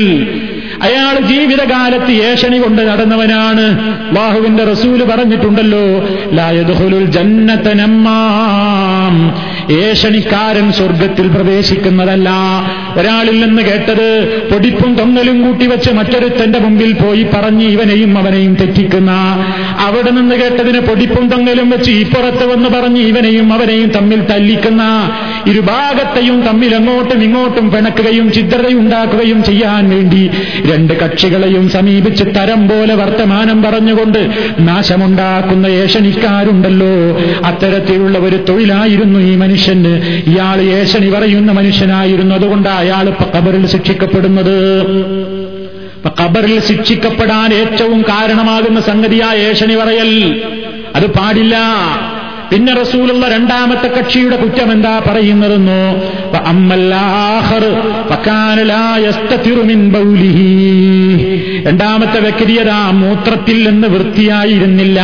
അയാൾ 0.82 1.20
ജീവിതകാലത്ത് 1.20 2.12
ഏഷണി 2.12 2.58
കൊണ്ട് 2.58 2.82
നടന്നവനാണ്. 2.82 3.94
ബാഹുവിന്റെ 4.14 4.64
റസൂൽ 4.64 5.04
പറഞ്ഞിട്ടുണ്ടല്ലോ 5.04 6.04
ലായദുഹുലുൽ 6.32 7.04
ജന്നത്തനമ്മാം 7.04 9.32
ഏഷണിക്കാരൻ 9.72 10.72
സ്വർഗത്തിൽ 10.72 11.28
പ്രവേശിക്കുന്നതല്ല. 11.28 12.30
ഒരാളിൽ 12.98 13.44
നിന്ന് 13.44 13.62
കേട്ടത് 13.62 14.38
പൊടിപ്പും 14.52 14.94
തൊങ്ങലും 14.94 15.42
കൂട്ടിവെച്ച് 15.42 15.90
മറ്റൊരുത്തന്റെ 15.90 16.58
മുമ്പിൽ 16.58 16.92
പോയി 16.92 17.26
പറഞ്ഞ് 17.34 17.64
ഇവനെയും 17.64 18.18
അവനെയും 18.18 18.54
തെറ്റിക്കുന്ന. 18.54 19.10
അവിടെ 19.86 20.10
നിന്ന് 20.10 20.34
കേട്ടതിന് 20.34 20.80
പൊടിപ്പും 20.80 21.28
തൊങ്ങലും 21.28 21.70
വെച്ച് 21.70 21.90
ഇപ്പുറത്ത് 21.90 22.52
വന്ന് 22.52 22.68
പറഞ്ഞ് 22.68 23.00
ഇവനെയും 23.00 23.52
അവനെയും 23.52 23.88
തമ്മിൽ 23.88 24.26
തല്ലിക്കുന്ന. 24.32 25.10
ഇരുഭാഗത്തെയും 25.46 26.46
തമ്മിൽ 26.46 26.74
അങ്ങോട്ടും 26.74 27.22
ഇങ്ങോട്ടും 27.22 27.70
പിണക്കുകയും 27.70 28.32
ചിത്രതയുണ്ടാക്കുകയും 28.32 29.44
ചെയ്യാൻ 29.44 29.90
വേണ്ടി 29.90 30.30
രണ്ട് 30.70 30.92
കക്ഷികളെയും 31.00 31.68
സമീപിച്ച് 31.68 32.24
തരം 32.24 32.68
പോലെ 32.68 32.94
വർത്തമാനം 32.94 33.62
പറഞ്ഞുകൊണ്ട് 33.62 34.30
നാശമുണ്ടാക്കുന്ന 34.58 35.66
ഏഷണിക്കാരുണ്ടല്ലോ. 35.66 37.20
അത്തരത്തിലുള്ള 37.44 38.18
ഒരു 38.18 38.36
തൊഴിലായിരുന്നു 38.48 39.18
ഈ 39.18 39.36
മനുഷ്യന്. 39.36 39.96
ഇയാൾ 40.26 40.60
ഏഷണി 40.60 41.10
പറയുന്ന 41.10 41.52
മനുഷ്യനായിരുന്നു. 41.52 42.34
അതുകൊണ്ട് 42.34 42.68
അയാൾ 42.68 43.14
കബറിൽ 43.36 43.66
ശിക്ഷിക്കപ്പെടുന്നത്. 43.66 44.84
കബറിൽ 46.20 46.60
ശിക്ഷിക്കപ്പെടാൻ 46.60 47.54
ഏറ്റവും 47.54 48.02
കാരണമാകുന്ന 48.02 48.80
സംഗതിയാ 48.80 49.32
ഏഷണി 49.32 49.74
പറയൽ. 49.74 50.42
അത് 50.94 51.06
പാടില്ല. 51.06 51.56
പിന്നെ 52.52 52.74
റസൂലുള്ള 52.74 53.28
രണ്ടാമത്തെ 53.28 53.88
കക്ഷിയുടെ 53.88 54.36
കുറ്റം 54.36 54.72
എന്താ 54.72 55.02
പറയുന്നതെന്നോ? 55.06 55.82
രണ്ടാമത്തെ 61.66 62.20
വ്യക്തിയതാ 62.20 62.90
മൂത്രത്തിൽ 62.90 63.70
നിന്ന് 63.70 63.88
വൃത്തിയായിരുന്നില്ല. 63.88 65.00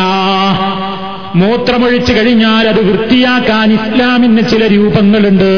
മൂത്രമൊഴിച്ചു 1.40 2.12
കഴിഞ്ഞാൽ 2.12 2.64
അത് 2.68 2.80
വൃത്തിയാക്കാൻ 2.88 3.68
ഇസ്ലാമിന് 3.72 4.42
ചില 4.50 4.66
രൂപങ്ങളുണ്ട്. 4.66 5.50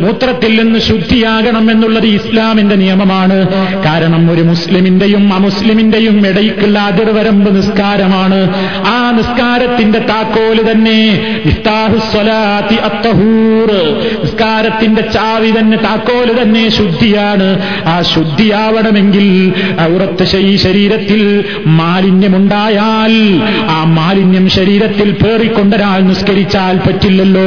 മൂത്രത്തിൽ 0.00 0.52
നിന്ന് 0.60 0.78
ശുദ്ധിയാകണം 0.78 1.70
എന്നുള്ളത് 1.70 2.06
ഇസ്ലാമിന്റെ 2.06 2.76
നിയമമാണ്. 2.76 3.38
കാരണം 3.84 4.22
ഒരു 4.30 4.42
മുസ്ലിമിന്റെയും 4.42 5.24
അമുസ്ലിമിന്റെയും 5.34 6.16
ഇടയ്ക്കുള്ള 6.26 6.78
അതിർവരമ്പ് 6.90 7.50
നിസ്കാരമാണ്. 7.56 8.40
ആ 8.86 8.98
നിസ്കാരത്തിന്റെ 9.16 9.98
താക്കോൽ 10.10 10.58
തന്നെ 10.70 10.98
നിസ്കാരത്തിന്റെ 14.22 15.02
ചാവി 15.14 15.50
തന്നെ 15.58 15.76
താക്കോൽ 15.76 16.28
തന്നെ 16.42 16.64
ശുദ്ധിയാണ്. 16.68 17.48
ആ 17.86 18.02
ശുദ്ധിയാവണമെങ്കിൽ 18.14 19.26
ഔറത്ത് 19.80 20.24
ശരീരത്തിൽ 20.66 21.22
മാലിന്യമുണ്ടായാൽ 21.80 23.14
ആ 23.70 23.78
മാലിന്യം 23.98 24.48
ശരീരത്തിൽ 24.48 25.05
പേറിക്കൊണ്ടൊരാൾ 25.10 26.00
നിസ്കരിച്ചാൽ 26.00 26.76
പറ്റില്ലല്ലോ. 26.76 27.40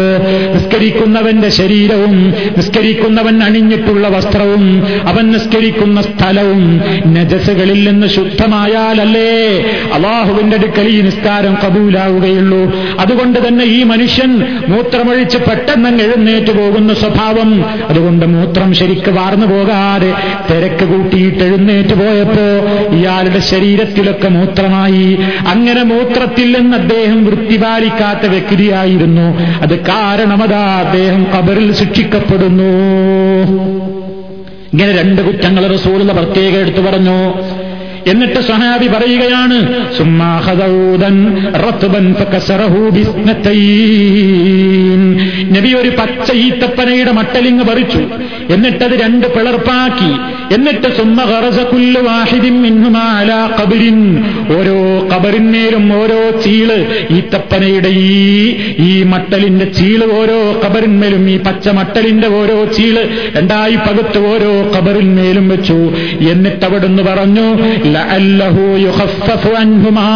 നിസ്കരിക്കുന്നവന്റെ 0.53 1.49
ശരീരവും 1.49 2.33
നിസ്കരിക്കുന്നവൻ 2.57 3.43
അണിഞ്ഞിട്ടുള്ള 3.43 4.07
വസ്ത്രവും 4.07 4.87
അവൻ 5.07 5.31
നിസ്കരിക്കുന്ന 5.31 6.01
സ്ഥലവും 6.01 6.81
നജസുകളിൽ 7.07 7.89
നിന്ന് 7.89 8.07
ശുദ്ധമായാലല്ലേ. 8.07 9.65
അള്ളാഹുവിന്റെ 9.93 10.57
അടുക്കൽ 10.57 10.87
ഈ 10.87 11.01
നിസ്കാരം 11.01 11.57
കബൂലാവുകയുള്ളൂ. 11.65 12.75
അതുകൊണ്ട് 12.99 13.47
തന്നെ 13.47 13.65
ഈ 13.65 13.83
മനുഷ്യൻ 13.83 14.47
മൂത്രമൊഴിച്ച് 14.67 15.37
പെട്ടെന്ന് 15.37 16.03
എഴുന്നേറ്റ് 16.03 16.57
പോകുന്ന 16.57 16.93
സ്വഭാവം. 16.93 17.65
അതുകൊണ്ട് 17.89 18.25
മൂത്രം 18.25 18.73
ശരിക്ക് 18.73 19.09
വാർന്നു 19.09 19.45
പോകാതെ 19.45 20.13
തിരക്ക് 20.51 20.85
കൂട്ടിയിട്ട് 20.85 21.43
എഴുന്നേറ്റ് 21.43 21.93
പോയപ്പോ 21.93 22.45
ഇയാളുടെ 22.95 23.39
ശരീരത്തിലൊക്കെ 23.39 24.27
മൂത്രമായി. 24.27 25.17
അങ്ങനെ 25.47 25.83
മൂത്രത്തിൽ 25.83 26.57
നിന്ന് 26.59 26.77
അദ്ദേഹം 26.77 27.25
വൃത്തിപാലിക്കാത്ത 27.39 28.29
വ്യക്തിയായിരുന്നു. 28.29 29.39
അത് 29.61 29.79
കാരണമതാ 29.79 30.83
അദ്ദേഹം 30.85 31.27
കബറിൽ 31.37 31.73
ശിക്ഷിക്കപ്പെടുന്നു. 31.73 32.71
ഇങ്ങനെ 34.73 35.01
രണ്ട് 35.01 35.21
കുറ്റങ്ങൾ 35.21 35.67
റസൂലുള്ള 35.67 36.13
പ്രത്യേകം 36.13 36.59
എടുത്തു 36.59 36.81
പറഞ്ഞു. 36.81 37.33
എന്നിട്ട് 38.11 38.39
സഹാബി 38.41 38.87
പറയുകയാണ് 38.87 39.57
നബി 45.55 45.71
ഒരു 45.73 45.89
പച്ച 45.89 46.31
ഈത്തപ്പനയുടെ 46.31 47.11
മട്ടലിങ് 47.11 47.63
പറിച്ചു. 47.69 48.01
എന്നിട്ടത് 48.53 48.95
രണ്ട് 49.03 49.27
പിളർപ്പാക്കി. 49.35 50.11
എന്നിട്ട് 50.53 50.87
ഓരോ 54.57 54.77
കബറിന്മേലും 55.11 55.85
ഓരോ 56.01 56.19
ചീൾ 56.45 56.69
ഈത്തപ്പനയുടെ 57.11 57.87
ഈ 57.87 58.15
ഈ 58.87 59.03
മട്ടലിന്റെ 59.03 59.65
ചീൾ 59.65 60.03
ഓരോ 60.19 60.39
കബറിന്മേലും 60.65 61.29
ഈ 61.29 61.37
പച്ച 61.37 61.69
മട്ടലിന്റെ 61.69 62.27
ഓരോ 62.27 62.57
ചീൾ 62.77 62.95
രണ്ടായി 63.37 63.75
പകുത്ത് 63.75 64.19
ഓരോ 64.31 64.51
കബറിന്മേലും 64.77 65.49
വെച്ചു. 65.49 65.79
എന്നിട്ട് 66.31 66.65
അവിടുന്ന് 66.65 67.03
പറഞ്ഞു 67.03 67.47
لعله 67.98 68.56
يخفف 68.78 69.42
عنهما 69.54 70.12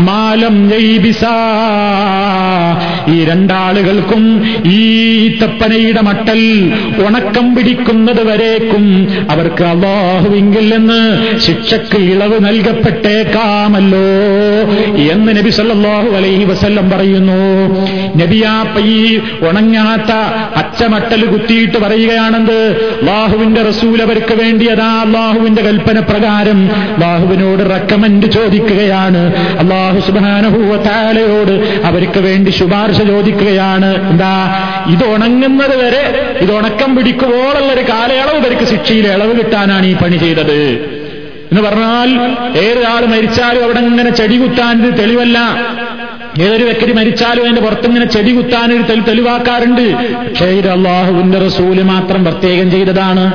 ما 0.00 0.36
لم 0.36 0.56
ييبسا 0.72 1.38
ഈ 3.08 3.16
രണ്ടാളുകൾക്കും 3.24 4.22
ഈ 4.72 4.80
തപ്പനയുടെ 5.40 6.02
മട്ടൽ 6.08 6.40
ഉണക്കം 7.04 7.46
പിടിക്കുന്നത് 7.54 8.22
വരേക്കും 8.28 8.84
അവർക്ക് 9.34 9.64
അള്ളാഹുവിങ്കിൽ 9.70 10.66
നിന്ന് 10.72 11.00
ശിക്ഷക്ക് 11.46 12.00
ഇളവ് 12.12 12.38
നൽകപ്പെട്ടേക്കാമല്ലോ 12.46 14.04
എന്ന് 15.06 15.32
നബി 15.38 15.52
സല്ലല്ലാഹു 15.58 16.10
അലൈഹി 16.18 16.44
വസല്ലം 16.50 16.86
പറയുന്നു 16.94 17.40
നബിയാപ്പ 18.20 18.84
ഈ 18.90 18.98
ഉണങ്ങാത്ത 19.48 20.12
അച്ചമട്ടൽ 20.62 21.24
കുത്തിയിട്ട് 21.32 21.78
പറയുകയാണെന്ന് 21.84 22.60
അള്ളാഹുവിന്റെ 22.98 23.62
റസൂൽ 23.70 23.98
അവർക്ക് 24.06 24.36
വേണ്ടി 24.42 24.66
അതാ 24.74 24.90
അള്ളാഹുവിന്റെ 25.06 25.64
കൽപ്പന 25.68 25.98
പ്രകാരം 26.10 26.60
അള്ളാഹുവിനോട് 26.91 27.69
റെക്കമെന്റ് 27.69 28.25
ചോദിക്കുകയാണ്. 28.25 29.35
അള്ളാഹു 29.35 29.99
സുബാനഹൂവത്താലയോട് 29.99 31.81
അവർക്ക് 31.85 32.19
വേണ്ടി 32.19 32.49
ശുപാർശ 32.49 32.97
ചോദിക്കുകയാണ്. 32.97 34.09
എന്താ? 34.09 34.63
ഇത് 34.91 35.15
ഉണങ്ങുന്നത് 35.15 35.85
വരെ 35.85 36.35
ഇത് 36.41 36.51
ഉണക്കം 36.51 36.99
ഒരു 36.99 37.81
കാലയളവ് 37.89 38.37
ഇവർക്ക് 38.37 38.65
ശിക്ഷയിൽ 38.65 39.07
ഇളവ് 39.07 39.37
കിട്ടാനാണ് 39.37 39.85
ഈ 39.85 39.93
പണി 39.93 40.17
ചെയ്തത്. 40.17 40.61
എന്ന് 41.51 41.61
പറഞ്ഞാൽ 41.61 42.09
ഏതൊരാൾ 42.57 43.05
മരിച്ചാലും 43.05 43.63
അവിടെ 43.63 43.79
ഇങ്ങനെ 43.79 44.09
ചെടി 44.09 44.37
കുത്താൻ 44.37 44.91
തെളിവല്ല. 44.99 45.39
ഏതൊരു 46.41 46.63
വ്യക്തി 46.63 46.91
മരിച്ചാലും 46.91 47.43
അതിന്റെ 47.43 47.61
പുറത്തിങ്ങനെ 47.61 48.05
ചെടി 48.05 48.35
കുത്താനൊരു 48.35 48.81
തെളി 48.81 48.99
തെളിവാക്കാറുണ്ട്. 48.99 50.15
പക്ഷേ 50.29 50.45
അള്ളാഹുവിന്റെ 50.45 51.39
റസൂൽ 51.39 51.83
മാത്രം 51.83 52.23
പ്രത്യേകം 52.25 52.71
ചെയ്തതാണ്. 52.71 53.25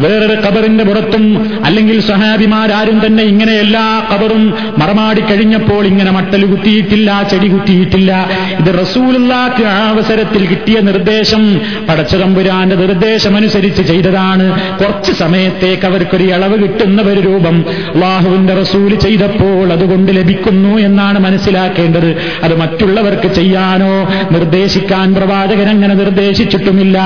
വേറൊരു 0.00 0.40
കബറിന്റെ 0.40 0.84
പുറത്തും 0.84 1.24
അല്ലെങ്കിൽ 1.64 2.00
സഹാബിമാരാരും 2.00 3.06
തന്നെ 3.06 3.22
ഇങ്ങനെ 3.22 3.52
എല്ലാ 3.52 4.06
കബറും 4.14 4.54
മറമാടി 4.78 5.20
കഴിഞ്ഞപ്പോൾ 5.20 5.86
ഇങ്ങനെ 5.86 6.10
മട്ടൽ 6.10 6.44
കുത്തിയിട്ടില്ല 6.44 7.28
ചെടി 7.30 7.48
കുത്തിയിട്ടില്ല. 7.48 8.28
ഇത് 8.60 8.80
റസൂലുള്ളാക്ക് 8.80 9.64
അവസരത്തിൽ 9.64 10.46
കിട്ടിയ 10.46 10.80
നിർദ്ദേശം 10.80 11.60
പടച്ചതമ്പുരാന്റെ 11.88 12.76
നിർദ്ദേശമനുസരിച്ച് 12.76 13.82
ചെയ്തതാണ്. 13.82 14.46
കുറച്ച് 14.78 15.12
സമയത്തേക്ക് 15.12 15.86
അവർക്കൊരു 15.86 16.24
ഇളവ് 16.24 16.62
കിട്ടുന്ന 16.62 17.02
ഒരു 17.02 17.20
രൂപം 17.20 17.64
അള്ളാഹുവിന്റെ 17.94 18.54
റസൂൽ 18.54 18.94
ചെയ്തപ്പോൾ 18.94 19.72
അതുകൊണ്ട് 19.72 20.12
ലഭിക്കുന്നു 20.16 20.78
എന്നാണ് 20.78 21.18
മനസ്സിലാക്കേണ്ടത്. 21.18 22.16
അത് 22.42 22.60
മറ്റുള്ളവർക്ക് 22.60 23.34
ചെയ്യാനോ 23.34 24.08
നിർദ്ദേശിക്കാൻ 24.32 25.14
പ്രവാചകൻ 25.14 25.68
അങ്ങനെ 25.68 25.94
നിർദ്ദേശിച്ചിട്ടുമില്ല. 25.94 26.98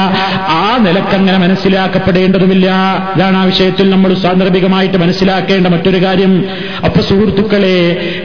ആ 0.49 0.79
നിലക്കങ്ങനെ 0.81 1.39
മനസ്സിലാക്കപ്പെടേണ്ടതുമില്ല. 1.39 2.80
ഇതാണ് 3.17 3.37
ആ 3.37 3.45
വിഷയത്തിൽ 3.45 3.91
നമ്മൾ 3.91 4.15
സാന്ദർഭികമായിട്ട് 4.15 4.97
മനസ്സിലാക്കേണ്ട 4.97 5.67
മറ്റൊരു 5.67 6.03
കാര്യം. 6.05 6.33
അപ്പൊ 6.85 7.01
സുഹൃത്തുക്കളെ 7.01 7.77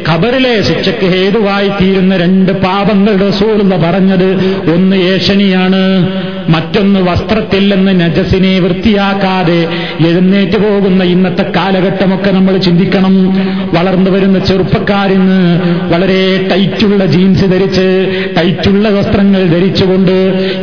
ഖബറിലെ 0.10 0.62
ശിക്ഷയ്ക്ക് 0.62 1.06
ഹേതുവായി 1.06 1.70
തീരുന്ന 1.82 2.18
രണ്ട് 2.18 2.52
പാപങ്ങളുടെ 2.52 3.28
റസൂലുള്ള 3.28 3.76
പറഞ്ഞത് 3.78 4.28
ഒന്ന് 4.76 4.96
ഏഷണിയാണ് 4.96 5.82
മറ്റൊന്ന് 6.50 7.00
വസ്ത്രത്തിൽ 7.00 7.76
നിന്ന് 7.76 7.94
നജസിനെ 8.02 8.60
വൃത്തിയാക്കാതെ 8.60 9.60
എഴുന്നേറ്റ് 10.10 10.58
പോകുന്ന 10.58 11.04
ഇന്നത്തെ 11.06 11.46
കാലഘട്ടമൊക്കെ 11.58 12.32
നമ്മൾ 12.32 12.58
ചിന്തിക്കണം. 12.58 13.16
വളർന്നു 13.74 14.12
വരുന്ന 14.12 14.40
ചെറുപ്പക്കാരിന്ന് 14.40 15.40
വളരെ 15.94 16.20
ടൈറ്റുള്ള 16.52 17.06
ജീൻസ് 17.06 17.46
ധരിച്ച് 17.46 17.88
ടൈറ്റുള്ള 18.38 18.90
വസ്ത്രങ്ങൾ 18.90 19.42
ധരിച്ചുകൊണ്ട് 19.46 20.16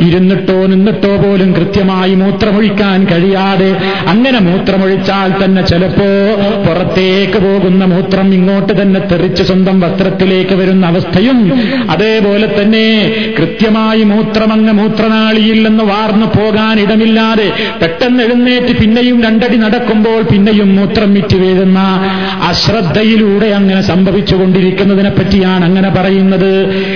ഇരുന്നിട്ടോ 0.07 0.57
നിന്നിട്ടോ 0.65 1.13
പോലും 1.17 1.53
കൃത്യമായി 1.53 2.15
മൂത്രമൊഴിക്കാൻ 2.15 2.99
കഴിയാതെ 3.05 3.69
അങ്ങനെ 4.07 4.39
മൂത്രമൊഴിച്ചാൽ 4.39 5.31
തന്നെ 5.43 5.61
ചിലപ്പോ 5.63 6.09
പുറത്തേക്ക് 6.65 7.39
പോകുന്ന 7.39 7.85
മൂത്രം 7.85 8.33
ഇങ്ങോട്ട് 8.33 8.81
തന്നെ 8.81 8.99
തെറിച്ച് 9.11 9.43
സ്വന്തം 9.43 9.79
വസ്ത്രത്തിലേക്ക് 9.79 10.55
വരുന്ന 10.55 10.85
അവസ്ഥയും 10.85 11.39
അതേപോലെ 11.89 12.47
തന്നെ 12.59 12.85
കൃത്യമായി 13.39 14.03
മൂത്രമങ്ങ് 14.03 14.73
മൂത്രനാളിയിൽ 14.73 15.59
നിന്ന് 15.73 15.83
വാർന്നു 15.83 16.27
പോകാൻ 16.37 16.79
ഇടമില്ലാതെ 16.79 17.47
പെട്ടെന്ന് 17.81 18.23
എഴുന്നേറ്റ് 18.23 18.73
പിന്നെയും 18.79 19.23
രണ്ടടി 19.23 19.57
നടക്കുമ്പോൾ 19.57 20.21
പിന്നെയും 20.21 20.75
മൂത്രം 20.75 21.13
വിറ്റ് 21.13 21.35
വീഴുന്ന 21.35 21.79
അശ്രദ്ധയിലൂടെ 22.49 23.47
അങ്ങനെ 23.59 23.81
സംഭവിച്ചുകൊണ്ടിരിക്കുന്നതിനെ 23.81 25.09
പറ്റിയാണ് 25.09 25.63
അങ്ങനെ 25.65 25.89
പറയുന്നത്. 25.89 26.51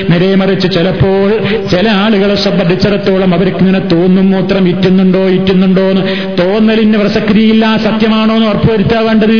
നേരെമറിച്ച് 0.09 0.67
ചിലപ്പോൾ 0.71 1.27
ചില 1.71 1.89
ആളുകളെ 2.03 2.35
സംബന്ധിച്ചിടത്തോളം 2.35 3.33
അവർക്ക് 3.33 3.57
ഇങ്ങനെ 3.57 3.79
തോന്നും 3.93 4.31
മൂത്രം 4.31 4.69
ഇറ്റുന്നുണ്ടോ 4.69 5.23
ഇറ്റുന്നുണ്ടോ 5.27 5.85
എന്ന് 5.91 6.03
തോന്നലിന് 6.41 6.97
പ്രസക്തിയില്ല 6.97 7.77
സത്യമാണോ 7.77 8.35
എന്ന് 8.35 8.47
ഉറപ്പുവരുത്താൻ 8.47 9.03
വേണ്ടത് 9.07 9.37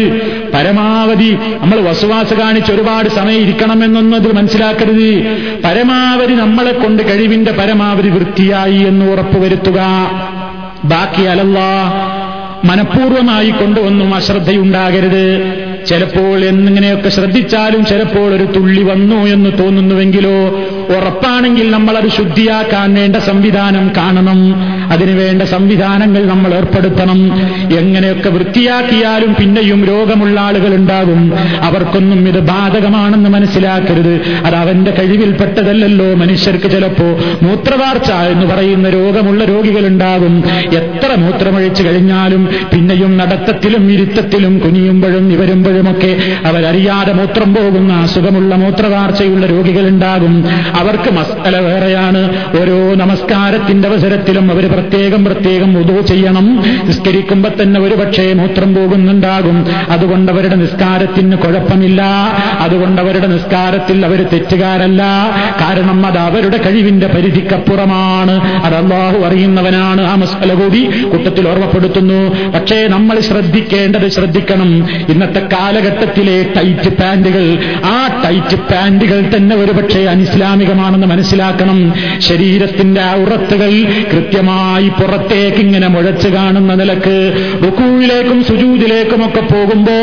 പരമാവധി 0.53 1.31
നമ്മൾ 1.61 1.79
വസുവാസ 1.79 2.33
കാണിച്ച് 2.33 2.71
ഒരുപാട് 2.71 3.09
സമയം 3.09 3.41
ഇരിക്കണമെന്നൊന്നും 3.41 4.17
അത് 4.19 4.35
മനസ്സിലാക്കരുത്. 4.35 5.09
പരമാവധി 5.65 6.33
നമ്മളെ 6.33 6.71
കൊണ്ട് 6.71 7.03
കഴിവിന്റെ 7.09 7.51
പരമാവധി 7.51 8.09
വൃത്തിയായി 8.09 8.79
എന്ന് 8.89 9.05
ഉറപ്പുവരുത്തുക 9.27 9.79
ബാക്കി 10.85 11.23
അലല്ല 11.23 11.59
മനഃപൂർവമായി 12.63 13.49
കൊണ്ടുവന്നും 13.51 14.09
അശ്രദ്ധയുണ്ടാകരുത് 14.15 15.25
ചിലപ്പോൾ 15.87 16.37
എന്നിങ്ങനെയൊക്കെ 16.45 17.09
ശ്രദ്ധിച്ചാലും 17.09 17.81
ചിലപ്പോൾ 17.85 18.29
ഒരു 18.33 18.45
തുള്ളി 18.55 18.83
വന്നു 18.83 19.19
എന്ന് 19.27 19.51
തോന്നുന്നുവെങ്കിലോ 19.59 20.37
ഉറപ്പാണെങ്കിൽ 20.89 21.71
നമ്മൾ 21.71 21.97
അത് 21.97 22.09
ശുദ്ധിയാക്കാൻ 22.09 22.93
വേണ്ട 22.93 23.15
സംവിധാനം 23.15 23.91
കാണണം. 23.97 24.39
അതിനുവേണ്ട 24.91 25.41
സംവിധാനങ്ങൾ 25.41 26.25
നമ്മൾ 26.25 26.53
ഏർപ്പെടുത്തണം. 26.53 27.19
എങ്ങനെയൊക്കെ 27.79 28.29
വൃത്തിയാക്കിയാലും 28.29 29.35
പിന്നെയും 29.39 29.85
രോഗമുള്ള 29.85 30.39
ആളുകൾ 30.39 30.75
ഉണ്ടാകും. 30.75 31.21
അവർക്കൊന്നും 31.61 32.29
ഇത് 32.29 32.39
ബാധകമാണെന്ന് 32.39 33.29
മനസ്സിലാക്കരുത്. 33.29 34.13
അത് 34.45 34.55
അവന്റെ 34.55 34.91
കഴിവിൽപ്പെട്ടതല്ലല്ലോ 34.91 36.13
മനുഷ്യർക്ക് 36.13 36.71
ചിലപ്പോ 36.71 37.05
മൂത്രവാർച്ച 37.43 38.11
എന്ന് 38.11 38.45
പറയുന്ന 38.45 38.89
രോഗമുള്ള 38.89 39.43
രോഗികളുണ്ടാകും 39.43 40.43
എത്ര 40.73 41.19
മൂത്രമൊഴിച്ചു 41.19 41.83
കഴിഞ്ഞാലും 41.83 42.47
പിന്നെയും 42.73 43.17
നടത്തത്തിലും 43.17 43.91
ഇരുത്തത്തിലും 43.91 44.59
കുനിയുമ്പോഴും 44.59 45.33
ഇവരുമ്പോഴുമൊക്കെ 45.33 46.11
അവരറിയാതെ 46.45 47.13
മൂത്രം 47.13 47.55
പോകുന്ന 47.55 47.93
അസുഖമുള്ള 47.93 48.55
മൂത്രവാർച്ചയുള്ള 48.55 49.45
രോഗികളുണ്ടാകും 49.45 50.33
അവർക്ക് 50.77 51.11
മസ്തല 51.13 51.57
വേറെയാണ്. 51.57 52.45
ഓരോ 52.61 52.95
നമസ്കാരത്തിന്റെ 52.95 53.87
അവസരത്തിലും 53.87 54.51
അവർ 54.51 54.71
പ്രത്യേകം 54.71 55.25
പ്രത്യേകം 55.25 55.77
ഉദു 55.77 56.01
ചെയ്യണം. 56.01 56.63
നിസ്കരിക്കുമ്പോ 56.85 57.49
തന്നെ 57.63 57.81
ഒരുപക്ഷെ 57.81 58.33
മൂത്രം 58.33 58.75
പോകുന്നുണ്ടാകും. 58.75 59.65
അതുകൊണ്ട് 59.89 60.31
അവരുടെ 60.31 60.55
നിസ്കാരത്തിന് 60.55 61.37
കുഴപ്പമില്ല. 61.37 62.01
അതുകൊണ്ട് 62.59 63.01
അവരുടെ 63.01 63.27
നിസ്കാരത്തിൽ 63.27 64.05
അവർ 64.05 64.27
തെറ്റുകാരല്ല. 64.33 65.03
കാരണം 65.61 66.05
അത് 66.05 66.17
അവരുടെ 66.17 66.57
കഴിവിന്റെ 66.57 67.07
പരിധിക്കപ്പുറമാണ്. 67.07 68.63
അത് 68.63 68.75
അള്ളാഹു 68.75 69.17
അറിയുന്നവനാണ് 69.17 70.01
ആ 70.01 70.15
മസ്തല 70.15 70.53
കൂടി 70.53 71.03
കൂട്ടത്തിൽ 71.03 71.49
ഓർമ്മപ്പെടുത്തുന്നു. 71.49 72.51
പക്ഷേ 72.51 72.87
നമ്മൾ 72.87 73.19
ശ്രദ്ധിക്കേണ്ടത് 73.19 74.09
ശ്രദ്ധിക്കണം. 74.09 74.87
ഇന്നത്തെ 75.09 75.39
കാലഘട്ടത്തിലെ 75.53 76.43
ടൈറ്റ് 76.57 76.97
പാന്റുകൾ 76.97 77.57
ആ 77.85 78.21
ടൈറ്റ് 78.25 78.55
പാന്റുകൾ 78.55 79.31
തന്നെ 79.35 79.55
ഒരുപക്ഷെ 79.55 79.99
അനിസ്ലാമികമാണെന്ന് 80.67 81.07
മനസ്സിലാക്കണം. 81.07 81.79
ശരീരത്തിന്റെ 82.19 83.05
ഉറത്തുകൾ 83.23 83.71
കൃത്യമായി 84.11 84.89
പുറത്തേക്ക് 84.89 85.57
ഇങ്ങനെ 85.57 85.87
മുഴച്ചു 85.87 86.29
കാണുന്ന 86.29 86.73
നിലയ്ക്ക് 86.73 87.17
റുക്കൂവിലേക്കും 87.65 88.39
സുജൂദിലേക്കും 88.43 89.21
ഒക്കെ 89.25 89.43
പോകുമ്പോ 89.53 89.97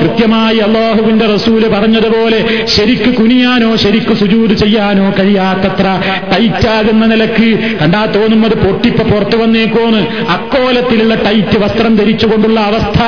കൃത്യമായി 0.00 0.58
അള്ളാഹുവിന്റെ 0.66 1.26
റസൂൽ 1.34 1.62
പറഞ്ഞതുപോലെ 1.68 2.40
ശരിക്ക് 2.66 3.10
കുനിയാനോ 3.14 3.70
ശരിക്ക് 3.76 4.14
സുജൂത് 4.14 4.54
ചെയ്യാനോ 4.54 5.06
കഴിയാത്തത്ര 5.18 5.86
ടൈറ്റാകുന്ന 6.32 7.06
നിലയ്ക്ക് 7.06 7.48
കണ്ടാ 7.82 8.02
തോന്നും 8.16 8.44
അത് 8.44 8.56
പൊട്ടിപ്പ 8.64 9.00
പുറത്തു 9.12 9.36
വന്നേക്കോന്ന്. 9.36 10.02
അക്കോലത്തിലുള്ള 10.36 11.14
ടൈറ്റ് 11.26 11.58
വസ്ത്രം 11.64 11.96
ധരിച്ചുകൊണ്ടുള്ള 11.96 12.58
അവസ്ഥ 12.60 13.00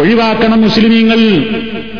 ഒഴിവാക്കണം 0.00 0.60
മുസ്ലിമീങ്ങൾ. 0.62 1.20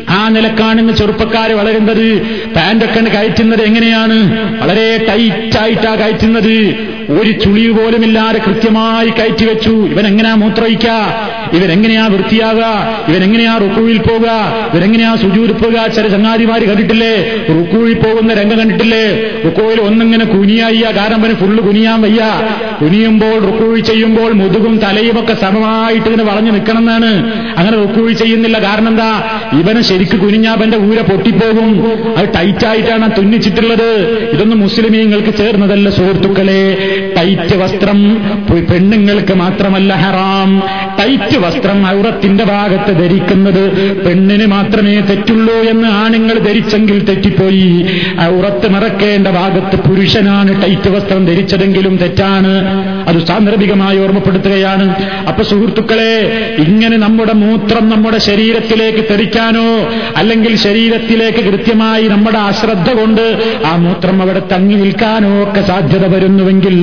ആ 0.09 0.29
നിലക്കാണെന്ന് 0.29 0.93
ചെറുപ്പക്കാർ 0.93 1.51
വളരുന്നത്. 1.51 2.21
പാന്റൊക്കെ 2.55 2.99
കയറ്റുന്നത് 2.99 3.61
എങ്ങനെയാണ്? 3.61 4.17
വളരെ 4.61 5.05
ടൈറ്റായിട്ടാ 5.09 5.95
കയറ്റുന്നത്. 5.95 6.53
ഒരു 7.09 7.31
ചുളിവ് 7.31 7.83
പോലുമില്ലാതെ 7.83 8.39
കൃത്യമായി 8.47 9.09
കയറ്റി 9.09 9.45
വെച്ചു. 9.45 9.69
ഇവൻ 9.69 10.07
എങ്ങനെയാ 10.07 10.35
മൂത്രയിക്ക 10.35 10.87
ഇവരെങ്ങനെയാ 11.53 12.07
വൃത്തിയാകുക 12.07 12.65
ഇവരെങ്ങനെയാ 13.09 13.57
റുക്കുവിൽ 13.57 13.97
പോകുക 13.97 14.29
ഇവരെങ്ങനെയാ 14.73 15.15
സുജൂരി 15.15 15.51
പോകുക 15.51 15.87
ചില 15.87 16.07
ചങ്ങാതിമാര് 16.07 16.61
കണ്ടിട്ടില്ലേ? 16.61 17.13
റുക്കുവിൽ 17.49 17.93
പോകുന്ന 17.93 18.33
രംഗം 18.33 18.59
കണ്ടിട്ടില്ലേ? 18.59 19.05
റുക്കുവിൽ 19.45 19.81
ഒന്നിങ്ങനെ 19.81 20.25
കുനിയായ്യ 20.25 20.85
കാരണം 20.97 21.21
പിന്നെ 21.21 21.35
ഫുള്ള് 21.35 21.61
കുനിയാൻ 21.63 22.01
വയ്യ. 22.01 22.21
കുനിയുമ്പോൾ 22.81 23.39
റുക്കുവിൽ 23.39 23.81
ചെയ്യുമ്പോൾ 23.81 24.33
മുതുകും 24.33 24.77
തലയും 24.77 25.19
ഒക്കെ 25.19 25.33
സമമായിട്ട് 25.33 26.07
ഇങ്ങനെ 26.07 26.23
വളഞ്ഞു 26.23 26.51
നിൽക്കണം 26.51 26.77
എന്നാണ് 26.77 27.11
അങ്ങനെ 27.57 27.77
റുക്കുവിൽ 27.77 28.13
ചെയ്യുന്നില്ല 28.13 28.57
കാരണം 28.57 28.87
എന്താ? 28.87 29.09
ഇവന് 29.59 29.81
ശരിക്ക് 29.81 30.17
കുനിഞ്ഞാപ്പന്റെ 30.17 30.77
ഊര 30.77 31.01
പൊട്ടിപ്പോകും. 31.01 31.69
അത് 32.17 32.27
ടൈറ്റായിട്ടാണ് 32.35 33.11
തുന്നിച്ചിട്ടുള്ളത്. 33.17 33.89
ഇതൊന്നും 34.33 34.59
മുസ്ലിമീങ്ങൾക്ക് 34.59 35.37
ചേർന്നതല്ല 35.37 35.89
സുഹൃത്തുക്കളെ. 35.89 36.61
ടൈറ്റ് 37.17 37.55
വസ്ത്രം 37.55 37.99
പെണ്ണുങ്ങൾക്ക് 38.71 39.33
മാത്രമല്ല 39.33 39.93
ഹറാം. 39.93 40.63
ടൈറ്റ് 40.99 41.36
വസ്ത്രം 41.43 41.79
ഔറത്തിന്റെ 41.89 42.43
ഭാഗത്ത് 42.43 42.91
ധരിക്കുന്നത് 43.01 43.63
പെണ്ണിന് 44.05 44.45
മാത്രമേ 44.45 44.95
തെറ്റുള്ളൂ 45.09 45.57
എന്ന് 45.71 45.87
ആണുങ്ങൾ 46.03 46.37
ധരിച്ചെങ്കിൽ 46.47 46.97
തെറ്റിപ്പോയി. 47.09 47.69
ഔറത്ത് 48.31 48.67
മറക്കേണ്ട 48.75 49.27
ഭാഗത്ത് 49.39 49.75
പുരുഷനാണ് 49.87 50.51
ടൈറ്റ് 50.63 50.89
വസ്ത്രം 50.95 51.25
ധരിച്ചതെങ്കിലും 51.25 51.97
തെറ്റാണ്. 51.97 52.53
അത് 53.09 53.19
സാന്ദർഭികമായി 53.29 53.97
ഓർമ്മപ്പെടുത്തുകയാണ്. 53.97 54.87
അപ്പൊ 55.27 55.43
സുഹൃത്തുക്കളെ 55.43 56.13
ഇങ്ങനെ 56.67 56.97
നമ്മുടെ 56.97 57.33
മൂത്രം 57.43 57.89
നമ്മുടെ 57.89 58.19
ശരീരത്തിലേക്ക് 58.29 59.03
തെറിക്കാനോ 59.11 59.67
അല്ലെങ്കിൽ 60.17 60.55
ശരീരത്തിലേക്ക് 60.65 61.41
കൃത്യമായി 61.49 62.07
നമ്മുടെ 62.07 62.37
അശ്രദ്ധ 62.37 62.89
കൊണ്ട് 62.99 63.23
ആ 63.65 63.75
മൂത്രം 63.85 64.21
അവിടെ 64.21 64.41
തങ്ങി 64.51 64.75
നിൽക്കാനോ 64.75 65.31
ഒക്കെ 65.43 65.61
സാധ്യത 65.61 66.05
വരുന്നുവെങ്കിൽ 66.15 66.75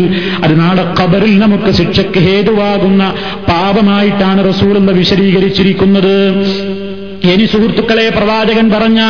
അത് 0.44 0.54
നാളെ 0.60 0.84
കബറിൽ 1.00 1.34
നമുക്ക് 1.38 1.70
ശിക്ഷയ്ക്ക് 1.70 2.20
ഹേതുവാകുന്ന 2.26 3.02
പാപമായിട്ടാണ് 3.48 4.33
റസൂലെന്ന് 4.42 4.92
വിശദീകരിച്ചിരിക്കുന്നത്. 4.92 6.34
ഇനി 7.24 7.44
സുഹൃത്തുക്കളെ 7.44 8.10
പ്രവാചകൻ 8.10 8.70
പറഞ്ഞ 8.70 9.00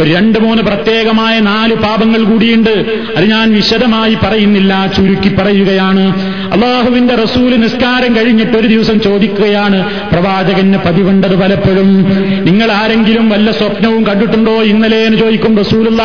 ഒരു 0.00 0.10
രണ്ട് 0.10 0.38
മൂന്ന് 0.38 0.62
പ്രത്യേകമായ 0.62 1.40
നാല് 1.40 1.74
പാപങ്ങൾ 1.74 2.24
കൂടിയുണ്ട്. 2.24 3.02
അത് 3.16 3.30
ഞാൻ 3.30 3.54
വിശദമായി 3.54 4.14
പറയുന്നില്ല 4.14 4.92
ചുരുക്കി 4.96 5.34
പറയുകയാണ്. 5.34 6.14
അള്ളാഹുവിന്റെ 6.52 7.14
റസൂൽ 7.14 7.56
നിസ്കാരം 7.56 8.16
കഴിഞ്ഞിട്ട് 8.16 8.56
ഒരു 8.56 8.66
ദിവസം 8.66 9.00
ചോദിക്കുകയാണ് 9.00 10.10
പ്രവാചകന് 10.12 10.78
പതിവുണ്ടത് 10.86 11.36
പലപ്പോഴും. 11.36 12.04
നിങ്ങൾ 12.44 12.72
ആരെങ്കിലും 12.72 13.30
വല്ല 13.30 13.50
സ്വപ്നവും 13.50 14.06
കണ്ടിട്ടുണ്ടോ 14.06 14.62
ഇന്നലെ 14.62 14.96
എന്ന് 14.96 15.18
ചോദിക്കും 15.18 15.58
റസൂലുള്ള. 15.58 16.02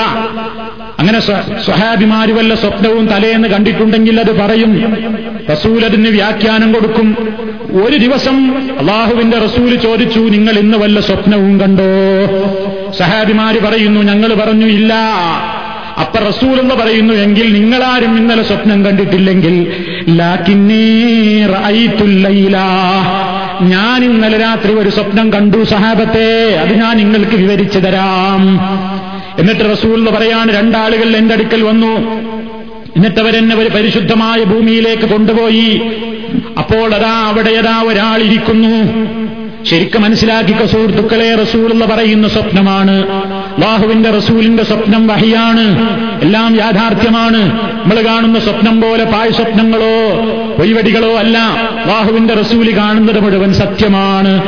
അങ്ങനെ 0.99 1.19
സ്വഹാബിമാര് 1.65 2.29
വല്ല 2.29 2.55
സ്വപ്നവും 2.55 3.07
തലേന്ന് 3.07 3.47
കണ്ടിട്ടുണ്ടെങ്കിൽ 3.47 4.19
അത് 4.19 4.39
പറയും. 4.39 4.97
റസൂൽ 5.51 5.85
അതിന് 5.85 6.09
വ്യാഖ്യാനം 6.09 6.73
കൊടുക്കും. 6.73 7.17
ഒരു 7.83 7.97
ദിവസം 7.97 8.57
അള്ളാഹുവിന്റെ 8.79 9.37
റസൂൽ 9.37 9.75
ചോദിച്ചു 9.75 10.19
നിങ്ങൾ 10.19 10.51
ഇന്ന് 10.51 10.77
വല്ല 10.77 10.99
സ്വപ്നവും 10.99 11.59
കണ്ടോ? 11.59 11.89
സഹാബിമാര് 12.91 13.61
പറയുന്നു 13.61 14.01
ഞങ്ങൾ 14.01 14.33
പറഞ്ഞു 14.33 14.65
ഇല്ല. 14.65 14.93
അപ്പൊ 15.99 16.19
റസൂൽ 16.19 16.59
എന്ന് 16.59 16.75
പറയുന്നു 16.75 17.13
എങ്കിൽ 17.13 17.53
നിങ്ങളാരും 17.53 18.17
ഇന്നലെ 18.17 18.43
സ്വപ്നം 18.43 18.85
കണ്ടിട്ടില്ലെങ്കിൽ. 18.85 19.55
ഞാൻ 23.61 24.05
ഇന്നലെ 24.05 24.37
രാത്രി 24.37 24.73
ഒരു 24.73 24.89
സ്വപ്നം 24.89 25.33
കണ്ടു 25.33 25.63
സഹാബത്തെ. 25.63 26.55
അത് 26.59 26.73
ഞാൻ 26.79 26.97
നിങ്ങൾക്ക് 26.97 27.35
വിവരിച്ചു 27.35 27.79
തരാം. 27.79 28.59
എന്നിട്ട് 29.39 29.71
റസൂൽ 29.71 29.93
എന്ന് 29.93 30.11
പറയാണ് 30.11 30.57
രണ്ടാളുകൾ 30.57 31.15
എന്റെ 31.15 31.33
അടുക്കൽ 31.33 31.63
വന്നു. 31.63 31.93
എന്നിട്ട് 32.95 33.19
അവരെന്നെ 33.19 33.55
ഒരു 33.55 33.69
പരിശുദ്ധമായ 33.69 34.43
ഭൂമിയിലേക്ക് 34.43 35.03
കൊണ്ടുപോയി. 35.03 35.81
അപ്പോൾ 36.57 36.93
അതാ 36.95 37.27
അവിടെ 37.27 37.49
അതാ 37.49 37.83
ഒരാളിരിക്കുന്നു 37.83 38.73
ശരിക്കും 39.63 40.01
മനസ്സിലാക്കി 40.01 40.65
സുഹൃത്തുക്കളെ 40.65 41.35
റസൂൾ 41.35 41.71
എന്ന് 41.71 41.85
പറയുന്ന 41.85 42.27
സ്വപ്നമാണ്. 42.27 42.95
ബാഹുവിന്റെ 43.59 44.09
റസൂലിന്റെ 44.09 44.63
സ്വപ്നം 44.63 45.07
വഹിയാണ്. 45.07 45.89
എല്ലാം 46.23 46.55
യാഥാർത്ഥ്യമാണ്. 46.55 47.41
നമ്മൾ 47.61 48.01
കാണുന്ന 48.01 48.39
സ്വപ്നം 48.39 48.81
പോലെ 48.81 49.03
പായ 49.03 49.29
സ്വപ്നങ്ങളോ 49.29 50.25
പൊയ്വടികളോ 50.57 51.17
അല്ല. 51.17 51.37
അള്ളാഹുവിന്റെ 51.37 52.33
റസൂലി 52.33 52.77
കാണുന്നത് 52.77 53.19
മുഴുവൻ 53.19 53.53
സത്യമാണ്. 53.53 54.41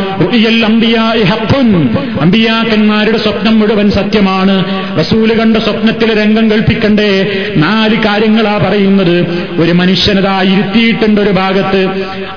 അമ്പിയാക്കന്മാരുടെ 2.22 3.18
സ്വപ്നം 3.18 3.60
മുഴുവൻ 3.60 3.92
സത്യമാണ്. 3.92 4.66
റസൂൽ 5.00 5.34
കണ്ട 5.34 5.58
സ്വപ്നത്തിൽ 5.58 6.24
രംഗം 6.24 6.52
കൽപ്പിക്കണ്ടേ. 6.52 7.28
നാല് 7.58 7.96
കാര്യങ്ങളാ 7.96 8.58
പറയുന്നത്. 8.58 9.48
ഒരു 9.62 9.72
മനുഷ്യനതാ 9.72 10.42
ഇരുത്തിയിട്ടുണ്ട് 10.42 11.22
ഒരു 11.22 11.30
ഭാഗത്ത്. 11.30 11.86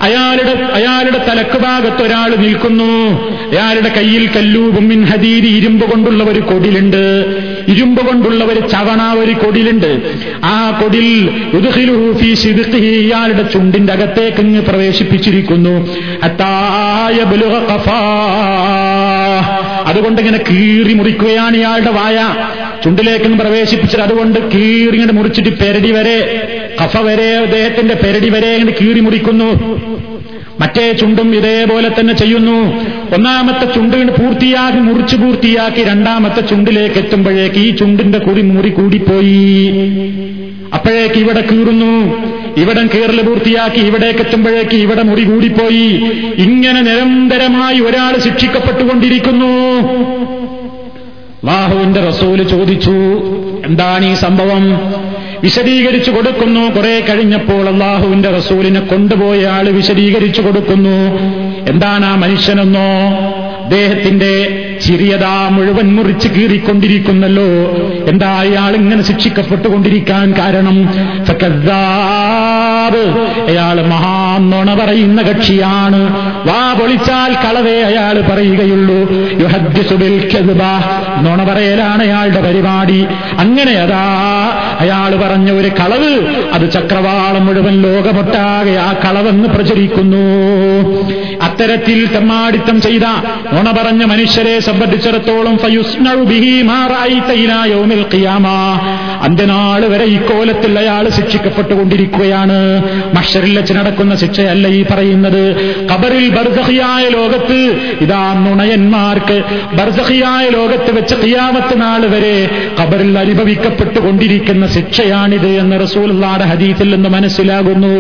അയാളുടെ 0.03 0.69
അയാളുടെ 0.73 1.27
തലക്ക് 1.29 1.59
ഭാഗത്ത് 1.59 2.03
ഒരാൾ 2.03 2.35
നിൽക്കുന്നു. 2.37 3.23
അയാളുടെ 3.51 3.89
കയ്യിൽ 3.89 4.27
കല്ലൂബും 4.27 5.05
ഹദീരി 5.05 5.47
ഇരുമ്പ് 5.47 5.91
കൊണ്ടുള്ള 5.91 6.25
ഒരു 6.25 6.41
കൊടിലുണ്ട് 6.63 7.03
ഇരുമ്പ് 7.73 8.01
കൊണ്ടുള്ള 8.07 8.43
ഒരു 8.53 8.61
ചവണ 8.73 9.03
ഒരു 9.23 9.33
കൊടിലുണ്ട് 9.43 9.91
ആ 10.45 10.57
കൊടിൽ 10.81 11.07
ഇയാളുടെ 12.91 13.45
ചുണ്ടിന്റെ 13.53 13.93
അകത്തേക്ക് 13.93 14.41
ഇങ്ങ് 14.47 14.63
പ്രവേശിപ്പിച്ചിരിക്കുന്നു. 14.69 15.75
അതുകൊണ്ട് 19.91 20.19
ഇങ്ങനെ 20.23 20.41
കീറി 20.51 20.95
മുറിക്കുകയാണ് 20.99 21.57
ഇയാളുടെ 21.57 21.93
വായ. 22.01 22.19
ചുണ്ടിലേക്ക് 22.85 23.39
പ്രവേശിപ്പിച്ചിട്ട് 23.43 24.05
അതുകൊണ്ട് 24.05 24.39
കീറി 24.55 24.95
ഇങ്ങനെ 24.99 25.15
മുറിച്ചിട്ട് 25.19 25.51
പെരടി 25.63 25.91
വരെ 25.97 26.19
കഫ 26.83 26.97
വരെ 27.09 27.29
അദ്ദേഹത്തിന്റെ 27.45 27.95
പെരടി 27.95 28.31
വരെ 28.37 28.51
ഇങ്ങനെ 28.57 28.75
കീറി 28.81 29.01
മുറിക്കുന്നു. 29.01 29.51
മറ്റേ 30.63 30.93
ചുണ്ടും 30.93 31.35
ഇതേപോലെ 31.35 31.91
തന്നെ 32.01 32.15
ചെയ്യുന്നു. 32.15 32.59
ഒന്നാമത്തെ 33.15 33.75
ചുണ്ട് 33.75 33.97
പൂർത്തിയാക്കി 33.97 34.79
മുറിച്ചു 34.79 35.17
പൂർത്തിയാക്കി 35.17 35.85
രണ്ടാമത്തെ 35.85 36.41
ചുണ്ടിലേക്ക് 36.41 36.97
എത്തുമ്പോഴേക്ക് 36.97 37.57
ഈ 37.57 37.77
ചുണ്ടിന്റെ 37.77 38.19
കുറി 38.19 38.43
മുറി 38.43 38.69
കൂടിപ്പോയി. 38.69 39.69
അപ്പോഴേക്ക് 40.75 41.15
ഇവിടെ 41.15 41.41
കീറുന്നു. 41.41 41.95
ഇവിടം 42.57 42.87
കീറൽ 42.87 43.23
പൂർത്തിയാക്കി 43.23 43.81
ഇവിടേക്ക് 43.81 44.21
എത്തുമ്പോഴേക്ക് 44.21 44.77
ഇവിടെ 44.77 45.03
മുറി 45.03 45.25
കൂടിപ്പോയി. 45.25 45.89
ഇങ്ങനെ 46.37 46.81
നിരന്തരമായി 46.83 47.81
ഒരാൾ 47.81 48.19
ശിക്ഷിക്കപ്പെട്ടുകൊണ്ടിരിക്കുന്നു. 48.19 49.53
വാഹുവിന്റെ 51.45 52.01
റസൂൽ 52.01 52.43
ചോദിച്ചു 52.43 52.97
എന്താണ് 53.67 54.05
ഈ 54.05 54.15
സംഭവം? 54.15 54.65
വിശദീകരിച്ചു 55.43 56.11
കൊടുക്കുന്നു. 56.11 56.77
കുറെ 56.77 57.01
കഴിഞ്ഞപ്പോൾ 57.01 57.69
അള്ളാഹുവിന്റെ 57.69 58.29
റസൂലിനെ 58.31 58.81
കൊണ്ടുപോയ 58.81 59.47
ആൾ 59.47 59.69
വിശദീകരിച്ചു 59.69 60.43
കൊടുക്കുന്നു. 60.43 61.19
എന്താണ് 61.71 62.07
ആ 62.07 62.15
മനുഷ്യനെന്നോ? 62.15 63.09
അദ്ദേഹത്തിന്റെ 63.65 64.69
ചിരിയതാ 64.87 65.49
മുഴുവൻ 65.49 65.97
മുറിച്ച് 65.97 66.29
കീറിക്കൊണ്ടിരിക്കുന്നല്ലോ. 66.29 67.43
എന്താ 68.09 68.41
അയാൾ 68.41 68.75
ഇങ്ങനെ 68.75 69.03
ശിക്ഷിക്കപ്പെട്ടുകൊണ്ടിരിക്കാൻ 69.03 70.35
കാരണം? 70.39 70.89
അയാൾ 73.49 73.87
മഹാന്നോണ 73.87 74.75
പറയുന്ന 74.75 75.23
കക്ഷിയാണ്. 75.23 76.01
വാ 76.49 76.77
പൊളിച്ചാൽ 76.81 77.33
കളവേ 77.33 77.83
അയാൾ 77.83 78.21
പറയുകയുള്ളൂ. 78.21 79.13
യുഹദ്സുബിൽ 79.41 80.31
നോണ 81.21 81.45
പറയലാണ് 81.45 82.03
അയാളുടെ 82.03 82.41
പരിപാടി. 82.41 83.07
അങ്ങനെ 83.39 83.73
അതാ 83.73 84.03
അയാൾ 84.81 85.17
പറഞ്ഞ 85.17 85.51
ഒരു 85.51 85.69
കളവ്. 85.69 86.27
അത് 86.53 86.73
ചക്രവാളം 86.73 87.47
മുഴുവൻ 87.47 87.83
ലോകമൊട്ടാകെ 87.83 88.71
ആ 88.71 88.93
കളവെന്ന് 88.93 89.49
പ്രചരിക്കുന്നു. 89.49 90.23
അത്തരത്തിൽ 91.43 92.07
തെമ്മാടിത്തം 92.07 92.81
ചെയ്ത 92.81 93.03
നുണ 93.53 93.71
പറഞ്ഞ 93.71 94.05
മനുഷ്യരെ 94.05 94.61
സംബന്ധിച്ചിടത്തോളം 94.73 95.57
അന്ത്യനാൾ 99.23 99.87
വരെ 99.87 100.05
ഇക്കോലത്തിൽ 100.05 100.79
അയാൾ 100.79 101.09
ശിക്ഷിക്കപ്പെട്ടുകൊണ്ടിരിക്കുകയാണ്. 101.09 102.59
മഷറിൽ 103.17 103.59
വെച്ച് 103.59 103.73
നടക്കുന്ന 103.73 104.15
ശിക്ഷയല്ല 104.15 104.69
ഈ 104.69 104.85
പറയുന്നത്. 104.91 105.43
കബറിൽ 105.93 106.29
ബർദഹിയായ 106.29 107.09
ലോകത്ത് 107.09 107.59
ഇതാ 108.01 108.23
നുണയന്മാർക്ക് 108.47 109.43
ബർദഹിയായ 109.73 110.49
ലോകത്ത് 110.49 110.91
വെച്ച് 110.97 111.15
കിയാമത്ത് 111.15 111.81
നാൾ 111.81 112.07
വരെ 112.07 112.37
കബറിൽ 112.83 113.19
അനുഭവിക്കപ്പെട്ടുകൊണ്ടിരിക്കുന്ന 113.19 114.67
ശിക്ഷയാണിത് 114.67 115.47
എന്ന് 115.47 115.81
റസൂൽ 115.83 116.25
ഹദീസിൽ 116.25 116.95
നിന്ന് 116.95 117.09
മനസ്സിലാകുന്നു. 117.09 117.95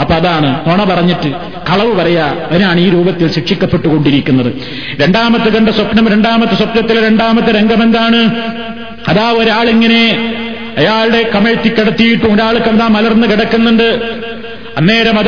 അപ്പൊ 0.00 0.14
അതാണ് 0.14 0.50
നുണ 0.68 0.84
പറഞ്ഞിട്ട്. 0.84 1.55
കളവ് 1.70 1.92
പറയാ 1.94 2.24
അവനാണ് 2.50 2.80
ഈ 2.80 2.90
രൂപത്തിൽ 2.90 3.30
ശിക്ഷിക്കപ്പെട്ടുകൊണ്ടിരിക്കുന്നത്. 3.30 4.50
രണ്ടാമത്തെ 5.02 5.48
കണ്ട 5.50 5.68
സ്വപ്നം 5.68 6.08
രണ്ടാമത്തെ 6.08 6.54
സ്വപ്നത്തിലെ 6.54 7.06
രണ്ടാമത്തെ 7.06 7.52
രംഗം 7.52 7.82
എന്താണ് 7.82 8.20
അതാ 9.08 9.30
ഒരാളിങ്ങനെ 9.32 10.02
അയാളുടെ 10.78 11.30
കമഴ്ത്തി 11.34 11.68
കിടത്തിയിട്ടും 11.68 12.34
ഒരാൾ 12.34 12.58
കണ്ടാ 12.58 12.86
മലർന്ന് 12.88 13.26
കിടക്കുന്നുണ്ട്. 13.28 13.88
അന്നേരം 14.78 15.18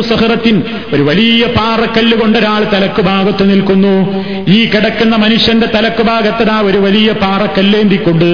സഹറത്തിൻ 0.00 0.62
ഒരു 0.92 1.02
വലിയ 1.02 1.46
പാറക്കല്ല് 1.46 2.16
കൊണ്ട് 2.16 2.38
ഒരാൾ 2.38 2.64
തലക്ക് 2.72 3.02
ഭാഗത്ത് 3.02 3.50
നിൽക്കുന്നു. 3.50 3.94
ഈ 4.48 4.58
കിടക്കുന്ന 4.64 5.16
മനുഷ്യന്റെ 5.16 5.66
തലക്ക് 5.74 6.02
ഭാഗത്തതാ 6.02 6.60
ഒരു 6.60 6.78
വലിയ 6.78 7.12
പാറക്കല്ലേന്തിക്കൊണ്ട് 7.12 8.28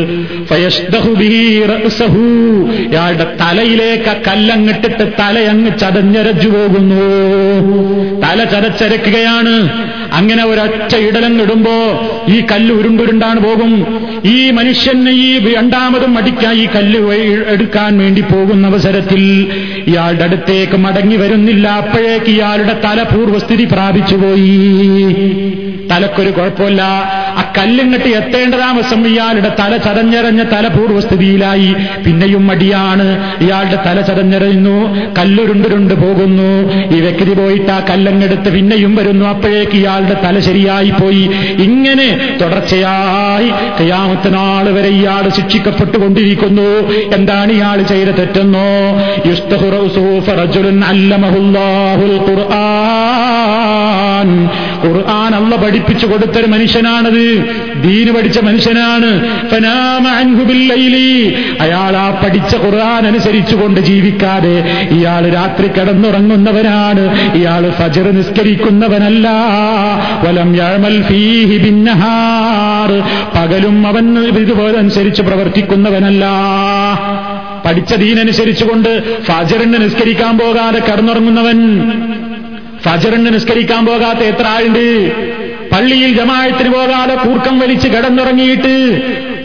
ഇയാളുടെ 2.92 3.26
തലയിലേക്ക് 3.40 4.10
ആ 4.10 4.14
കല്ലങ്ങിട്ടിട്ട് 4.26 5.12
തലയങ്ങ് 5.20 5.78
ചതഞ്ഞരച്ചു 5.78 6.48
പോകുന്നു. 6.48 7.00
തല 8.22 8.44
ചതച്ചരക്കുകയാണ്. 8.44 9.54
അങ്ങനെ 10.12 10.44
ഒരൊറ്റ 10.44 10.96
ഇടലങ്ങിടുമ്പോ 10.96 11.74
ഈ 12.28 12.40
കല്ല് 12.52 12.74
ഉരുണ്ടുരുണ്ടാണ് 12.74 13.40
പോകും. 13.40 13.72
ഈ 14.24 14.50
മനുഷ്യന് 14.50 15.10
ഈ 15.10 15.54
രണ്ടാമതും 15.54 16.18
അടിക്കാൻ 16.18 16.54
ഈ 16.54 16.66
കല്ല് 16.76 17.00
എടുക്കാൻ 17.54 17.98
വേണ്ടി 17.98 18.17
പോകുന്ന 18.20 18.66
അവസരത്തിൽ 18.66 19.52
ഇയാളുടെ 19.86 20.24
അടുത്തേക്ക് 20.24 20.76
മടങ്ങി 20.76 21.16
വരുന്നില്ല. 21.16 21.68
അപ്പോഴേക്ക് 21.68 22.26
ഇയാളുടെ 22.26 22.80
തല 22.84 23.02
പൂർവസ്ഥിതി 23.02 23.64
പ്രാപിച്ചുപോയി. 23.64 24.58
തലക്കൊരു 25.90 26.30
കുഴപ്പമില്ല. 26.30 26.82
ആ 27.38 27.52
കല്ലിങ്ങട്ട് 27.58 28.08
എത്തേണ്ടതാ 28.08 28.58
താമസം 28.58 29.06
ഇയാളുടെ 29.06 29.56
തല 29.60 29.76
ചതഞ്ഞെറഞ്ഞ 29.76 30.42
തല 30.42 30.68
പൂർവസ്ഥിതിയിലായി 30.68 31.74
പിന്നെയും 32.06 32.46
മടിയാണ്. 32.46 33.34
ഇയാളുടെ 33.44 33.78
തല 33.86 34.00
ചതഞ്ഞെറിയുന്നു 34.00 34.96
കല്ലുരുണ്ടുരുണ്ട് 35.18 35.94
പോകുന്നു. 35.94 36.72
ഈ 36.96 37.00
വ്യക്തി 37.00 37.34
പോയിട്ട് 37.34 37.72
ആ 37.72 37.80
കല്ലങ്ങെടുത്ത് 37.90 38.52
പിന്നെയും 38.54 38.96
വരുന്നു. 38.96 39.26
അപ്പോഴേക്ക് 39.26 39.72
ഇയാളുടെ 39.72 40.16
തല 40.24 40.38
ശരിയായി 40.38 40.90
പോയി 40.90 41.30
ഇങ്ങനെ 41.58 42.38
തുടർച്ചയായി 42.40 43.48
കയാമത്തിനാൾ 43.80 44.70
വരെ 44.70 44.88
ഇയാൾ 44.88 45.28
ശിക്ഷിക്കപ്പെട്ടുകൊണ്ടിരിക്കുന്നു. 45.28 46.70
എന്താണ് 47.14 47.52
ഇയാൾ 47.52 47.82
ചെയ്ത 47.82 48.08
തെറ്റെന്നോ? 48.08 48.68
ഖുർആൻ. 54.86 55.34
അല്ല 55.34 55.56
പഠിപ്പിച്ചു 55.78 56.06
കൊടുത്തൊരു 56.06 56.46
മനുഷ്യനാണത്. 56.46 57.44
ദീന് 57.82 58.10
പഠിച്ച 58.10 58.38
മനുഷ്യനാണ്. 58.38 59.26
അയാൾ 61.60 61.96
ആ 61.96 62.20
പഠിച്ച 62.24 62.56
ഖുർആൻ 62.56 63.06
അനുസരിച്ചുകൊണ്ട് 63.06 63.80
ജീവിക്കാതെ 63.80 64.86
ഇയാൾ 64.90 65.30
രാത്രി 65.30 65.68
കിടന്നുറങ്ങുന്നവനാണ്. 65.68 67.34
ഇയാൾ 67.36 67.70
ഫജർ 67.70 68.02
നിസ്കരിക്കുന്നവനല്ല. 68.02 69.28
വലം 70.24 70.56
യാഴ്മൽ 70.56 71.02
ഫീഹി 71.02 71.58
ഭിന്നഹാർ 71.58 72.90
പകലും 73.38 73.86
അവൻ 73.86 74.18
ഇതുപോലെ 74.18 74.78
അനുസരിച്ച് 74.78 75.22
പ്രവർത്തിക്കുന്നവനല്ല. 75.22 76.24
പഠിച്ച 77.64 77.94
ദീനനുസരിച്ചുകൊണ്ട് 77.94 79.22
ഫജറിന് 79.22 79.82
നിസ്കരിക്കാൻ 79.82 80.38
പോകാതെ 80.38 80.78
കിടന്നുറങ്ങുന്നവൻ. 80.78 81.58
ഫജറിന് 82.82 83.34
നിസ്കരിക്കാൻ 83.34 83.86
പോകാത്ത 83.86 84.18
എത്ര 84.18 84.46
ആളുണ്ട്? 84.46 85.12
പള്ളിയിൽ 85.78 86.12
ജമായത്തിന് 86.16 86.70
പോകാതെ 86.70 87.14
കൂർക്കം 87.14 87.56
വലിച്ച് 87.58 87.88
കിടന്നുറങ്ങിയിട്ട് 87.88 88.72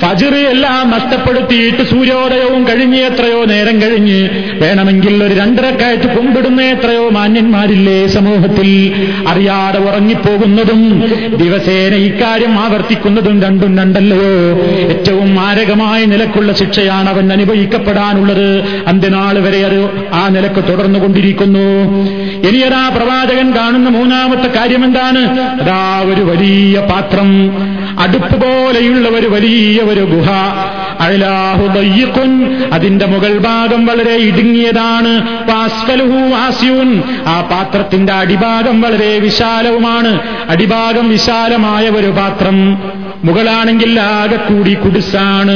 ഫജിറ് 0.04 0.34
എല്ലാം 0.34 0.90
നഷ്ടപ്പെടുത്തിയിട്ട് 0.90 1.84
സൂര്യോദയവും 1.84 2.68
കഴിഞ്ഞ് 2.68 2.98
എത്രയോ 2.98 3.46
നേരം 3.46 3.82
കഴിഞ്ഞ് 3.82 4.30
വേണമെങ്കിൽ 4.54 5.24
ഒരു 5.24 5.34
രണ്ടരക്കായിട്ട് 5.34 6.18
കൊമ്പിടുന്ന 6.18 6.62
എത്രയോ 6.62 7.10
മാന്യന്മാരില്ലേ 7.10 8.08
സമൂഹത്തിൽ. 8.08 8.94
അറിയാതെ 9.28 9.80
ഉറങ്ങിപ്പോകുന്നതും 9.80 11.00
ദിവസേന 11.36 11.94
ഇക്കാര്യം 11.96 12.60
ആവർത്തിക്കുന്നതും 12.60 13.42
രണ്ടും 13.42 13.78
രണ്ടല്ലയോ. 13.78 14.62
ഏറ്റവും 14.90 15.36
മാരകമായ 15.36 16.06
നിലക്കുള്ള 16.06 16.54
ശിക്ഷയാണ് 16.54 17.10
അവൻ 17.10 17.34
അനുഭവിക്കപ്പെടാനുള്ളത്. 17.34 18.64
അന്ത്യനാൾ 18.88 19.40
വരെ 19.40 19.66
അത് 19.66 19.90
ആ 20.14 20.28
നിലയ്ക്ക് 20.28 20.64
തുടർന്നുകൊണ്ടിരിക്കുന്നു. 20.68 21.68
ഇനിയതാ 22.50 22.90
പ്രവാചകൻ 22.90 23.52
കാണുന്ന 23.52 23.90
മൂന്നാമത്തെ 23.90 24.48
കാര്യം 24.48 24.86
എന്താണ് 24.86 25.40
അതാ 25.42 26.04
ഒരു 26.06 26.22
വലിയ 26.22 26.80
പാത്രം. 26.80 27.30
അടുപ്പ് 28.00 28.36
പോലെയുള്ള 28.36 29.10
ഒരു 29.10 29.28
വലിയ 29.28 29.80
ഒരു 29.80 30.02
ഗുഹ. 30.02 30.30
അഴലാഹു 31.00 31.68
ദയ്യക്കുൻ 31.68 32.64
അതിന്റെ 32.74 33.06
മുകൾ 33.06 33.38
ഭാഗം 33.38 33.86
വളരെ 33.86 34.16
ഇടുങ്ങിയതാണ്. 34.16 35.44
വാസ്യൂൻ. 36.32 37.04
ആ 37.28 37.42
പാത്രത്തിന്റെ 37.42 38.14
അടിഭാഗം 38.14 38.82
വളരെ 38.82 39.20
വിശാലവുമാണ്. 39.20 40.20
അടിഭാഗം 40.50 41.10
വിശാലമായ 41.10 41.90
ഒരു 41.90 42.08
പാത്രം. 42.08 42.78
മുകളാണെങ്കിൽ 43.24 44.00
ആകെ 44.00 44.36
കൂടി 44.36 44.74
കുടിസാണ്. 44.74 45.56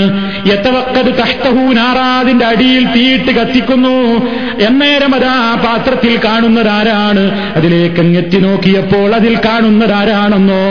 എത്തവക്കത് 0.51 1.18
കഷ്ടഹൂനാറാതിന്റെ 1.18 2.45
അടിയിൽ 2.45 2.86
തീയിട്ട് 2.95 3.32
കത്തിക്കുന്നു. 3.32 4.28
എന്നേരം 4.59 5.15
അത് 5.15 5.59
പാത്രത്തിൽ 5.65 6.20
കാണുന്നതാരാണ്? 6.26 7.53
അതിലേക്ക് 7.55 8.18
എത്തി 8.18 8.38
നോക്കിയപ്പോൾ 8.38 9.15
അതിൽ 9.15 9.38
കാണുന്നതാരാണെന്നോ? 9.45 10.63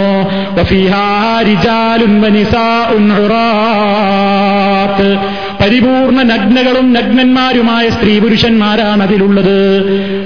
പരിപൂർണ 5.60 6.22
നഗ്നകളും 6.22 6.92
നഗ്നന്മാരുമായ 6.92 7.88
സ്ത്രീ 7.88 8.18
പുരുഷന്മാരാണ് 8.18 9.02
അതിലുള്ളത്. 9.02 9.82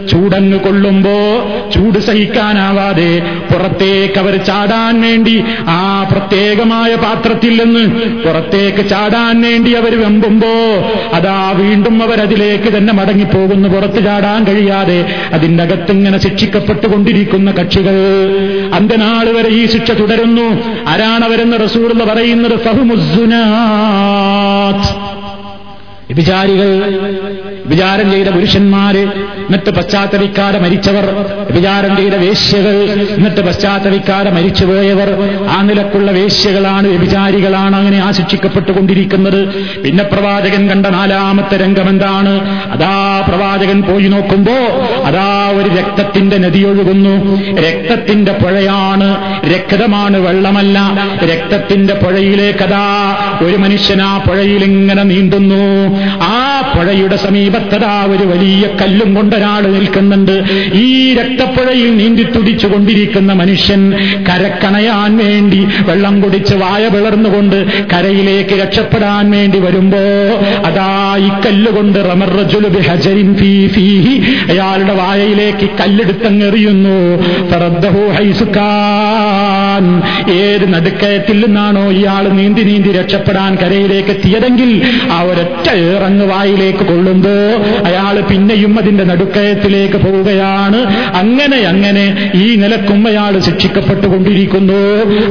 ചൂടങ്ങ് 0.08 0.60
കൊള്ളുമ്പോ 0.60 1.50
ചൂട് 1.74 1.98
സഹിക്കാനാവാതെ 1.98 3.22
പുറത്തേക്ക് 3.52 4.18
അവർ 4.18 4.36
ചാടാൻ 4.36 5.00
വേണ്ടി 5.00 5.44
ആ 5.68 6.08
പ്രത്യേകമായ 6.12 6.94
പാത്രത്തിൽ 6.94 7.64
നിന്ന് 7.64 8.00
പുറത്തേക്ക് 8.24 8.88
ചാടാൻ 8.88 9.42
വേണ്ടി 9.42 9.72
അവർ 9.72 10.02
വെമ്പുമ്പോ 10.02 10.48
അതാ 11.12 11.52
വീണ്ടും 11.56 12.02
അവരതിലേക്ക് 12.02 12.76
തന്നെ 12.76 12.92
മടങ്ങിപ്പോകുന്നു. 12.92 13.68
പുറത്ത് 13.68 14.04
ചാടാൻ 14.04 14.44
കഴിയാതെ 14.44 15.14
അതിന്റെ 15.32 15.62
അകത്തിങ്ങനെ 15.62 16.18
ശിക്ഷിക്കപ്പെട്ടുകൊണ്ടിരിക്കുന്ന 16.18 17.50
കക്ഷികൾ. 17.50 17.96
അന്തനാൾ 18.74 19.30
വരെ 19.30 19.48
ഈ 19.48 19.66
ശിക്ഷ 19.66 19.90
തുടരുന്നു. 19.90 20.62
ആരാണവരെന്ന് 20.88 21.64
റസൂർ 21.64 22.04
പറയുന്നത്? 22.04 22.58
ഫഹുമുസുനാത്ത് 22.58 25.19
വിചാരികൾ 26.12 26.68
വിചാരം 27.66 28.10
ചെയ്ത 28.10 28.28
പുരുഷന്മാര് 28.28 29.02
എന്നിട്ട് 29.50 29.70
പശ്ചാത്തലിക്കാതെ 29.70 30.58
മരിച്ചവർ. 30.58 31.26
വിചാരം 31.50 31.94
വേശ്യകൾ. 32.20 33.06
എന്നിട്ട് 33.10 33.40
പശ്ചാത്തലിക്കാതെ 33.40 34.30
മരിച്ചുപോയവർ 34.30 35.38
ആ 35.50 35.62
നിലക്കുള്ള 35.62 36.10
വേശ്യകളാണ് 36.10 36.88
വ്യഭിചാരികളാണ് 36.88 37.76
അങ്ങനെ 37.76 37.98
ആശിക്ഷിക്കപ്പെട്ടുകൊണ്ടിരിക്കുന്നത്. 37.98 39.48
പിന്നെ 39.84 40.04
പ്രവാചകൻ 40.04 40.68
കണ്ട 40.68 40.86
നാലാമത്തെ 40.86 41.56
രംഗം 41.56 41.88
എന്താണ്? 41.88 42.62
അതാ 42.70 43.24
പ്രവാചകൻ 43.28 43.82
പോയി 43.82 44.08
നോക്കുമ്പോ 44.08 44.52
അതാ 45.04 45.52
ഒരു 45.54 45.68
രക്തത്തിന്റെ 45.68 46.38
നദി 46.38 46.62
ഒഴുകുന്നു. 46.62 47.40
രക്തത്തിന്റെ 47.60 48.32
പുഴയാണ്. 48.32 49.16
രക്തമാണ് 49.54 50.16
വെള്ളമല്ല. 50.16 50.78
രക്തത്തിന്റെ 51.24 51.94
പുഴയിലേക്കതാ 51.94 53.16
ഒരു 53.46 53.56
മനുഷ്യൻ 53.56 54.02
ആ 54.02 54.18
പുഴയിൽ 54.18 54.64
ഇങ്ങനെ 54.64 55.02
നീന്തുന്നു. 55.02 55.96
ആ 56.22 56.60
പുഴയുടെ 56.76 57.16
സമീപത്തതാ 57.16 58.06
ഒരു 58.06 58.24
വലിയ 58.24 58.68
കല്ലും 58.82 59.14
കൊണ്ടൊരാൾ 59.40 59.64
നിൽക്കുന്നുണ്ട്. 59.74 60.34
ഈ 60.84 60.88
രക്തപ്പുഴയിൽ 61.18 61.90
നീന്തി 61.96 62.24
തുടിച്ചുകൊണ്ടിരിക്കുന്ന 62.34 63.32
മനുഷ്യൻ 63.40 63.82
കരക്കണയാൻ 64.28 65.10
വേണ്ടി 65.16 65.60
വെള്ളം 65.88 66.14
കുടിച്ച് 66.22 66.54
വായ 66.62 66.82
പിളർന്നുകൊണ്ട് 66.94 67.58
കരയിലേക്ക് 67.92 68.54
രക്ഷപ്പെടാൻ 68.62 69.24
വേണ്ടി 69.30 69.58
വരുമ്പോ 69.58 70.02
അതാ 70.68 70.88
ഈ 71.26 71.30
കല്ലുകൊണ്ട് 71.44 71.98
റമർജുലുബി 72.10 72.80
ഹജരിൻ 72.88 73.30
ഫീ 73.40 73.50
ഫീഹി. 73.76 74.14
അയാളുടെ 74.52 74.94
വായയിലേക്ക് 75.00 75.66
കല്ലെടുത്തങ്ങെറിയുന്നു. 75.80 76.98
ഹൈസുക്കാൻ 78.16 79.84
ഏത് 80.40 80.66
നടുക്കയത്തിൽ 80.74 81.38
നിന്നാണോ 81.44 81.84
ഇയാൾ 82.00 82.24
നീന്തി 82.38 82.62
നീന്തി 82.70 82.90
രക്ഷപ്പെടാൻ 82.98 83.50
കരയിലേക്ക് 83.62 84.12
എത്തിയതെങ്കിൽ 84.16 84.70
ആ 85.12 85.18
ഒരൊറ്റ 85.30 85.66
ഇറങ്ങ് 85.94 86.26
വായിലേക്ക് 86.32 86.84
കൊള്ളുമ്പോ 86.90 87.34
അയാൾ 87.88 88.14
പിന്നെയും 88.30 88.72
അതിന്റെ 88.80 89.04
നടുക്കയത്തിലേക്ക് 89.30 89.98
പോവുകയാണ്. 90.04 90.80
അങ്ങനെ 91.16 91.58
അങ്ങനെ 91.72 92.04
ഈ 92.34 92.54
നിലക്കും 92.54 93.00
അയാൾ 93.08 93.32
ശിക്ഷിക്കപ്പെട്ടുകൊണ്ടിരിക്കുന്നു. 93.38 94.80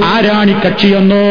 ആരാണി 0.05 0.53
കക്ഷിയെന്നോ 0.65 1.27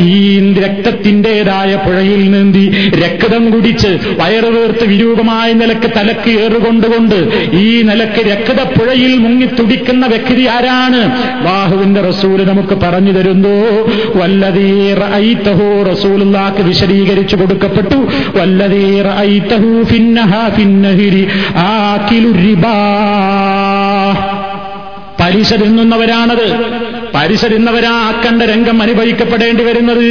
ഈ 0.00 0.18
രക്തത്തിന്റേതായ 0.62 1.72
പുഴയിൽ 1.86 2.22
നീന്തി 2.30 2.64
രക്തം 3.04 3.50
കുടിച്ച് 3.50 3.90
വയറുവേർത്ത് 4.18 4.84
വിരൂപമായ 4.84 5.52
നിലയ്ക്ക് 5.52 5.90
തലക്ക് 5.96 6.30
ഏറുകൊണ്ടുകൊണ്ട് 6.30 7.18
ഈ 7.56 7.82
നിലയ്ക്ക് 7.82 8.22
രക്തപ്പുഴയിൽ 8.30 9.18
മുങ്ങിത്തുടിക്കുന്ന 9.18 10.06
വ്യക്തി 10.06 10.46
ആരാണ്? 10.46 11.00
ബാഹുവിന്റെ 11.44 12.00
റസൂൽ 12.00 12.38
നമുക്ക് 12.48 12.74
പറഞ്ഞു 12.74 13.12
തരുന്നു. 13.12 13.56
വല്ലതീർ 14.18 15.00
ഐത്തഹോ 15.14 15.68
വിശദീകരിച്ചു 16.62 17.36
കൊടുക്കപ്പെട്ടു. 17.36 17.98
വല്ലതീർ 18.38 19.06
ഫിന്നഹ 19.84 20.32
ഫിന്നഹിരി. 20.56 21.24
ആക്കിലു 21.56 21.97
റിബാ 22.34 22.74
പലിശ 25.20 25.54
തിന്നുന്നവരാണത് 25.54 26.56
പലിശ 27.14 27.44
ആക്കണ്ട 27.86 28.42
രംഗം 28.42 28.82
അനുഭവിക്കപ്പെടേണ്ടി 28.82 29.64
വരുന്നത്. 29.64 30.08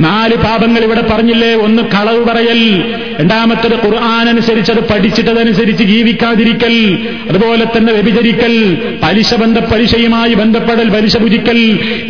നാല് 0.00 0.36
പാപങ്ങൾ 0.36 0.80
ഇവിടെ 0.80 1.00
പറഞ്ഞില്ലേ? 1.00 1.54
ഒന്ന് 1.54 1.82
കളവ് 1.82 2.24
പറയൽ. 2.24 2.94
രണ്ടാമത്തത് 3.20 3.86
ഖുർആാനനുസരിച്ച് 3.86 4.72
അത് 4.72 4.80
പഠിച്ചിട്ടതനുസരിച്ച് 4.88 5.84
ജീവിക്കാതിരിക്കൽ. 5.84 6.98
അതുപോലെ 7.28 7.66
തന്നെ 7.76 7.92
വ്യഭിചരിക്കൽ. 7.92 8.56
പലിശ 9.02 9.34
ബന്ധ 9.34 9.58
പലിശയുമായി 9.58 10.34
ബന്ധപ്പെടൽ 10.34 10.88
പലിശ 10.88 11.16
പുജിക്കൽ 11.16 11.58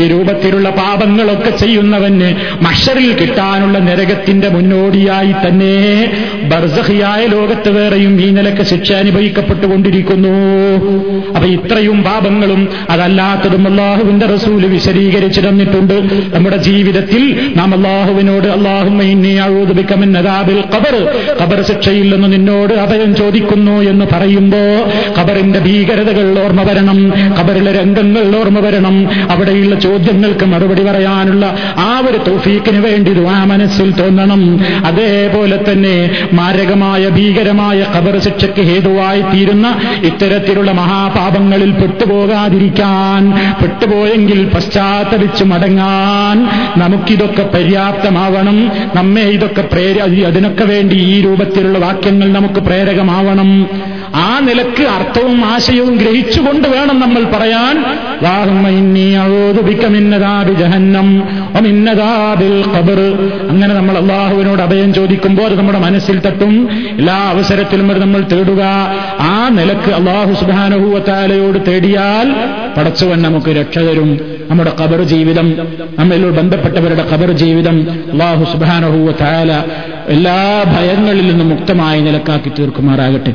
ഈ 0.03 0.09
രൂപത്തിലുള്ള 0.09 0.71
പാപങ്ങളൊക്കെ 0.71 1.51
ചെയ്യുന്നവന് 1.51 2.35
മഷറിൽ 2.65 3.13
കിട്ടാനുള്ള 3.13 3.79
നരകത്തിന്റെ 3.79 4.49
മുന്നോടിയായി 4.49 5.33
തന്നെ 5.33 5.77
ബർസഹിയായ 6.51 7.27
ലോകത്ത് 7.27 7.69
വേറെയും 7.69 8.21
ഈ 8.21 8.31
നിലയ്ക്ക് 8.31 8.63
ശിക്ഷ 8.63 8.93
അനുഭവിക്കപ്പെട്ടുകൊണ്ടിരിക്കുന്നു. 8.93 10.29
അപ്പൊ 11.37 11.49
ഇത്രയും 11.49 12.03
പാപങ്ങളും 12.03 12.69
അതല്ലാത്തതും 12.91 13.71
അള്ളാഹുവിന്റെ 13.71 14.27
റസൂൽ 14.27 14.67
വിശദീകരിച്ചു 14.67 15.41
തന്നിട്ടുണ്ട്. 15.41 16.03
നമ്മുടെ 16.35 16.57
ജീവിതത്തിൽ 16.57 17.53
നാം 17.57 17.75
അള്ളാഹുവിനോട് 17.75 18.49
അള്ളാഹുബിക്കമെന്നതാബിൽ 18.49 20.65
ഖബർ 21.43 21.63
ശിക്ഷയിൽ 21.63 22.15
നിന്ന് 22.15 22.33
നിന്നോട് 22.33 22.75
അഭയം 22.75 23.17
ചോദിക്കുന്നു 23.17 23.91
എന്ന് 23.91 24.07
പറയുമ്പോ 24.13 24.91
ഖബറിന്റെ 25.19 25.59
ഭീകരതകൾ 25.59 26.45
ഓർമ്മ 26.45 26.63
വരണം 26.63 27.13
ഖബറിലെ 27.39 27.73
രംഗങ്ങൾ 27.73 28.41
ഓർമ്മ 28.41 28.67
വരണം. 28.67 29.09
അവിടെയുള്ള 29.31 29.81
ചോദ്യങ്ങൾക്ക് 29.81 30.45
മറുപടി 30.45 30.83
പറയാനുള്ള 30.83 31.57
ആ 31.79 32.03
ഒരു 32.11 32.31
തൗഫീക്കിന് 32.31 32.87
വേണ്ടി 32.87 33.11
ആ 33.37 33.45
മനസ്സിൽ 33.45 33.91
തോന്നണം. 33.91 34.61
അതേപോലെ 34.87 35.59
തന്നെ 35.69 36.11
മാരകമായ 36.39 37.03
ഭീകരമായ 37.09 37.79
ഖബർ 37.95 38.15
ശിക്ഷയ്ക്ക് 38.27 38.63
ഹേതുവായി 38.69 39.23
തീരുന്ന 39.33 39.67
ഇത്തരത്തിലുള്ള 40.05 40.71
മഹാപാപങ്ങളിൽ 40.81 41.71
പെട്ടുപോകാതിരിക്കാൻ 41.71 43.23
പെട്ടുപോയെങ്കിൽ 43.63 44.41
പശ്ചാത്തലിച്ചു 44.55 45.45
മടങ്ങാൻ 45.45 46.37
നമുക്കിതൊക്കെ 46.83 47.45
പര്യാപ്തമാവണം. 47.55 48.59
നമ്മെ 48.95 49.27
ഇതൊക്കെ 49.37 49.63
പ്രേര 49.73 49.99
അതിനൊക്കെ 50.31 50.65
വേണ്ടി 50.65 50.97
ഈ 51.13 51.17
രൂപത്തിലുള്ള 51.27 51.79
വാക്യങ്ങൾ 51.79 52.29
നമുക്ക് 52.33 52.61
പ്രേരകമാവണം. 52.69 53.51
ആ 54.15 54.41
നിലയ്ക്ക് 54.43 54.83
അർത്ഥവും 54.83 55.45
ആശയവും 55.45 55.97
ഗ്രഹിച്ചുകൊണ്ട് 55.97 56.69
വേണം 56.69 57.01
നമ്മൾ 57.01 57.23
പറയാൻ. 57.25 57.85
അങ്ങനെ 63.49 63.75
നമ്മൾ 63.75 63.99
അള്ളാഹുവിനോട് 63.99 64.63
അഭയം 64.63 64.95
ചോദിക്കുമ്പോൾ 64.95 65.43
അത് 65.43 65.59
നമ്മുടെ 65.59 65.79
മനസ്സിൽ 65.79 66.19
തട്ടും. 66.19 66.69
എല്ലാ 66.73 67.15
അവസരത്തിലും 67.15 67.91
അത് 67.91 68.01
നമ്മൾ 68.01 68.21
തേടുക. 68.21 68.63
ആ 69.21 69.49
നിലയ്ക്ക് 69.49 69.91
അള്ളാഹു 69.91 70.35
സുബാനഹൂവത്താലയോട് 70.35 71.67
തേടിയാൽ 71.67 72.33
പടച്ചുവൻ 72.77 73.23
നമുക്ക് 73.23 73.51
രക്ഷ 73.51 73.79
തരും. 73.79 74.21
നമ്മുടെ 74.51 74.73
കബർ 74.81 75.03
ജീവിതം 75.03 75.59
നമ്മളിൽ 75.99 76.31
ബന്ധപ്പെട്ടവരുടെ 76.31 77.03
കബർ 77.03 77.33
ജീവിതം 77.33 77.91
അള്ളാഹു 78.13 78.53
സുബാനഹൂവത്താല 78.53 79.53
എല്ലാ 80.09 80.65
ഭയങ്ങളിൽ 80.67 81.27
നിന്നും 81.27 81.49
മുക്തമായ 81.49 82.01
നിലക്കാക്കി 82.01 82.53
തീർക്കുമാറാകട്ടെ. 82.59 83.35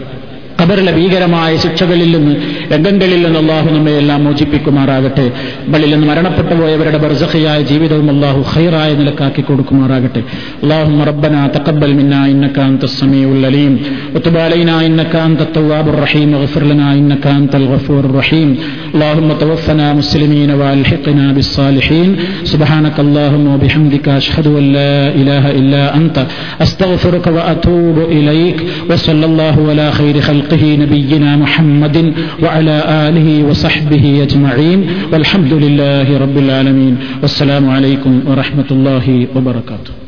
ഖബറിലെ 0.61 0.91
ഭീകരമായ 0.91 1.51
ശിക്ഷകളിൽ 1.57 2.09
നിന്ന് 2.15 2.33
രംഗങ്ങളിൽ 2.74 3.20
നിന്ന് 3.26 3.40
അള്ളാഹു 3.44 3.68
നമ്മെ 3.76 3.92
എല്ലാം 4.02 4.20
മോചിപ്പിക്കുമാറാകട്ടെ 4.26 5.26
ബളിൽ 5.72 5.90
നിന്ന് 5.94 6.06
മരണപ്പെട്ടു 6.10 6.54
പോയവരുടെ 6.60 6.98
ബർസഖിയായ 7.04 7.60
ജീവിതവും 7.70 8.08
അള്ളാഹു 8.14 8.40
ഖൈറായ 8.54 8.90
നിലക്കാക്കി 9.02 9.44
കൊടുക്കുമാറാകട്ടെ 9.50 10.22
اللهم 10.62 10.98
ربنا 11.10 11.40
تقبل 11.56 11.90
منا 12.00 12.20
انك 12.32 12.56
انت 12.70 12.82
السميع 12.90 13.28
العليم 13.38 13.72
وتب 14.14 14.34
علينا 14.46 14.74
انك 14.86 15.12
انت 15.28 15.40
التواب 15.48 15.86
الرحيم 15.94 16.28
واغفر 16.34 16.62
لنا 16.70 16.86
انك 16.98 17.24
انت 17.38 17.52
الغفور 17.60 18.02
الرحيم 18.10 18.48
اللهم 18.94 19.28
توفنا 19.42 19.86
مسلمين 20.00 20.50
والحقنا 20.60 21.26
بالصالحين 21.36 22.10
سبحانك 22.52 22.96
اللهم 23.04 23.44
وبحمدك 23.54 24.06
اشهد 24.20 24.46
ان 24.60 24.64
لا 24.78 24.96
اله 25.20 25.44
الا 25.60 25.82
انت 25.98 26.16
استغفرك 26.64 27.26
واتوب 27.36 27.96
اليك 28.16 28.58
وصلى 28.90 29.24
الله 29.30 29.56
على 29.70 29.86
خير 29.98 30.16
خلقه 30.28 30.62
نبينا 30.82 31.30
محمد 31.42 31.96
وعلى 32.42 32.59
آله 32.69 33.43
وصحبه 33.49 34.23
أجمعين 34.23 34.87
والحمد 35.11 35.53
لله 35.53 36.17
رب 36.17 36.37
العالمين 36.37 36.97
والسلام 37.21 37.69
عليكم 37.69 38.21
ورحمة 38.27 38.69
الله 38.71 39.27
وبركاته. 39.35 40.00